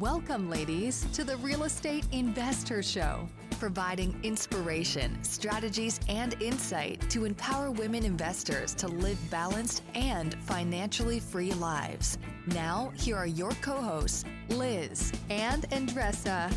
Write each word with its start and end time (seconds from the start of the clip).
Welcome, 0.00 0.50
ladies, 0.50 1.06
to 1.14 1.24
the 1.24 1.38
Real 1.38 1.64
Estate 1.64 2.06
InvestHER 2.10 2.84
Show, 2.84 3.26
providing 3.52 4.20
inspiration, 4.22 5.16
strategies, 5.24 6.00
and 6.06 6.34
insight 6.42 7.00
to 7.08 7.24
empower 7.24 7.70
women 7.70 8.04
investors 8.04 8.74
to 8.74 8.88
live 8.88 9.18
balanced 9.30 9.82
and 9.94 10.34
financially 10.34 11.18
free 11.18 11.52
lives. 11.52 12.18
Now, 12.48 12.92
here 12.94 13.16
are 13.16 13.26
your 13.26 13.52
co 13.62 13.80
hosts, 13.80 14.26
Liz 14.50 15.14
and 15.30 15.62
Andresa. 15.70 16.52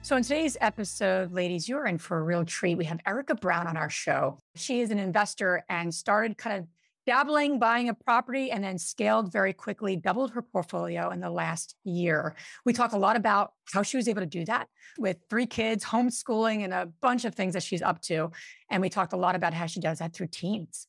So, 0.00 0.16
in 0.16 0.22
today's 0.22 0.56
episode, 0.62 1.32
ladies, 1.32 1.68
you're 1.68 1.84
in 1.84 1.98
for 1.98 2.16
a 2.16 2.22
real 2.22 2.46
treat. 2.46 2.78
We 2.78 2.86
have 2.86 3.00
Erika 3.04 3.34
Brown 3.34 3.66
on 3.66 3.76
our 3.76 3.90
show. 3.90 4.38
She 4.54 4.80
is 4.80 4.90
an 4.90 4.98
investor 4.98 5.66
and 5.68 5.94
started 5.94 6.38
kind 6.38 6.60
of 6.60 6.66
dabbling, 7.06 7.58
buying 7.58 7.88
a 7.88 7.94
property, 7.94 8.50
and 8.50 8.62
then 8.64 8.78
scaled 8.78 9.32
very 9.32 9.52
quickly, 9.52 9.96
doubled 9.96 10.32
her 10.32 10.42
portfolio 10.42 11.10
in 11.10 11.20
the 11.20 11.30
last 11.30 11.76
year. 11.84 12.34
We 12.64 12.72
talk 12.72 12.92
a 12.92 12.98
lot 12.98 13.16
about 13.16 13.52
how 13.72 13.82
she 13.82 13.96
was 13.96 14.08
able 14.08 14.22
to 14.22 14.26
do 14.26 14.44
that 14.46 14.68
with 14.98 15.18
three 15.30 15.46
kids, 15.46 15.84
homeschooling, 15.84 16.64
and 16.64 16.74
a 16.74 16.86
bunch 17.00 17.24
of 17.24 17.34
things 17.34 17.54
that 17.54 17.62
she's 17.62 17.82
up 17.82 18.00
to. 18.02 18.30
And 18.70 18.82
we 18.82 18.88
talked 18.88 19.12
a 19.12 19.16
lot 19.16 19.36
about 19.36 19.54
how 19.54 19.66
she 19.66 19.80
does 19.80 20.00
that 20.00 20.12
through 20.12 20.28
teams. 20.28 20.86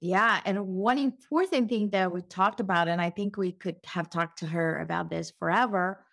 Yeah. 0.00 0.40
And 0.46 0.66
one 0.66 0.98
important 0.98 1.68
thing 1.68 1.90
that 1.90 2.10
we 2.10 2.22
talked 2.22 2.60
about, 2.60 2.88
and 2.88 3.00
I 3.00 3.10
think 3.10 3.36
we 3.36 3.52
could 3.52 3.76
have 3.84 4.08
talked 4.08 4.38
to 4.38 4.46
her 4.46 4.78
about 4.78 5.10
this 5.10 5.30
forever, 5.38 6.04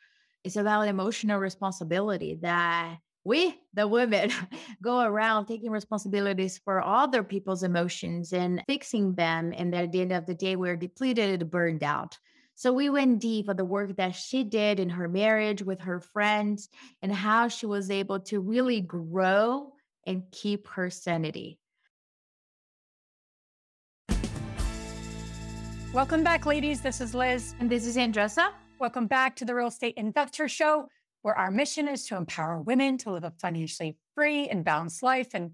is 0.44 0.58
about 0.58 0.88
emotional 0.88 1.40
responsibility 1.40 2.40
that 2.42 2.98
we, 3.28 3.60
the 3.74 3.86
women, 3.86 4.32
go 4.82 5.02
around 5.02 5.48
taking 5.48 5.70
responsibilities 5.70 6.58
for 6.64 6.82
other 6.82 7.24
people's 7.24 7.62
emotions 7.62 8.32
and 8.32 8.64
fixing 8.68 9.14
them. 9.16 9.54
And 9.56 9.76
at 9.76 9.92
the 9.92 10.00
end 10.00 10.14
of 10.14 10.26
the 10.26 10.34
day, 10.34 10.56
we're 10.56 10.78
depleted 10.78 11.42
and 11.42 11.52
burned 11.52 11.84
out. 11.84 12.18
So 12.56 12.72
we 12.72 12.90
went 12.90 13.20
deep 13.20 13.50
on 13.50 13.58
the 13.58 13.66
work 13.66 13.98
that 13.98 14.16
she 14.16 14.46
did 14.46 14.80
in 14.80 14.90
her 14.90 15.10
marriage 15.10 15.62
with 15.62 15.82
her 15.82 16.00
friends 16.00 16.70
and 17.02 17.14
how 17.14 17.50
she 17.50 17.66
was 17.66 17.92
able 17.92 18.22
to 18.22 18.40
really 18.40 18.80
grow 18.80 19.74
and 20.06 20.24
keep 20.32 20.66
her 20.70 20.90
sanity. 20.90 21.60
Welcome 25.94 26.24
back, 26.24 26.46
ladies. 26.46 26.80
This 26.80 27.02
is 27.02 27.14
Liz. 27.14 27.56
And 27.60 27.70
this 27.70 27.86
is 27.86 27.98
Andresa. 27.98 28.52
Welcome 28.80 29.08
back 29.08 29.36
to 29.36 29.46
the 29.46 29.54
Real 29.54 29.68
Estate 29.68 29.98
InvestHER 29.98 30.48
Show 30.48 30.88
where 31.22 31.38
our 31.38 31.52
mission 31.52 31.88
is 31.88 32.06
to 32.08 32.16
empower 32.16 32.62
women 32.62 32.98
to 33.00 33.12
live 33.12 33.24
a 33.24 33.34
financially 33.40 33.98
free 34.16 34.48
and 34.48 34.64
balanced 34.64 35.04
life. 35.04 35.30
And 35.34 35.52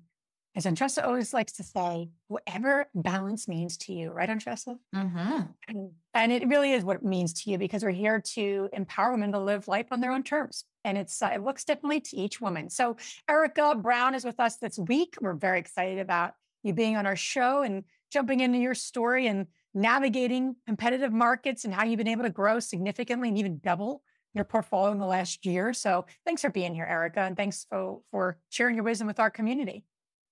as 0.56 0.66
Andresa 0.66 1.04
always 1.04 1.34
likes 1.34 1.54
to 1.54 1.64
say, 1.64 2.10
whatever 2.28 2.88
balance 2.94 3.48
means 3.48 3.78
to 3.78 3.94
you, 3.94 4.12
right, 4.12 4.30
Andresa? 4.30 4.78
Mm-hmm. 4.96 5.42
And, 5.68 5.92
and, 6.14 6.32
it 6.32 6.48
really 6.48 6.74
is 6.74 6.84
what 6.84 6.98
it 6.98 7.04
means 7.04 7.34
to 7.44 7.50
you 7.50 7.58
because 7.58 7.84
we're 7.84 7.92
here 7.92 8.22
to 8.34 8.70
empower 8.72 9.12
women 9.12 9.32
to 9.32 9.40
live 9.40 9.68
life 9.68 9.88
on 9.92 10.00
their 10.00 10.12
own 10.12 10.24
terms. 10.24 10.66
And 10.84 10.98
it's 10.98 11.22
uh, 11.22 11.32
it 11.34 11.44
looks 11.44 11.64
differently 11.64 12.02
to 12.02 12.18
each 12.18 12.40
woman. 12.40 12.70
So 12.70 12.98
Erika 13.28 13.74
Brown 13.76 14.16
is 14.16 14.26
with 14.26 14.40
us 14.40 14.58
this 14.58 14.78
week. 14.78 15.16
We're 15.22 15.34
very 15.34 15.60
excited 15.60 16.00
about 16.00 16.34
you 16.62 16.74
being 16.74 16.98
on 16.98 17.06
our 17.06 17.16
show 17.16 17.62
and 17.64 17.84
jumping 18.12 18.42
into 18.42 18.60
your 18.60 18.76
story 18.76 19.28
and 19.28 19.48
navigating 19.74 20.56
competitive 20.68 21.12
markets 21.12 21.66
and 21.66 21.74
how 21.74 21.84
you've 21.84 21.98
been 21.98 22.08
able 22.08 22.24
to 22.24 22.30
grow 22.30 22.60
significantly 22.60 23.30
and 23.30 23.38
even 23.38 23.60
double 23.60 24.04
your 24.34 24.46
portfolio 24.46 24.92
in 24.92 25.00
the 25.00 25.06
last 25.06 25.46
year. 25.46 25.74
So 25.74 26.06
thanks 26.26 26.42
for 26.42 26.50
being 26.50 26.74
here, 26.74 26.86
Erika, 26.86 27.22
and 27.22 27.38
thanks 27.38 27.66
for, 27.70 28.00
for 28.12 28.38
sharing 28.50 28.76
your 28.76 28.84
wisdom 28.84 29.08
with 29.08 29.20
our 29.20 29.30
community. 29.30 29.86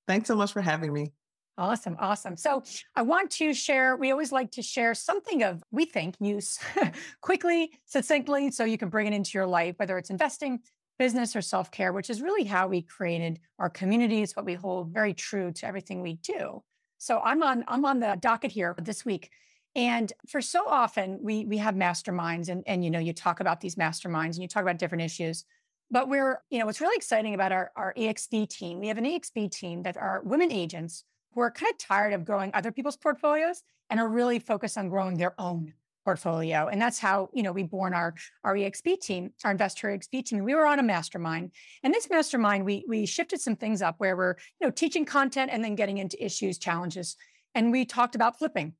Thanks 0.07 0.27
so 0.27 0.35
much 0.35 0.53
for 0.53 0.61
having 0.61 0.91
me. 0.93 1.13
Awesome, 1.57 1.95
awesome. 1.99 2.37
So 2.37 2.63
I 2.95 3.01
want 3.03 3.29
to 3.31 3.53
share, 3.53 3.95
we 3.95 4.11
always 4.11 4.31
like 4.31 4.51
to 4.51 4.61
share 4.61 4.95
something 4.95 5.43
of, 5.43 5.61
we 5.69 5.85
think, 5.85 6.15
use 6.19 6.57
quickly, 7.21 7.71
succinctly, 7.85 8.51
so 8.51 8.63
you 8.63 8.77
can 8.77 8.89
bring 8.89 9.07
it 9.07 9.13
into 9.13 9.31
your 9.37 9.45
life, 9.45 9.75
whether 9.77 9.97
it's 9.97 10.09
investing, 10.09 10.59
business, 10.97 11.35
or 11.35 11.41
self 11.41 11.69
care, 11.69 11.93
which 11.93 12.09
is 12.09 12.21
really 12.21 12.45
how 12.45 12.67
we 12.67 12.81
created 12.81 13.39
our 13.59 13.69
community. 13.69 14.21
It's 14.21 14.35
what 14.35 14.45
we 14.45 14.53
hold 14.53 14.93
very 14.93 15.13
true 15.13 15.51
to 15.51 15.67
everything 15.67 16.01
we 16.01 16.13
do. 16.15 16.63
So 16.97 17.19
I'm 17.19 17.43
on, 17.43 17.63
I'm 17.67 17.85
on 17.85 17.99
the 17.99 18.17
docket 18.19 18.51
here 18.51 18.75
this 18.81 19.05
week 19.05 19.29
and 19.75 20.11
for 20.27 20.41
so 20.41 20.67
often 20.67 21.19
we 21.21 21.45
we 21.45 21.57
have 21.57 21.75
masterminds 21.75 22.49
and 22.49 22.63
and 22.67 22.83
you 22.83 22.91
know 22.91 22.99
you 22.99 23.13
talk 23.13 23.39
about 23.39 23.61
these 23.61 23.75
masterminds 23.75 24.33
and 24.33 24.41
you 24.41 24.47
talk 24.47 24.63
about 24.63 24.77
different 24.77 25.03
issues. 25.03 25.45
But 25.93 26.07
we're, 26.07 26.41
you 26.49 26.57
know, 26.57 26.65
what's 26.65 26.79
really 26.79 26.95
exciting 26.95 27.33
about 27.33 27.51
our, 27.51 27.69
our 27.75 27.93
EXP 27.95 28.47
team, 28.47 28.79
we 28.79 28.87
have 28.87 28.97
an 28.97 29.03
EXP 29.03 29.51
team 29.51 29.83
that 29.83 29.97
are 29.97 30.21
women 30.23 30.49
agents 30.49 31.03
who 31.33 31.41
are 31.41 31.51
kind 31.51 31.69
of 31.69 31.77
tired 31.77 32.13
of 32.13 32.23
growing 32.23 32.49
other 32.53 32.71
people's 32.71 32.95
portfolios 32.95 33.63
and 33.89 33.99
are 33.99 34.07
really 34.07 34.39
focused 34.39 34.77
on 34.77 34.87
growing 34.87 35.17
their 35.17 35.35
own 35.37 35.73
portfolio. 36.05 36.67
And 36.67 36.81
that's 36.81 36.97
how, 36.97 37.29
you 37.33 37.43
know, 37.43 37.51
we 37.51 37.63
born 37.63 37.93
our, 37.93 38.15
our 38.45 38.55
EXP 38.55 39.01
team, 39.01 39.31
our 39.43 39.51
investor 39.51 39.89
EXP 39.89 40.25
team. 40.25 40.43
We 40.45 40.55
were 40.55 40.65
on 40.65 40.79
a 40.79 40.83
mastermind. 40.83 41.51
And 41.83 41.93
this 41.93 42.09
mastermind, 42.09 42.65
we 42.65 42.85
we 42.87 43.05
shifted 43.05 43.41
some 43.41 43.57
things 43.57 43.81
up 43.81 43.95
where 43.97 44.15
we're, 44.15 44.35
you 44.59 44.67
know, 44.67 44.71
teaching 44.71 45.03
content 45.05 45.51
and 45.53 45.61
then 45.61 45.75
getting 45.75 45.97
into 45.97 46.23
issues, 46.23 46.57
challenges. 46.57 47.17
And 47.53 47.71
we 47.71 47.83
talked 47.83 48.15
about 48.15 48.39
flipping 48.39 48.73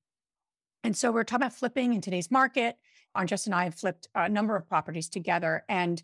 and 0.84 0.96
so 0.96 1.12
we're 1.12 1.24
talking 1.24 1.44
about 1.44 1.54
flipping 1.54 1.94
in 1.94 2.02
today's 2.02 2.32
market. 2.32 2.78
Andres 3.14 3.46
and 3.46 3.56
I 3.56 3.66
have 3.66 3.76
flipped 3.76 4.08
a 4.16 4.30
number 4.30 4.56
of 4.56 4.68
properties 4.68 5.10
together. 5.10 5.64
And, 5.70 6.02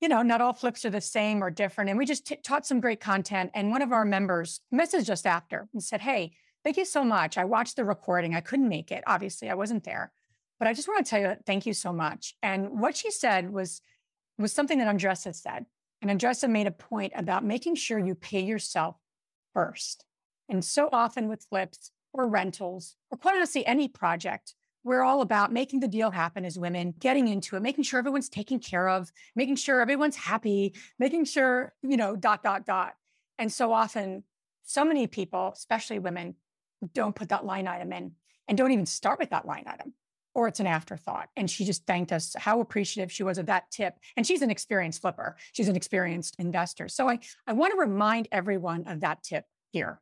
you 0.00 0.08
know, 0.08 0.22
not 0.22 0.40
all 0.40 0.52
flips 0.52 0.84
are 0.84 0.90
the 0.90 1.00
same 1.00 1.44
or 1.44 1.50
different. 1.50 1.90
And 1.90 1.98
we 1.98 2.06
just 2.06 2.26
t- 2.26 2.36
taught 2.36 2.66
some 2.66 2.80
great 2.80 3.00
content. 3.00 3.50
And 3.54 3.70
one 3.70 3.82
of 3.82 3.92
our 3.92 4.04
members 4.04 4.60
messaged 4.72 5.10
us 5.10 5.26
after 5.26 5.68
and 5.72 5.82
said, 5.82 6.00
Hey, 6.00 6.32
thank 6.64 6.76
you 6.76 6.84
so 6.84 7.04
much. 7.04 7.38
I 7.38 7.44
watched 7.44 7.76
the 7.76 7.84
recording. 7.84 8.34
I 8.34 8.40
couldn't 8.40 8.68
make 8.68 8.90
it. 8.90 9.04
Obviously, 9.06 9.50
I 9.50 9.54
wasn't 9.54 9.84
there. 9.84 10.12
But 10.58 10.68
I 10.68 10.74
just 10.74 10.88
want 10.88 11.04
to 11.04 11.10
tell 11.10 11.20
you, 11.20 11.36
thank 11.46 11.64
you 11.64 11.72
so 11.72 11.92
much. 11.92 12.34
And 12.42 12.80
what 12.80 12.94
she 12.94 13.10
said 13.10 13.50
was, 13.50 13.80
was 14.38 14.52
something 14.52 14.78
that 14.78 14.94
Andresa 14.94 15.34
said. 15.34 15.64
And 16.02 16.10
Andresa 16.10 16.50
made 16.50 16.66
a 16.66 16.70
point 16.72 17.12
about 17.16 17.44
making 17.44 17.76
sure 17.76 17.98
you 17.98 18.14
pay 18.14 18.42
yourself 18.42 18.96
first. 19.54 20.04
And 20.50 20.64
so 20.64 20.88
often 20.92 21.28
with 21.28 21.46
flips, 21.48 21.92
or 22.12 22.28
rentals, 22.28 22.96
or 23.10 23.18
quite 23.18 23.36
honestly, 23.36 23.64
any 23.66 23.88
project. 23.88 24.54
We're 24.82 25.02
all 25.02 25.20
about 25.20 25.52
making 25.52 25.80
the 25.80 25.88
deal 25.88 26.10
happen 26.10 26.44
as 26.44 26.58
women, 26.58 26.94
getting 26.98 27.28
into 27.28 27.56
it, 27.56 27.60
making 27.62 27.84
sure 27.84 27.98
everyone's 27.98 28.30
taken 28.30 28.58
care 28.58 28.88
of, 28.88 29.12
making 29.36 29.56
sure 29.56 29.80
everyone's 29.80 30.16
happy, 30.16 30.74
making 30.98 31.26
sure, 31.26 31.74
you 31.82 31.98
know, 31.98 32.16
dot, 32.16 32.42
dot, 32.42 32.64
dot. 32.64 32.94
And 33.38 33.52
so 33.52 33.72
often, 33.72 34.24
so 34.62 34.84
many 34.84 35.06
people, 35.06 35.52
especially 35.54 35.98
women, 35.98 36.34
don't 36.94 37.14
put 37.14 37.28
that 37.28 37.44
line 37.44 37.66
item 37.66 37.92
in 37.92 38.12
and 38.48 38.56
don't 38.56 38.72
even 38.72 38.86
start 38.86 39.18
with 39.18 39.30
that 39.30 39.46
line 39.46 39.64
item 39.66 39.92
or 40.34 40.48
it's 40.48 40.60
an 40.60 40.66
afterthought. 40.66 41.28
And 41.36 41.50
she 41.50 41.64
just 41.64 41.86
thanked 41.86 42.12
us 42.12 42.34
how 42.38 42.60
appreciative 42.60 43.10
she 43.10 43.22
was 43.22 43.38
of 43.38 43.46
that 43.46 43.70
tip. 43.70 43.94
And 44.16 44.26
she's 44.26 44.42
an 44.42 44.50
experienced 44.50 45.00
flipper. 45.00 45.36
She's 45.52 45.68
an 45.68 45.76
experienced 45.76 46.36
investor. 46.38 46.88
So 46.88 47.08
I, 47.08 47.18
I 47.46 47.52
want 47.52 47.72
to 47.72 47.80
remind 47.80 48.28
everyone 48.30 48.86
of 48.86 49.00
that 49.00 49.22
tip 49.22 49.44
here. 49.72 50.00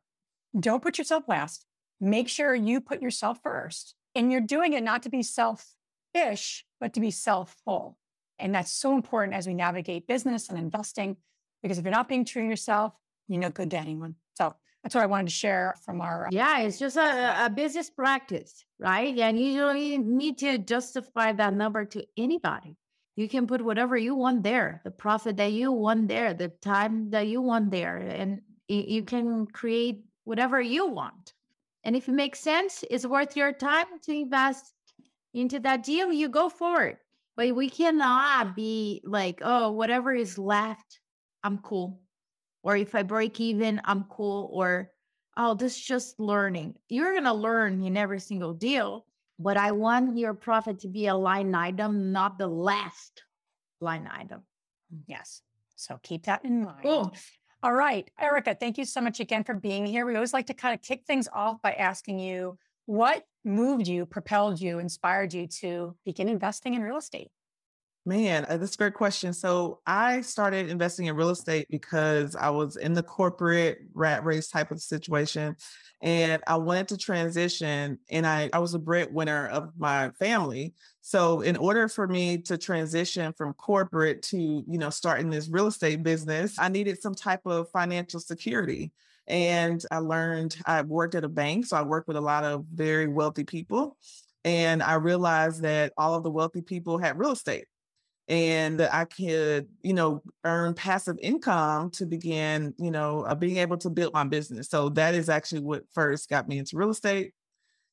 Don't 0.57 0.83
put 0.83 0.97
yourself 0.97 1.23
last 1.27 1.65
make 1.99 2.27
sure 2.27 2.53
you 2.55 2.81
put 2.81 3.01
yourself 3.01 3.39
first. 3.43 3.95
And 4.15 4.31
you're 4.31 4.41
doing 4.41 4.73
it 4.73 4.83
not 4.83 5.03
to 5.03 5.09
be 5.09 5.23
selfish, 5.23 6.65
but 6.79 6.93
to 6.93 6.99
be 6.99 7.11
self 7.11 7.55
full. 7.63 7.97
And 8.39 8.55
that's 8.55 8.71
so 8.71 8.95
important 8.95 9.35
as 9.35 9.47
we 9.47 9.53
navigate 9.53 10.07
business 10.07 10.49
and 10.49 10.57
investing, 10.57 11.17
because 11.61 11.77
if 11.77 11.83
you're 11.83 11.91
not 11.91 12.09
being 12.09 12.25
true 12.25 12.43
to 12.43 12.47
yourself, 12.47 12.93
you're 13.27 13.41
no 13.41 13.49
good 13.49 13.71
to 13.71 13.77
anyone. 13.77 14.15
So 14.35 14.55
that's 14.81 14.95
what 14.95 15.03
I 15.03 15.07
wanted 15.07 15.27
to 15.27 15.33
share 15.33 15.75
from 15.83 16.01
our. 16.01 16.27
Uh, 16.27 16.29
yeah, 16.31 16.59
it's 16.59 16.79
just 16.79 16.97
a, 16.97 17.45
a 17.45 17.49
business 17.49 17.89
practice, 17.89 18.65
right? 18.79 19.17
And 19.17 19.39
you 19.39 19.59
don't 19.59 20.17
need 20.17 20.37
to 20.39 20.57
justify 20.57 21.33
that 21.33 21.53
number 21.53 21.85
to 21.85 22.05
anybody. 22.17 22.77
You 23.15 23.27
can 23.27 23.45
put 23.47 23.61
whatever 23.61 23.97
you 23.97 24.15
want 24.15 24.43
there, 24.43 24.81
the 24.85 24.91
profit 24.91 25.35
that 25.37 25.51
you 25.51 25.73
want 25.73 26.07
there, 26.07 26.33
the 26.33 26.47
time 26.47 27.09
that 27.11 27.27
you 27.27 27.41
want 27.41 27.69
there, 27.69 27.97
and 27.97 28.41
you 28.69 29.03
can 29.03 29.45
create 29.47 30.05
whatever 30.23 30.61
you 30.61 30.87
want. 30.87 31.33
And 31.83 31.95
if 31.95 32.07
it 32.07 32.13
makes 32.13 32.39
sense, 32.39 32.83
it's 32.89 33.05
worth 33.05 33.35
your 33.35 33.53
time 33.53 33.87
to 34.03 34.11
invest 34.13 34.73
into 35.33 35.59
that 35.61 35.83
deal, 35.83 36.11
you 36.11 36.27
go 36.29 36.49
for 36.49 36.83
it. 36.83 36.97
But 37.37 37.55
we 37.55 37.69
cannot 37.69 38.55
be 38.55 39.01
like, 39.05 39.39
oh, 39.41 39.71
whatever 39.71 40.13
is 40.13 40.37
left, 40.37 40.99
I'm 41.43 41.59
cool. 41.59 42.01
Or 42.63 42.75
if 42.75 42.95
I 42.95 43.03
break 43.03 43.39
even, 43.39 43.79
I'm 43.85 44.03
cool. 44.09 44.49
Or, 44.51 44.91
oh, 45.37 45.53
this 45.53 45.77
is 45.77 45.81
just 45.81 46.19
learning. 46.19 46.75
You're 46.89 47.13
going 47.13 47.23
to 47.23 47.33
learn 47.33 47.81
in 47.83 47.95
every 47.95 48.19
single 48.19 48.53
deal. 48.53 49.05
But 49.41 49.55
I 49.55 49.71
want 49.71 50.17
your 50.17 50.33
profit 50.33 50.79
to 50.79 50.89
be 50.89 51.07
a 51.07 51.15
line 51.15 51.55
item, 51.55 52.11
not 52.11 52.37
the 52.37 52.47
last 52.47 53.23
line 53.79 54.09
item. 54.11 54.41
Yes. 55.07 55.41
So 55.77 55.97
keep 56.03 56.25
that 56.25 56.43
in 56.43 56.65
mind. 56.65 56.83
Cool. 56.83 57.13
All 57.61 57.73
right. 57.73 58.09
Erika, 58.19 58.55
thank 58.55 58.77
you 58.77 58.85
so 58.85 59.01
much 59.01 59.19
again 59.19 59.43
for 59.43 59.53
being 59.53 59.85
here. 59.85 60.05
We 60.05 60.15
always 60.15 60.33
like 60.33 60.47
to 60.47 60.53
kind 60.53 60.73
of 60.73 60.81
kick 60.81 61.03
things 61.05 61.27
off 61.33 61.61
by 61.61 61.73
asking 61.73 62.19
you 62.19 62.57
what 62.85 63.25
moved 63.43 63.87
you, 63.87 64.05
propelled 64.05 64.59
you, 64.59 64.79
inspired 64.79 65.33
you 65.33 65.45
to 65.47 65.95
begin 66.05 66.29
investing 66.29 66.73
in 66.73 66.81
real 66.81 66.97
estate? 66.97 67.29
Man, 68.05 68.45
uh, 68.49 68.57
that's 68.57 68.75
a 68.75 68.77
great 68.77 68.93
question. 68.93 69.33
So 69.33 69.81
I 69.85 70.21
started 70.21 70.69
investing 70.69 71.07
in 71.07 71.15
real 71.15 71.29
estate 71.29 71.67
because 71.69 72.35
I 72.35 72.49
was 72.49 72.77
in 72.77 72.93
the 72.93 73.03
corporate 73.03 73.79
rat 73.93 74.23
race 74.23 74.49
type 74.49 74.71
of 74.71 74.81
situation. 74.81 75.55
And 76.01 76.41
I 76.47 76.55
wanted 76.55 76.87
to 76.87 76.97
transition 76.97 77.99
and 78.09 78.25
I, 78.25 78.49
I 78.53 78.59
was 78.59 78.73
a 78.73 78.79
breadwinner 78.79 79.47
of 79.49 79.71
my 79.77 80.11
family. 80.11 80.73
So 81.09 81.41
in 81.41 81.57
order 81.57 81.87
for 81.87 82.07
me 82.07 82.37
to 82.43 82.55
transition 82.55 83.33
from 83.33 83.53
corporate 83.53 84.21
to, 84.25 84.37
you 84.37 84.77
know, 84.77 84.91
starting 84.91 85.31
this 85.31 85.49
real 85.49 85.65
estate 85.65 86.03
business, 86.03 86.59
I 86.59 86.69
needed 86.69 87.01
some 87.01 87.15
type 87.15 87.47
of 87.47 87.67
financial 87.71 88.19
security. 88.19 88.91
And 89.25 89.83
I 89.89 89.97
learned 89.97 90.57
I 90.67 90.83
worked 90.83 91.15
at 91.15 91.23
a 91.23 91.27
bank. 91.27 91.65
So 91.65 91.77
I 91.77 91.81
worked 91.81 92.07
with 92.07 92.17
a 92.17 92.21
lot 92.21 92.43
of 92.43 92.63
very 92.71 93.07
wealthy 93.07 93.43
people. 93.43 93.97
And 94.45 94.83
I 94.83 94.93
realized 94.93 95.63
that 95.63 95.93
all 95.97 96.13
of 96.13 96.21
the 96.21 96.29
wealthy 96.29 96.61
people 96.61 96.99
had 96.99 97.17
real 97.17 97.31
estate 97.31 97.65
and 98.27 98.79
that 98.79 98.93
I 98.93 99.05
could, 99.05 99.67
you 99.81 99.93
know, 99.93 100.21
earn 100.43 100.75
passive 100.75 101.17
income 101.23 101.89
to 101.93 102.05
begin, 102.05 102.75
you 102.77 102.91
know, 102.91 103.23
uh, 103.23 103.33
being 103.33 103.57
able 103.57 103.77
to 103.77 103.89
build 103.89 104.13
my 104.13 104.25
business. 104.25 104.69
So 104.69 104.89
that 104.89 105.15
is 105.15 105.27
actually 105.27 105.61
what 105.61 105.89
first 105.91 106.29
got 106.29 106.47
me 106.47 106.59
into 106.59 106.77
real 106.77 106.91
estate 106.91 107.33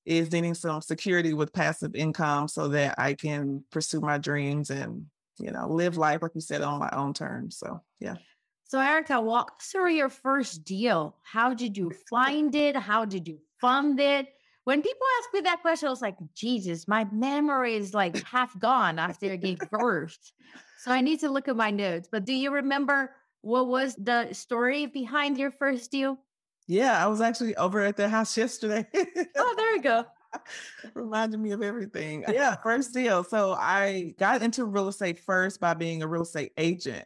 is 0.07 0.33
needing 0.33 0.55
some 0.55 0.81
security 0.81 1.35
with 1.35 1.53
passive 1.53 1.95
income 1.95 2.49
so 2.49 2.69
that 2.69 2.95
I 2.99 3.15
can 3.15 3.65
pursue 3.71 4.01
my 4.01 4.19
dreams 4.19 4.71
and, 4.71 5.07
you 5.39 5.51
know, 5.51 5.69
live 5.69 5.97
life, 5.97 6.23
like 6.23 6.35
you 6.35 6.41
said, 6.41 6.63
on 6.63 6.79
my 6.79 6.91
own 6.93 7.13
terms. 7.13 7.59
So, 7.59 7.83
yeah. 8.01 8.15
So, 8.69 8.81
Erika, 8.81 9.21
walk 9.21 9.63
through 9.63 9.93
your 9.93 10.09
first 10.09 10.65
deal. 10.65 11.17
How 11.23 11.55
did 11.55 11.77
you 11.77 11.93
find 12.09 12.55
it? 12.55 12.77
How 12.77 13.05
did 13.05 13.29
you 13.29 13.39
fund 13.61 14.01
it? 14.01 14.29
when 14.67 14.83
people 14.83 15.07
ask 15.21 15.33
me 15.33 15.43
that 15.43 15.63
question, 15.63 15.87
I 15.87 15.91
was 15.91 16.03
like, 16.03 16.17
Jesus, 16.35 16.89
my 16.89 17.07
memory 17.13 17.77
is 17.77 17.95
like 17.95 18.21
half 18.27 18.59
gone 18.59 18.99
after 18.99 19.31
I 19.31 19.37
gave 19.37 19.61
birth. 19.71 20.19
So 20.81 20.91
I 20.91 21.03
need 21.03 21.21
to 21.21 21.31
look 21.31 21.47
at 21.47 21.55
my 21.55 21.71
notes. 21.71 22.09
But 22.11 22.25
do 22.25 22.33
you 22.33 22.51
remember 22.51 23.13
what 23.43 23.69
was 23.69 23.95
the 23.95 24.33
story 24.33 24.87
behind 24.87 25.39
your 25.39 25.53
first 25.53 25.93
deal? 25.93 26.19
Yeah, 26.67 27.03
I 27.03 27.07
was 27.07 27.21
actually 27.21 27.57
over 27.57 27.81
at 27.81 27.97
their 27.97 28.09
house 28.09 28.37
yesterday. 28.37 28.87
oh, 29.37 29.55
there 29.57 29.77
you 29.77 29.83
go. 29.83 30.05
Reminded 30.95 31.41
me 31.41 31.53
of 31.53 31.63
everything. 31.63 32.25
Yeah, 32.33 32.57
first 32.57 32.93
deal. 32.93 33.25
So 33.25 33.53
I 33.53 34.15
got 34.19 34.43
into 34.43 34.65
real 34.65 34.89
estate 34.89 35.21
first 35.21 35.61
by 35.61 35.75
being 35.75 36.03
a 36.03 36.07
real 36.07 36.23
estate 36.23 36.53
agent. 36.57 37.05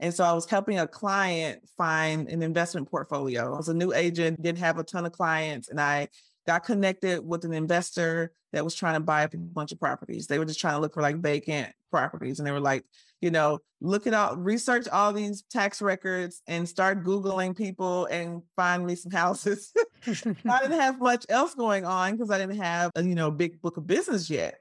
And 0.00 0.12
so 0.12 0.24
I 0.24 0.32
was 0.32 0.46
helping 0.46 0.80
a 0.80 0.86
client 0.86 1.62
find 1.76 2.28
an 2.28 2.42
investment 2.42 2.90
portfolio. 2.90 3.54
I 3.54 3.56
was 3.56 3.68
a 3.68 3.74
new 3.74 3.92
agent, 3.92 4.42
didn't 4.42 4.58
have 4.58 4.78
a 4.78 4.82
ton 4.82 5.06
of 5.06 5.12
clients, 5.12 5.68
and 5.68 5.80
I 5.80 6.08
got 6.44 6.64
connected 6.64 7.24
with 7.24 7.44
an 7.44 7.52
investor 7.52 8.32
that 8.52 8.64
was 8.64 8.74
trying 8.74 8.94
to 8.94 9.00
buy 9.00 9.22
a 9.22 9.28
bunch 9.28 9.70
of 9.70 9.78
properties. 9.78 10.26
They 10.26 10.40
were 10.40 10.44
just 10.44 10.58
trying 10.58 10.74
to 10.74 10.80
look 10.80 10.94
for 10.94 11.02
like 11.02 11.18
vacant 11.18 11.72
properties. 11.90 12.40
And 12.40 12.46
they 12.46 12.52
were 12.52 12.60
like, 12.60 12.84
you 13.22 13.30
know, 13.30 13.60
look 13.80 14.06
at 14.06 14.14
all, 14.14 14.36
research 14.36 14.88
all 14.88 15.12
these 15.12 15.42
tax 15.50 15.80
records 15.80 16.42
and 16.48 16.68
start 16.68 17.04
Googling 17.04 17.56
people 17.56 18.06
and 18.06 18.42
find 18.56 18.84
me 18.84 18.96
some 18.96 19.12
houses. 19.12 19.72
I 20.06 20.60
didn't 20.60 20.80
have 20.80 21.00
much 21.00 21.24
else 21.28 21.54
going 21.54 21.84
on 21.84 22.12
because 22.12 22.30
I 22.30 22.38
didn't 22.38 22.60
have 22.60 22.90
a, 22.96 23.02
you 23.02 23.14
know, 23.14 23.30
big 23.30 23.62
book 23.62 23.76
of 23.76 23.86
business 23.86 24.28
yet. 24.28 24.58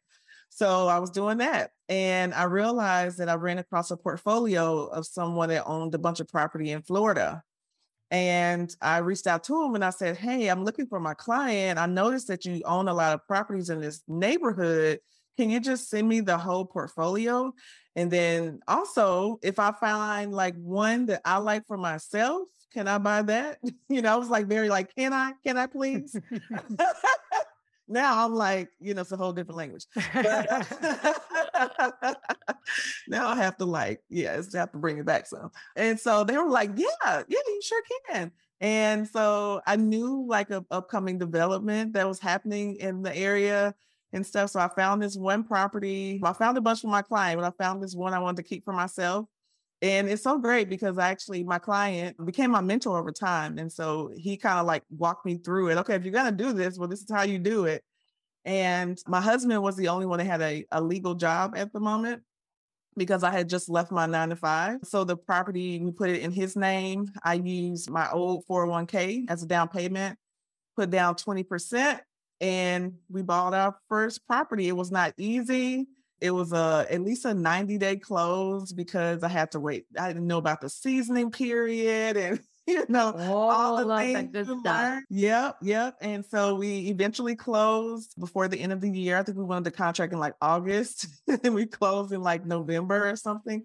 So 0.49 0.87
I 0.87 0.99
was 0.99 1.09
doing 1.09 1.39
that. 1.39 1.71
And 1.89 2.33
I 2.33 2.43
realized 2.43 3.17
that 3.17 3.29
I 3.29 3.33
ran 3.33 3.57
across 3.57 3.89
a 3.89 3.97
portfolio 3.97 4.85
of 4.85 5.07
someone 5.07 5.49
that 5.49 5.65
owned 5.65 5.95
a 5.95 5.99
bunch 5.99 6.19
of 6.19 6.27
property 6.27 6.71
in 6.71 6.83
Florida. 6.83 7.41
And 8.11 8.75
I 8.81 8.97
reached 8.97 9.25
out 9.25 9.45
to 9.45 9.63
him 9.63 9.73
and 9.73 9.83
I 9.83 9.89
said, 9.89 10.17
Hey, 10.17 10.49
I'm 10.49 10.65
looking 10.65 10.85
for 10.85 10.99
my 10.99 11.13
client. 11.13 11.79
I 11.79 11.85
noticed 11.85 12.27
that 12.27 12.45
you 12.45 12.61
own 12.65 12.89
a 12.89 12.93
lot 12.93 13.13
of 13.13 13.25
properties 13.25 13.69
in 13.69 13.81
this 13.81 14.01
neighborhood. 14.07 14.99
Can 15.37 15.49
you 15.49 15.61
just 15.61 15.89
send 15.89 16.07
me 16.07 16.19
the 16.19 16.37
whole 16.37 16.65
portfolio? 16.65 17.53
And 17.95 18.09
then 18.09 18.61
also, 18.67 19.39
if 19.41 19.59
I 19.59 19.71
find 19.73 20.31
like 20.31 20.55
one 20.55 21.07
that 21.07 21.21
I 21.25 21.37
like 21.37 21.67
for 21.67 21.77
myself, 21.77 22.47
can 22.73 22.87
I 22.87 22.97
buy 22.97 23.21
that? 23.23 23.59
You 23.89 24.01
know, 24.01 24.13
I 24.13 24.15
was 24.15 24.29
like 24.29 24.47
very 24.47 24.69
like, 24.69 24.95
can 24.95 25.11
I? 25.11 25.33
Can 25.45 25.57
I 25.57 25.67
please? 25.67 26.17
now 27.89 28.25
I'm 28.25 28.33
like, 28.33 28.69
you 28.79 28.93
know, 28.93 29.01
it's 29.01 29.11
a 29.11 29.17
whole 29.17 29.33
different 29.33 29.57
language. 29.57 29.85
now 33.05 33.27
I 33.27 33.35
have 33.35 33.57
to 33.57 33.65
like, 33.65 34.01
yeah, 34.09 34.41
I 34.53 34.57
have 34.57 34.71
to 34.71 34.77
bring 34.77 34.97
it 34.99 35.05
back 35.05 35.27
some. 35.27 35.51
And 35.75 35.99
so 35.99 36.23
they 36.23 36.37
were 36.37 36.49
like, 36.49 36.71
yeah, 36.77 36.87
yeah, 37.05 37.23
you 37.27 37.61
sure 37.61 37.81
can. 38.09 38.31
And 38.61 39.07
so 39.07 39.61
I 39.67 39.75
knew 39.75 40.25
like 40.27 40.51
a 40.51 40.63
upcoming 40.71 41.17
development 41.17 41.93
that 41.93 42.07
was 42.07 42.19
happening 42.19 42.77
in 42.77 43.01
the 43.01 43.13
area 43.15 43.75
and 44.13 44.25
stuff. 44.25 44.49
So 44.51 44.59
I 44.59 44.67
found 44.67 45.01
this 45.01 45.15
one 45.15 45.43
property. 45.43 46.19
I 46.23 46.33
found 46.33 46.57
a 46.57 46.61
bunch 46.61 46.81
for 46.81 46.87
my 46.87 47.01
client, 47.01 47.39
but 47.39 47.47
I 47.47 47.63
found 47.63 47.81
this 47.81 47.95
one 47.95 48.13
I 48.13 48.19
wanted 48.19 48.37
to 48.37 48.49
keep 48.49 48.65
for 48.65 48.73
myself. 48.73 49.27
And 49.81 50.07
it's 50.07 50.21
so 50.21 50.37
great 50.37 50.69
because 50.69 50.99
actually 50.99 51.43
my 51.43 51.57
client 51.57 52.23
became 52.23 52.51
my 52.51 52.61
mentor 52.61 52.99
over 52.99 53.11
time. 53.11 53.57
And 53.57 53.71
so 53.71 54.11
he 54.15 54.37
kind 54.37 54.59
of 54.59 54.67
like 54.67 54.83
walked 54.91 55.25
me 55.25 55.37
through 55.37 55.69
it. 55.69 55.77
Okay, 55.79 55.95
if 55.95 56.03
you're 56.03 56.13
going 56.13 56.25
to 56.25 56.43
do 56.43 56.53
this, 56.53 56.77
well, 56.77 56.87
this 56.87 57.01
is 57.01 57.11
how 57.11 57.23
you 57.23 57.39
do 57.39 57.65
it. 57.65 57.83
And 58.45 58.99
my 59.07 59.21
husband 59.21 59.61
was 59.61 59.75
the 59.75 59.87
only 59.87 60.05
one 60.05 60.19
that 60.19 60.25
had 60.25 60.41
a, 60.41 60.65
a 60.71 60.81
legal 60.81 61.15
job 61.15 61.53
at 61.55 61.73
the 61.73 61.79
moment 61.79 62.21
because 62.97 63.23
I 63.23 63.31
had 63.31 63.49
just 63.49 63.69
left 63.69 63.91
my 63.91 64.05
nine 64.05 64.29
to 64.29 64.35
five. 64.35 64.79
So 64.83 65.03
the 65.03 65.15
property, 65.15 65.79
we 65.79 65.91
put 65.91 66.09
it 66.09 66.21
in 66.21 66.31
his 66.31 66.55
name. 66.55 67.11
I 67.23 67.35
used 67.35 67.89
my 67.89 68.09
old 68.11 68.45
401k 68.47 69.29
as 69.29 69.43
a 69.43 69.47
down 69.47 69.69
payment, 69.69 70.17
put 70.75 70.89
down 70.89 71.15
20%, 71.15 71.99
and 72.41 72.95
we 73.07 73.21
bought 73.21 73.53
our 73.53 73.77
first 73.87 74.25
property. 74.27 74.67
It 74.67 74.75
was 74.75 74.91
not 74.91 75.13
easy. 75.17 75.87
It 76.19 76.31
was 76.31 76.51
a 76.51 76.85
at 76.89 77.01
least 77.01 77.25
a 77.25 77.33
90 77.33 77.77
day 77.77 77.95
close 77.95 78.73
because 78.73 79.23
I 79.23 79.29
had 79.29 79.51
to 79.51 79.59
wait. 79.59 79.85
I 79.97 80.07
didn't 80.07 80.27
know 80.27 80.39
about 80.39 80.59
the 80.59 80.69
seasoning 80.69 81.31
period 81.31 82.17
and 82.17 82.39
you 82.67 82.85
know, 82.89 83.13
oh, 83.15 83.49
all 83.49 83.85
the 83.85 83.97
things 83.97 84.31
good 84.31 84.59
stuff. 84.59 85.01
Yep, 85.09 85.57
yep. 85.63 85.95
And 85.99 86.23
so 86.23 86.55
we 86.55 86.89
eventually 86.89 87.35
closed 87.35 88.13
before 88.19 88.47
the 88.47 88.59
end 88.59 88.71
of 88.71 88.81
the 88.81 88.89
year. 88.89 89.17
I 89.17 89.23
think 89.23 89.37
we 89.37 89.43
wanted 89.43 89.63
the 89.63 89.71
contract 89.71 90.13
in 90.13 90.19
like 90.19 90.35
August, 90.41 91.07
and 91.43 91.55
we 91.55 91.65
closed 91.65 92.11
in 92.11 92.21
like 92.21 92.45
November 92.45 93.09
or 93.09 93.15
something. 93.15 93.63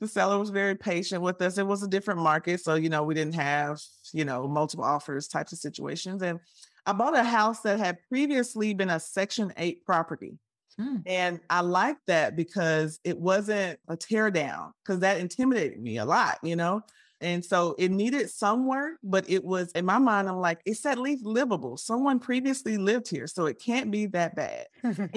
The 0.00 0.08
seller 0.08 0.38
was 0.38 0.50
very 0.50 0.74
patient 0.74 1.22
with 1.22 1.40
us. 1.40 1.56
It 1.56 1.66
was 1.66 1.82
a 1.82 1.88
different 1.88 2.20
market, 2.20 2.60
so 2.60 2.74
you 2.74 2.90
know 2.90 3.02
we 3.02 3.14
didn't 3.14 3.36
have 3.36 3.80
you 4.12 4.26
know 4.26 4.46
multiple 4.46 4.84
offers 4.84 5.26
types 5.26 5.52
of 5.52 5.58
situations. 5.58 6.22
And 6.22 6.38
I 6.86 6.92
bought 6.92 7.16
a 7.16 7.24
house 7.24 7.60
that 7.60 7.78
had 7.78 7.98
previously 8.08 8.74
been 8.74 8.90
a 8.90 9.00
Section 9.00 9.52
Eight 9.56 9.84
property. 9.84 10.38
Hmm. 10.78 10.96
And 11.06 11.40
I 11.48 11.60
liked 11.60 12.06
that 12.08 12.36
because 12.36 12.98
it 13.04 13.18
wasn't 13.18 13.78
a 13.88 13.96
tear 13.96 14.30
down 14.30 14.72
because 14.82 15.00
that 15.00 15.20
intimidated 15.20 15.80
me 15.80 15.98
a 15.98 16.04
lot, 16.04 16.38
you 16.42 16.56
know? 16.56 16.82
And 17.20 17.42
so 17.44 17.74
it 17.78 17.90
needed 17.90 18.28
some 18.28 18.66
work, 18.66 18.98
but 19.02 19.24
it 19.30 19.42
was 19.42 19.70
in 19.72 19.86
my 19.86 19.98
mind, 19.98 20.28
I'm 20.28 20.40
like, 20.40 20.60
it's 20.66 20.84
at 20.84 20.98
least 20.98 21.24
livable. 21.24 21.76
Someone 21.76 22.18
previously 22.18 22.76
lived 22.76 23.08
here, 23.08 23.26
so 23.26 23.46
it 23.46 23.58
can't 23.58 23.90
be 23.90 24.06
that 24.06 24.34
bad. 24.34 24.66
and 24.82 25.08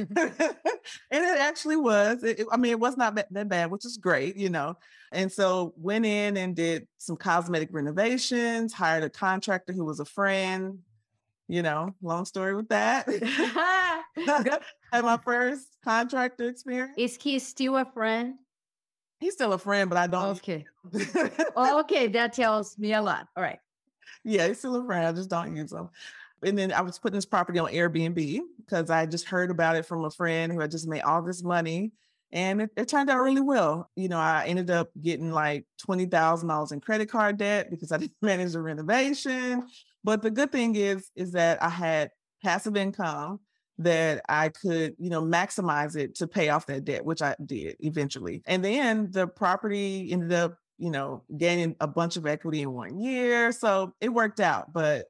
it 1.12 1.40
actually 1.40 1.76
was. 1.76 2.24
It, 2.24 2.46
I 2.52 2.56
mean, 2.56 2.72
it 2.72 2.80
was 2.80 2.96
not 2.96 3.16
that 3.16 3.50
bad, 3.50 3.72
which 3.72 3.84
is 3.84 3.98
great, 3.98 4.38
you 4.38 4.50
know. 4.50 4.78
And 5.12 5.30
so 5.30 5.74
went 5.76 6.06
in 6.06 6.38
and 6.38 6.56
did 6.56 6.88
some 6.98 7.18
cosmetic 7.18 7.70
renovations, 7.72 8.74
hired 8.74 9.04
a 9.04 9.10
contractor 9.10 9.74
who 9.74 9.84
was 9.84 10.00
a 10.00 10.06
friend, 10.06 10.80
you 11.48 11.62
know, 11.62 11.96
long 12.02 12.26
story 12.26 12.56
with 12.56 12.70
that. 12.70 13.08
Had 14.92 15.04
my 15.04 15.18
first 15.18 15.68
contractor 15.84 16.50
experience. 16.50 16.94
Is 16.98 17.18
he 17.22 17.40
still 17.40 17.78
a 17.78 17.86
friend? 17.86 18.36
He's 19.20 19.34
still 19.34 19.54
a 19.54 19.58
friend, 19.58 19.90
but 19.90 19.98
I 19.98 20.08
don't. 20.08 20.38
Okay. 20.38 20.66
Oh, 21.56 21.80
okay, 21.82 22.08
that 22.08 22.34
tells 22.34 22.78
me 22.78 22.94
a 22.94 23.02
lot. 23.02 23.28
All 23.36 23.44
right. 23.44 23.60
Yeah, 24.24 24.48
he's 24.48 24.60
still 24.60 24.76
a 24.76 24.86
friend. 24.86 25.08
I 25.08 25.12
just 25.12 25.30
don't 25.30 25.56
use 25.56 25.74
him. 25.74 25.90
And 26.44 26.58
then 26.58 26.72
I 26.72 26.82
was 26.82 27.00
putting 27.00 27.18
this 27.18 27.26
property 27.26 27.58
on 27.58 27.72
Airbnb 27.72 28.40
because 28.60 28.90
I 28.90 29.06
just 29.08 29.26
heard 29.26 29.50
about 29.50 29.76
it 29.76 29.86
from 29.86 30.06
a 30.06 30.12
friend 30.12 30.52
who 30.52 30.60
had 30.60 30.70
just 30.70 30.88
made 30.88 31.02
all 31.02 31.24
this 31.24 31.44
money. 31.44 31.92
And 32.32 32.62
it, 32.62 32.70
it 32.78 32.88
turned 32.88 33.10
out 33.10 33.22
really 33.22 33.42
well. 33.42 33.90
You 33.96 34.10
know, 34.10 34.20
I 34.20 34.46
ended 34.46 34.70
up 34.70 34.90
getting 35.02 35.32
like 35.32 35.66
$20,000 35.88 36.72
in 36.72 36.80
credit 36.80 37.10
card 37.10 37.38
debt 37.38 37.72
because 37.72 37.92
I 37.92 37.98
didn't 37.98 38.14
manage 38.22 38.54
the 38.54 38.62
renovation. 38.62 39.68
But 40.04 40.22
the 40.22 40.32
good 40.32 40.52
thing 40.52 40.76
is, 40.76 41.12
is 41.16 41.32
that 41.34 41.62
I 41.62 41.70
had 41.70 42.12
passive 42.44 42.78
income 42.78 43.40
that 43.80 44.22
I 44.28 44.50
could, 44.50 44.96
you 44.98 45.10
know, 45.10 45.22
maximize 45.22 45.96
it 45.96 46.16
to 46.16 46.28
pay 46.28 46.50
off 46.50 46.66
that 46.68 46.86
debt, 46.86 47.06
which 47.06 47.22
I 47.22 47.36
did 47.46 47.76
eventually. 47.80 48.42
And 48.46 48.64
then 48.64 49.12
the 49.12 49.28
property 49.28 50.12
ended 50.12 50.34
up, 50.34 50.58
you 50.78 50.90
know, 50.90 51.24
gaining 51.38 51.76
a 51.80 51.88
bunch 51.88 52.18
of 52.18 52.26
equity 52.26 52.62
in 52.62 52.74
one 52.74 53.00
year. 53.00 53.52
So 53.52 53.94
it 54.02 54.10
worked 54.10 54.40
out, 54.40 54.74
but 54.74 55.06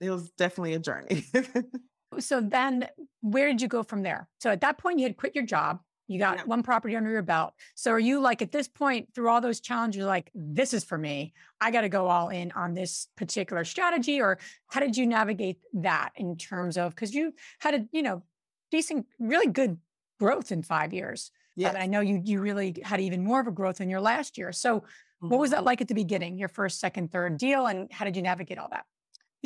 it 0.00 0.10
was 0.10 0.30
definitely 0.32 0.74
a 0.74 0.78
journey. 0.78 1.24
so 2.18 2.40
then 2.40 2.88
where 3.22 3.48
did 3.48 3.60
you 3.60 3.68
go 3.68 3.82
from 3.82 4.02
there? 4.02 4.28
So 4.40 4.50
at 4.50 4.60
that 4.60 4.78
point 4.78 4.98
you 4.98 5.04
had 5.04 5.16
quit 5.16 5.34
your 5.34 5.44
job. 5.44 5.80
You 6.08 6.18
got 6.18 6.38
yeah. 6.38 6.44
one 6.44 6.62
property 6.62 6.96
under 6.96 7.10
your 7.10 7.22
belt. 7.22 7.54
So 7.74 7.90
are 7.90 7.98
you 7.98 8.20
like 8.20 8.42
at 8.42 8.52
this 8.52 8.68
point 8.68 9.12
through 9.14 9.28
all 9.28 9.40
those 9.40 9.60
challenges, 9.60 10.04
like, 10.04 10.30
this 10.34 10.72
is 10.72 10.84
for 10.84 10.96
me? 10.96 11.32
I 11.60 11.70
got 11.70 11.80
to 11.80 11.88
go 11.88 12.06
all 12.06 12.28
in 12.28 12.52
on 12.52 12.74
this 12.74 13.08
particular 13.16 13.64
strategy? 13.64 14.20
Or 14.20 14.38
how 14.68 14.80
did 14.80 14.96
you 14.96 15.06
navigate 15.06 15.58
that 15.74 16.10
in 16.16 16.36
terms 16.36 16.76
of 16.76 16.94
because 16.94 17.14
you 17.14 17.34
had 17.58 17.74
a, 17.74 17.86
you 17.92 18.02
know, 18.02 18.22
decent, 18.70 19.06
really 19.18 19.48
good 19.48 19.78
growth 20.20 20.52
in 20.52 20.62
five 20.62 20.92
years? 20.92 21.30
Yeah. 21.56 21.74
I 21.76 21.86
know 21.86 22.00
you 22.00 22.20
you 22.22 22.40
really 22.40 22.76
had 22.84 23.00
even 23.00 23.24
more 23.24 23.40
of 23.40 23.46
a 23.46 23.50
growth 23.52 23.80
in 23.80 23.88
your 23.88 24.00
last 24.00 24.36
year. 24.36 24.52
So 24.52 24.80
mm-hmm. 24.80 25.28
what 25.28 25.40
was 25.40 25.50
mm-hmm. 25.50 25.60
that 25.60 25.64
like 25.64 25.80
at 25.80 25.88
the 25.88 25.94
beginning, 25.94 26.38
your 26.38 26.48
first, 26.48 26.78
second, 26.78 27.10
third 27.10 27.38
deal? 27.38 27.66
And 27.66 27.90
how 27.90 28.04
did 28.04 28.14
you 28.14 28.22
navigate 28.22 28.58
all 28.58 28.68
that? 28.70 28.84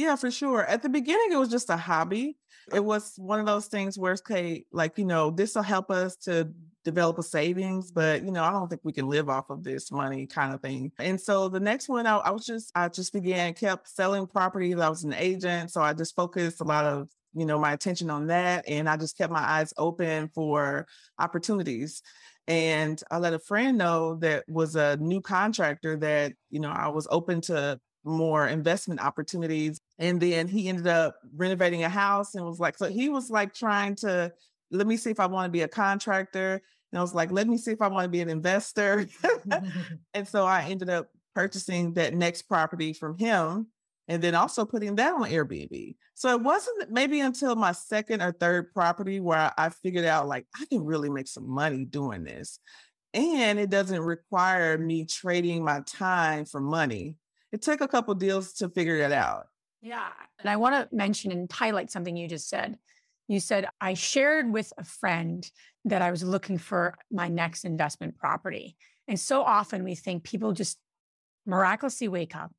Yeah, 0.00 0.16
for 0.16 0.30
sure. 0.30 0.64
At 0.64 0.82
the 0.82 0.88
beginning, 0.88 1.30
it 1.30 1.36
was 1.36 1.50
just 1.50 1.68
a 1.68 1.76
hobby. 1.76 2.38
It 2.68 2.72
uh-huh. 2.72 2.82
was 2.84 3.12
one 3.18 3.38
of 3.38 3.44
those 3.44 3.66
things 3.66 3.98
where 3.98 4.12
it's 4.12 4.22
okay, 4.22 4.64
like, 4.72 4.96
you 4.96 5.04
know, 5.04 5.30
this 5.30 5.54
will 5.54 5.62
help 5.62 5.90
us 5.90 6.16
to 6.24 6.50
develop 6.86 7.18
a 7.18 7.22
savings, 7.22 7.92
but 7.92 8.22
you 8.22 8.32
know, 8.32 8.42
I 8.42 8.50
don't 8.50 8.66
think 8.66 8.80
we 8.82 8.94
can 8.94 9.10
live 9.10 9.28
off 9.28 9.50
of 9.50 9.62
this 9.62 9.92
money 9.92 10.26
kind 10.26 10.54
of 10.54 10.62
thing. 10.62 10.90
And 10.98 11.20
so 11.20 11.50
the 11.50 11.60
next 11.60 11.90
one, 11.90 12.06
I, 12.06 12.16
I 12.16 12.30
was 12.30 12.46
just, 12.46 12.72
I 12.74 12.88
just 12.88 13.12
began, 13.12 13.52
kept 13.52 13.88
selling 13.88 14.26
properties. 14.26 14.78
I 14.78 14.88
was 14.88 15.04
an 15.04 15.12
agent. 15.12 15.70
So 15.70 15.82
I 15.82 15.92
just 15.92 16.16
focused 16.16 16.62
a 16.62 16.64
lot 16.64 16.86
of 16.86 17.10
you 17.34 17.44
know 17.44 17.58
my 17.58 17.72
attention 17.72 18.10
on 18.10 18.26
that 18.26 18.64
and 18.66 18.88
i 18.88 18.96
just 18.96 19.16
kept 19.16 19.32
my 19.32 19.38
eyes 19.38 19.72
open 19.78 20.28
for 20.34 20.84
opportunities 21.20 22.02
and 22.48 23.00
i 23.12 23.18
let 23.18 23.32
a 23.32 23.38
friend 23.38 23.78
know 23.78 24.16
that 24.16 24.42
was 24.48 24.74
a 24.74 24.96
new 24.96 25.20
contractor 25.20 25.96
that 25.96 26.32
you 26.50 26.58
know 26.58 26.70
i 26.70 26.88
was 26.88 27.06
open 27.08 27.40
to 27.40 27.78
more 28.04 28.46
investment 28.46 29.00
opportunities. 29.00 29.80
And 30.00 30.20
then 30.20 30.48
he 30.48 30.68
ended 30.68 30.86
up 30.86 31.16
renovating 31.36 31.84
a 31.84 31.88
house 31.88 32.34
and 32.34 32.44
was 32.44 32.58
like, 32.58 32.76
so 32.76 32.88
he 32.88 33.08
was 33.08 33.30
like 33.30 33.54
trying 33.54 33.94
to 33.96 34.32
let 34.72 34.86
me 34.86 34.96
see 34.96 35.10
if 35.10 35.20
I 35.20 35.26
want 35.26 35.46
to 35.46 35.52
be 35.52 35.62
a 35.62 35.68
contractor. 35.68 36.62
And 36.92 36.98
I 36.98 37.02
was 37.02 37.14
like, 37.14 37.30
let 37.30 37.46
me 37.46 37.58
see 37.58 37.70
if 37.70 37.82
I 37.82 37.88
want 37.88 38.04
to 38.04 38.08
be 38.08 38.20
an 38.20 38.30
investor. 38.30 39.06
and 40.14 40.26
so 40.26 40.44
I 40.44 40.62
ended 40.62 40.88
up 40.88 41.08
purchasing 41.34 41.94
that 41.94 42.14
next 42.14 42.42
property 42.42 42.92
from 42.92 43.16
him 43.18 43.68
and 44.08 44.22
then 44.22 44.34
also 44.34 44.64
putting 44.64 44.96
that 44.96 45.12
on 45.12 45.30
Airbnb. 45.30 45.94
So 46.14 46.30
it 46.30 46.42
wasn't 46.42 46.90
maybe 46.90 47.20
until 47.20 47.54
my 47.54 47.72
second 47.72 48.22
or 48.22 48.32
third 48.32 48.72
property 48.72 49.20
where 49.20 49.52
I 49.56 49.68
figured 49.68 50.06
out 50.06 50.26
like 50.26 50.46
I 50.58 50.64
can 50.66 50.82
really 50.82 51.10
make 51.10 51.28
some 51.28 51.48
money 51.48 51.84
doing 51.84 52.24
this. 52.24 52.58
And 53.12 53.58
it 53.58 53.70
doesn't 53.70 54.00
require 54.00 54.78
me 54.78 55.04
trading 55.04 55.62
my 55.62 55.82
time 55.86 56.46
for 56.46 56.60
money 56.60 57.16
it 57.52 57.62
took 57.62 57.80
a 57.80 57.88
couple 57.88 58.14
deals 58.14 58.54
to 58.54 58.68
figure 58.68 58.98
that 58.98 59.12
out. 59.12 59.46
Yeah. 59.82 60.08
And 60.38 60.48
I 60.48 60.56
want 60.56 60.74
to 60.74 60.94
mention 60.94 61.32
and 61.32 61.50
highlight 61.50 61.90
something 61.90 62.16
you 62.16 62.28
just 62.28 62.48
said. 62.48 62.78
You 63.28 63.40
said, 63.40 63.68
I 63.80 63.94
shared 63.94 64.52
with 64.52 64.72
a 64.76 64.84
friend 64.84 65.48
that 65.84 66.02
I 66.02 66.10
was 66.10 66.22
looking 66.22 66.58
for 66.58 66.96
my 67.10 67.28
next 67.28 67.64
investment 67.64 68.18
property. 68.18 68.76
And 69.08 69.18
so 69.18 69.42
often 69.42 69.84
we 69.84 69.94
think 69.94 70.24
people 70.24 70.52
just 70.52 70.78
miraculously 71.46 72.08
wake 72.08 72.36
up 72.36 72.52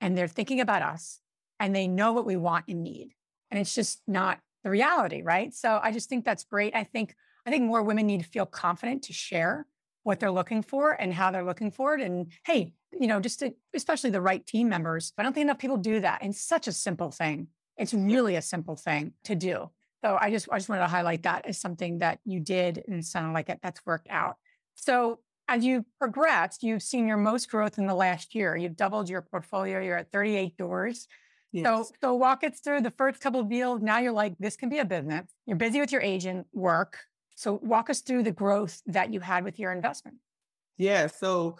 and 0.00 0.16
they're 0.16 0.28
thinking 0.28 0.60
about 0.60 0.82
us 0.82 1.20
and 1.58 1.74
they 1.74 1.88
know 1.88 2.12
what 2.12 2.26
we 2.26 2.36
want 2.36 2.66
and 2.68 2.82
need. 2.82 3.14
And 3.50 3.58
it's 3.58 3.74
just 3.74 4.02
not 4.06 4.38
the 4.64 4.70
reality, 4.70 5.22
right? 5.22 5.54
So 5.54 5.80
I 5.82 5.92
just 5.92 6.08
think 6.08 6.24
that's 6.24 6.44
great. 6.44 6.74
I 6.74 6.84
think 6.84 7.14
I 7.46 7.50
think 7.50 7.64
more 7.64 7.82
women 7.82 8.06
need 8.06 8.22
to 8.22 8.28
feel 8.28 8.44
confident 8.44 9.04
to 9.04 9.14
share 9.14 9.66
what 10.02 10.20
they're 10.20 10.30
looking 10.30 10.62
for 10.62 10.92
and 10.92 11.14
how 11.14 11.30
they're 11.30 11.44
looking 11.44 11.70
for 11.70 11.94
it. 11.94 12.02
And 12.02 12.30
hey, 12.44 12.74
you 12.92 13.06
know, 13.06 13.20
just 13.20 13.40
to, 13.40 13.54
especially 13.74 14.10
the 14.10 14.20
right 14.20 14.44
team 14.46 14.68
members. 14.68 15.12
I 15.18 15.22
don't 15.22 15.32
think 15.32 15.44
enough 15.44 15.58
people 15.58 15.76
do 15.76 16.00
that. 16.00 16.22
And 16.22 16.34
such 16.34 16.68
a 16.68 16.72
simple 16.72 17.10
thing. 17.10 17.48
It's 17.76 17.94
really 17.94 18.36
a 18.36 18.42
simple 18.42 18.76
thing 18.76 19.12
to 19.24 19.34
do. 19.34 19.70
So 20.04 20.16
I 20.20 20.30
just 20.30 20.48
I 20.50 20.58
just 20.58 20.68
wanted 20.68 20.82
to 20.82 20.88
highlight 20.88 21.24
that 21.24 21.46
as 21.46 21.58
something 21.58 21.98
that 21.98 22.20
you 22.24 22.40
did 22.40 22.82
and 22.86 23.00
it 23.00 23.04
sounded 23.04 23.32
like 23.32 23.48
it, 23.48 23.60
that's 23.62 23.84
worked 23.84 24.08
out. 24.10 24.36
So 24.74 25.18
as 25.48 25.64
you 25.64 25.84
progressed, 25.98 26.62
you've 26.62 26.82
seen 26.82 27.08
your 27.08 27.16
most 27.16 27.50
growth 27.50 27.78
in 27.78 27.86
the 27.86 27.94
last 27.94 28.34
year. 28.34 28.54
You've 28.54 28.76
doubled 28.76 29.08
your 29.08 29.22
portfolio. 29.22 29.80
You're 29.80 29.96
at 29.96 30.12
38 30.12 30.56
doors. 30.56 31.08
Yes. 31.52 31.64
So, 31.64 31.94
so 32.02 32.14
walk 32.14 32.44
us 32.44 32.60
through 32.60 32.82
the 32.82 32.90
first 32.90 33.20
couple 33.20 33.40
of 33.40 33.48
deals. 33.48 33.80
Now 33.80 33.98
you're 33.98 34.12
like, 34.12 34.36
this 34.38 34.56
can 34.56 34.68
be 34.68 34.78
a 34.78 34.84
business. 34.84 35.26
You're 35.46 35.56
busy 35.56 35.80
with 35.80 35.90
your 35.90 36.02
agent 36.02 36.46
work. 36.52 36.98
So 37.34 37.58
walk 37.62 37.88
us 37.88 38.00
through 38.00 38.24
the 38.24 38.32
growth 38.32 38.82
that 38.86 39.12
you 39.12 39.20
had 39.20 39.44
with 39.44 39.58
your 39.58 39.72
investment. 39.72 40.18
Yeah. 40.76 41.06
So 41.06 41.56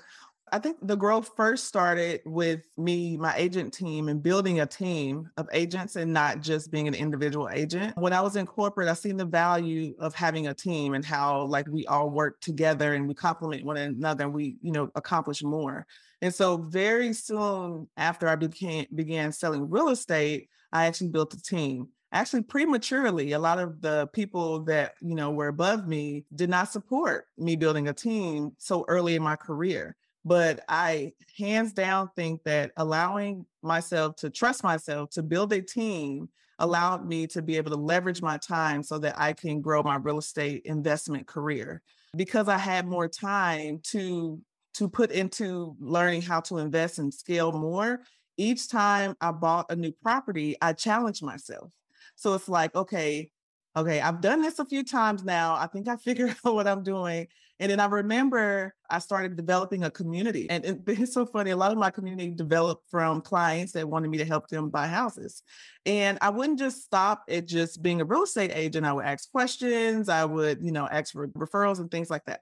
I 0.52 0.59
think 0.59 0.78
the 0.83 0.97
growth 0.97 1.31
first 1.37 1.67
started 1.67 2.21
with 2.25 2.61
me, 2.76 3.17
my 3.17 3.35
agent 3.37 3.73
team, 3.73 4.09
and 4.09 4.23
building 4.23 4.61
a 4.61 4.67
team 4.67 5.31
of 5.37 5.49
agents 5.52 5.97
and 5.97 6.12
not 6.12 6.40
just 6.40 6.71
being 6.71 6.88
an 6.88 6.95
individual 6.95 7.49
agent. 7.50 7.97
When 7.97 8.12
I 8.12 8.21
was 8.21 8.37
in 8.37 8.47
corporate, 8.47 8.88
I 8.88 8.95
seen 8.95 9.17
the 9.17 9.25
value 9.25 9.95
of 9.99 10.14
having 10.14 10.47
a 10.47 10.55
team 10.55 10.95
and 10.95 11.05
how 11.05 11.45
like 11.45 11.67
we 11.69 11.87
all 11.87 12.11
work 12.11 12.40
together 12.40 12.95
and 12.95 13.09
we 13.09 13.14
complement 13.14 13.64
one 13.64 13.76
another 13.76 14.25
and 14.25 14.35
we, 14.35 14.57
you 14.62 14.73
know, 14.73 14.90
accomplish 14.95 15.43
more. 15.43 15.87
And 16.21 16.35
so 16.35 16.57
very 16.57 17.12
soon 17.12 17.88
after 17.97 18.28
I 18.28 18.37
became 18.37 18.87
began 18.95 19.33
selling 19.33 19.71
real 19.71 19.88
estate, 19.88 20.49
I 20.73 20.87
actually 20.87 21.09
built 21.09 21.35
a 21.35 21.43
team 21.43 21.88
actually 22.12 22.43
prematurely 22.43 23.33
a 23.33 23.38
lot 23.38 23.59
of 23.59 23.81
the 23.83 24.09
people 24.12 24.64
that 24.64 24.95
you 25.00 25.14
know 25.14 25.31
were 25.31 25.49
above 25.49 25.87
me 25.87 26.25
did 26.35 26.49
not 26.49 26.71
support 26.71 27.26
me 27.37 27.55
building 27.57 27.88
a 27.88 27.93
team 27.93 28.52
so 28.59 28.85
early 28.88 29.14
in 29.14 29.23
my 29.23 29.37
career 29.37 29.95
but 30.29 30.61
i 30.69 31.13
hands 31.37 31.73
down 31.73 32.09
think 32.15 32.43
that 32.45 32.71
allowing 32.77 33.45
myself 33.63 34.17
to 34.17 34.31
trust 34.31 34.63
myself 34.63 35.11
to 35.11 35.23
build 35.23 35.53
a 35.53 35.61
team 35.61 36.29
allowed 36.61 37.07
me 37.07 37.27
to 37.27 37.41
be 37.41 37.57
able 37.57 37.71
to 37.71 37.77
leverage 37.77 38.23
my 38.23 38.37
time 38.39 38.83
so 38.83 38.99
that 38.99 39.19
i 39.19 39.33
can 39.33 39.61
grow 39.61 39.83
my 39.83 39.97
real 39.97 40.19
estate 40.19 40.63
investment 40.65 41.27
career 41.27 41.83
because 42.17 42.49
i 42.49 42.59
had 42.59 42.87
more 42.87 43.09
time 43.09 43.81
to 43.83 44.41
to 44.75 44.89
put 44.89 45.11
into 45.11 45.75
learning 45.81 46.23
how 46.23 46.41
to 46.41 46.59
invest 46.59 46.99
and 46.99 47.13
scale 47.13 47.53
more 47.53 48.01
each 48.37 48.69
time 48.69 49.17
i 49.21 49.31
bought 49.31 49.67
a 49.71 49.77
new 49.77 49.93
property 50.03 50.57
i 50.61 50.73
challenged 50.73 51.23
myself 51.23 51.71
so 52.19 52.35
it's 52.35 52.49
like, 52.49 52.75
okay, 52.75 53.31
okay, 53.77 54.01
I've 54.01 54.21
done 54.21 54.43
this 54.43 54.59
a 54.59 54.65
few 54.65 54.83
times 54.83 55.23
now. 55.23 55.55
I 55.55 55.69
think 55.69 55.87
I 55.87 55.97
figured 55.97 56.31
out 56.45 56.55
what 56.55 56.67
I'm 56.67 56.83
doing. 56.83 57.29
And 57.61 57.71
then 57.71 57.81
I 57.81 57.87
remember 57.87 58.75
I 58.88 59.00
started 59.00 59.37
developing 59.37 59.85
a 59.85 59.91
community. 59.91 60.49
And 60.49 60.65
it's 60.87 61.12
so 61.12 61.27
funny. 61.27 61.50
A 61.50 61.57
lot 61.57 61.73
of 61.73 61.79
my 61.79 61.91
community 61.91 62.31
developed 62.31 62.88
from 62.91 63.21
clients 63.21 63.73
that 63.73 63.88
wanted 63.88 64.11
me 64.11 64.19
to 64.19 64.25
help 64.25 64.49
them 64.49 64.71
buy 64.71 64.87
houses. 64.87 65.43
And 65.85 66.19
I 66.21 66.31
wouldn't 66.31 66.59
just 66.59 66.83
stop 66.83 67.25
at 67.29 67.47
just 67.47 67.83
being 67.83 68.00
a 68.00 68.05
real 68.05 68.23
estate 68.23 68.53
agent. 68.55 68.87
I 68.87 68.93
would 68.93 69.05
ask 69.05 69.31
questions. 69.31 70.09
I 70.09 70.25
would, 70.25 70.62
you 70.62 70.73
know, 70.73 70.88
ask 70.88 71.12
for 71.12 71.29
referrals 71.29 71.81
and 71.81 71.91
things 71.91 72.11
like 72.11 72.25
that. 72.27 72.41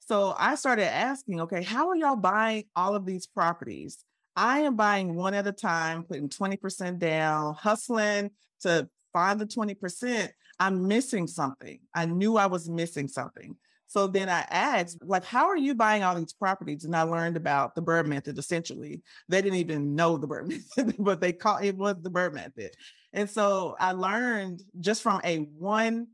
So 0.00 0.34
I 0.38 0.54
started 0.54 0.92
asking, 0.92 1.40
okay, 1.42 1.62
how 1.62 1.88
are 1.88 1.96
y'all 1.96 2.16
buying 2.16 2.64
all 2.76 2.94
of 2.94 3.06
these 3.06 3.26
properties? 3.26 4.04
I 4.36 4.60
am 4.60 4.76
buying 4.76 5.14
one 5.14 5.32
at 5.34 5.46
a 5.46 5.52
time, 5.52 6.02
putting 6.04 6.28
20% 6.28 6.98
down, 6.98 7.54
hustling 7.54 8.30
to 8.60 8.88
find 9.14 9.40
the 9.40 9.46
20%, 9.46 10.28
I'm 10.60 10.86
missing 10.86 11.26
something. 11.26 11.78
I 11.94 12.04
knew 12.04 12.36
I 12.36 12.46
was 12.46 12.68
missing 12.68 13.08
something. 13.08 13.56
So 13.94 14.08
then 14.08 14.28
I 14.28 14.44
asked, 14.50 14.98
like, 15.04 15.24
how 15.24 15.46
are 15.46 15.56
you 15.56 15.72
buying 15.72 16.02
all 16.02 16.16
these 16.16 16.32
properties? 16.32 16.84
And 16.84 16.96
I 16.96 17.02
learned 17.02 17.36
about 17.36 17.76
the 17.76 17.80
BRRRR 17.80 18.06
method 18.06 18.36
essentially. 18.36 19.04
They 19.28 19.40
didn't 19.40 19.60
even 19.60 19.94
know 19.94 20.16
the 20.16 20.26
BRRRR 20.26 20.48
method, 20.76 20.96
but 20.98 21.20
they 21.20 21.32
call 21.32 21.58
it 21.58 21.76
was 21.76 21.94
the 22.02 22.10
BRRRR 22.10 22.34
method. 22.34 22.72
And 23.12 23.30
so 23.30 23.76
I 23.78 23.92
learned 23.92 24.64
just 24.80 25.00
from 25.00 25.20
a 25.22 25.36
one 25.36 26.08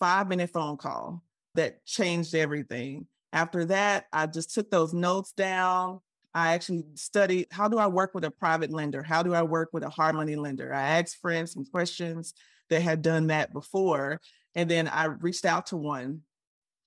five 0.00 0.26
minute 0.26 0.48
phone 0.48 0.78
call 0.78 1.22
that 1.54 1.84
changed 1.84 2.34
everything. 2.34 3.06
After 3.34 3.66
that, 3.66 4.06
I 4.10 4.24
just 4.24 4.54
took 4.54 4.70
those 4.70 4.94
notes 4.94 5.32
down. 5.32 6.00
I 6.32 6.54
actually 6.54 6.84
studied 6.94 7.48
how 7.50 7.68
do 7.68 7.76
I 7.76 7.88
work 7.88 8.14
with 8.14 8.24
a 8.24 8.30
private 8.30 8.70
lender? 8.70 9.02
How 9.02 9.22
do 9.22 9.34
I 9.34 9.42
work 9.42 9.68
with 9.74 9.82
a 9.82 9.90
hard 9.90 10.14
money 10.14 10.36
lender? 10.36 10.72
I 10.72 10.98
asked 10.98 11.18
friends 11.20 11.52
some 11.52 11.66
questions 11.66 12.32
that 12.70 12.80
had 12.80 13.02
done 13.02 13.26
that 13.26 13.52
before. 13.52 14.18
And 14.54 14.70
then 14.70 14.88
I 14.88 15.04
reached 15.04 15.44
out 15.44 15.66
to 15.66 15.76
one. 15.76 16.22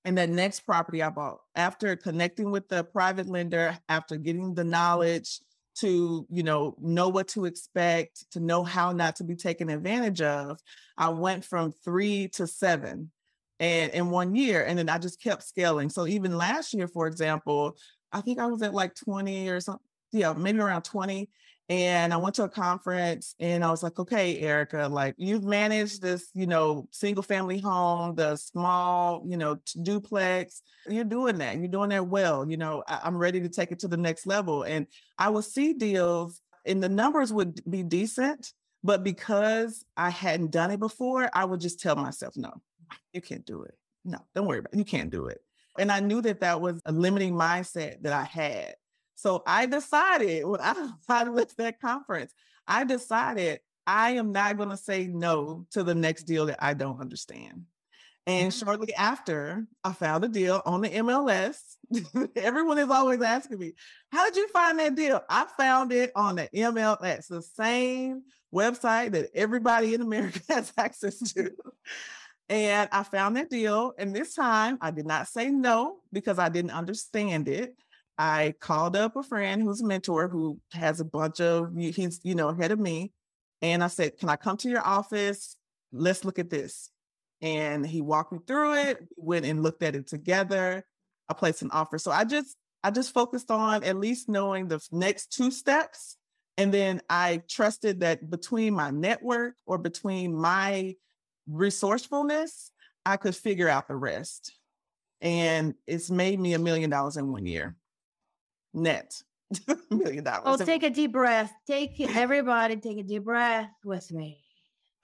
And 0.04 0.18
that 0.18 0.30
next 0.30 0.62
property 0.62 1.04
I 1.04 1.10
bought, 1.10 1.40
after 1.56 1.96
connecting 1.96 2.50
with 2.50 2.68
the 2.68 2.84
private 2.84 3.28
lender, 3.28 3.78
after 3.88 4.18
getting 4.18 4.56
the 4.56 4.64
knowledge 4.64 5.40
to, 5.76 6.26
you 6.30 6.44
know, 6.44 6.76
know 6.82 7.10
what 7.10 7.28
to 7.30 7.46
expect, 7.46 8.26
to 8.32 8.40
know 8.40 8.64
how 8.64 8.92
not 8.92 9.16
to 9.18 9.24
be 9.24 9.36
taken 9.36 9.70
advantage 9.70 10.22
of, 10.22 10.60
I 10.98 11.10
went 11.10 11.46
from 11.46 11.72
three 11.72 12.30
to 12.30 12.48
seven 12.48 13.12
and 13.60 13.92
in 13.92 14.10
one 14.10 14.34
year 14.34 14.66
and 14.66 14.80
then 14.80 14.90
i 14.90 14.98
just 14.98 15.22
kept 15.22 15.44
scaling 15.44 15.88
so 15.88 16.08
even 16.08 16.36
last 16.36 16.74
year 16.74 16.88
for 16.88 17.06
example 17.06 17.78
I 18.12 18.22
think 18.22 18.40
I 18.40 18.46
was 18.46 18.62
at 18.62 18.74
like 18.74 18.96
20 18.96 19.50
or 19.50 19.60
something. 19.60 19.86
Yeah, 20.12 20.34
maybe 20.34 20.60
around 20.60 20.84
20. 20.84 21.30
And 21.72 22.14
I 22.14 22.18
went 22.18 22.36
to 22.36 22.44
a 22.44 22.50
conference 22.50 23.34
and 23.40 23.64
I 23.64 23.72
was 23.72 23.82
like, 23.82 23.98
okay, 23.98 24.38
Erika, 24.40 24.90
like 24.92 25.16
you've 25.18 25.46
managed 25.46 26.02
this, 26.02 26.30
you 26.34 26.46
know, 26.46 26.90
single 26.92 27.24
family 27.24 27.60
home, 27.60 28.14
the 28.14 28.36
small, 28.36 29.24
you 29.26 29.38
know, 29.38 29.58
duplex. 29.82 30.64
You're 30.86 31.06
doing 31.06 31.38
that. 31.38 31.60
You're 31.60 31.70
doing 31.70 31.92
that 31.92 32.06
well. 32.06 32.46
You 32.46 32.58
know, 32.58 32.84
I- 32.90 33.00
I'm 33.06 33.16
ready 33.18 33.40
to 33.40 33.48
take 33.48 33.72
it 33.72 33.80
to 33.80 33.88
the 33.88 33.96
next 33.96 34.28
level. 34.28 34.64
And 34.64 34.86
I 35.18 35.30
would 35.30 35.46
see 35.46 35.72
deals 35.72 36.42
and 36.66 36.84
the 36.84 36.90
numbers 36.90 37.32
would 37.32 37.62
be 37.70 37.84
decent. 37.84 38.52
But 38.84 39.06
because 39.06 39.86
I 39.96 40.10
hadn't 40.10 40.52
done 40.52 40.72
it 40.72 40.80
before, 40.82 41.30
I 41.32 41.46
would 41.46 41.62
just 41.62 41.80
tell 41.80 41.96
myself, 41.96 42.36
no, 42.36 42.52
you 43.14 43.22
can't 43.22 43.46
do 43.46 43.64
it. 43.64 43.76
No, 44.04 44.18
don't 44.36 44.46
worry 44.46 44.60
about 44.60 44.74
it. 44.74 44.78
You 44.78 44.84
can't 44.84 45.10
do 45.10 45.28
it. 45.28 45.40
And 45.80 45.90
I 45.90 46.02
knew 46.02 46.22
that 46.24 46.42
that 46.42 46.60
was 46.60 46.82
a 46.86 46.92
limiting 46.92 47.34
mindset 47.34 48.02
that 48.02 48.12
I 48.12 48.26
had. 48.26 48.76
So 49.16 49.44
I 49.46 49.66
decided 49.66 50.46
when 50.46 50.62
I 50.62 50.92
decided 51.00 51.34
with 51.34 51.56
that 51.58 51.80
conference, 51.80 52.34
I 52.68 52.84
decided 52.84 53.60
I 53.86 54.12
am 54.12 54.32
not 54.32 54.58
going 54.58 54.70
to 54.70 54.78
say 54.78 55.08
no 55.08 55.66
to 55.72 55.84
the 55.84 55.96
next 55.96 56.24
deal 56.24 56.46
that 56.48 56.64
I 56.64 56.74
don't 56.74 57.02
understand. 57.02 57.66
And 58.28 58.52
mm. 58.52 58.64
shortly 58.64 58.94
after, 58.94 59.66
I 59.84 59.94
found 59.94 60.24
a 60.24 60.28
deal 60.28 60.62
on 60.66 60.82
the 60.82 60.90
MLS. 60.90 61.58
Everyone 62.36 62.78
is 62.78 62.90
always 62.90 63.22
asking 63.22 63.60
me, 63.60 63.74
How 64.12 64.26
did 64.26 64.36
you 64.36 64.48
find 64.50 64.80
that 64.80 64.96
deal? 64.96 65.22
I 65.30 65.46
found 65.58 65.92
it 65.92 66.12
on 66.16 66.36
the 66.36 66.50
MLS, 66.54 67.00
That's 67.02 67.28
the 67.28 67.42
same 67.42 68.24
website 68.54 69.12
that 69.12 69.30
everybody 69.34 69.94
in 69.94 70.02
America 70.02 70.40
has 70.50 70.72
access 70.78 71.18
to. 71.34 71.52
And 72.50 72.90
I 72.92 73.04
found 73.04 73.38
that 73.38 73.50
deal. 73.50 73.94
And 73.98 74.16
this 74.16 74.36
time 74.36 74.78
I 74.82 74.92
did 74.92 75.06
not 75.06 75.28
say 75.28 75.50
no 75.50 75.98
because 76.12 76.38
I 76.38 76.50
didn't 76.50 76.72
understand 76.72 77.48
it. 77.48 77.76
I 78.22 78.54
called 78.60 78.96
up 78.96 79.16
a 79.16 79.24
friend 79.24 79.64
who's 79.64 79.82
a 79.82 79.86
mentor 79.86 80.28
who 80.28 80.60
has 80.74 81.00
a 81.00 81.06
bunch 81.06 81.42
of, 81.42 81.76
he's, 81.76 82.20
you 82.22 82.36
know, 82.36 82.50
ahead 82.50 82.70
of 82.70 82.78
me. 82.78 83.14
And 83.64 83.84
I 83.84 83.88
said, 83.88 84.20
Can 84.20 84.30
I 84.30 84.36
come 84.36 84.58
to 84.58 84.70
your 84.70 84.86
office? 84.86 85.56
Let's 85.92 86.24
look 86.24 86.38
at 86.38 86.52
this. 86.52 86.92
And 87.42 87.84
he 87.84 88.00
walked 88.00 88.32
me 88.32 88.38
through 88.46 88.76
it, 88.76 89.00
went 89.18 89.48
and 89.48 89.64
looked 89.64 89.82
at 89.82 89.96
it 89.96 90.06
together. 90.06 90.86
I 91.30 91.34
placed 91.34 91.64
an 91.64 91.72
offer. 91.72 91.98
So 91.98 92.12
I 92.12 92.24
just, 92.24 92.56
I 92.84 92.92
just 92.92 93.12
focused 93.12 93.50
on 93.50 93.84
at 93.84 93.98
least 93.98 94.30
knowing 94.30 94.68
the 94.68 94.80
next 94.92 95.34
two 95.34 95.50
steps. 95.50 96.16
And 96.60 96.72
then 96.72 97.02
I 97.10 97.42
trusted 97.50 98.02
that 98.02 98.30
between 98.30 98.76
my 98.76 98.92
network 98.92 99.56
or 99.66 99.80
between 99.80 100.36
my 100.36 100.94
resourcefulness, 101.50 102.70
I 103.04 103.18
could 103.18 103.36
figure 103.36 103.68
out 103.68 103.88
the 103.88 103.96
rest. 103.96 104.54
And 105.22 105.74
it's 105.88 106.12
made 106.12 106.40
me 106.40 106.54
a 106.54 106.60
million 106.60 106.92
dollars 106.92 107.18
in 107.18 107.32
one 107.32 107.48
year 107.48 107.76
net. 108.74 109.22
million 109.90 110.24
dollars. 110.24 110.62
Oh, 110.62 110.66
take 110.66 110.84
a 110.84 110.90
deep 110.90 111.12
breath. 111.12 111.54
Take 111.68 112.00
everybody, 112.00 112.78
take 112.78 112.98
a 112.98 113.04
deep 113.04 113.24
breath 113.24 113.70
with 113.84 114.12
me. 114.12 114.40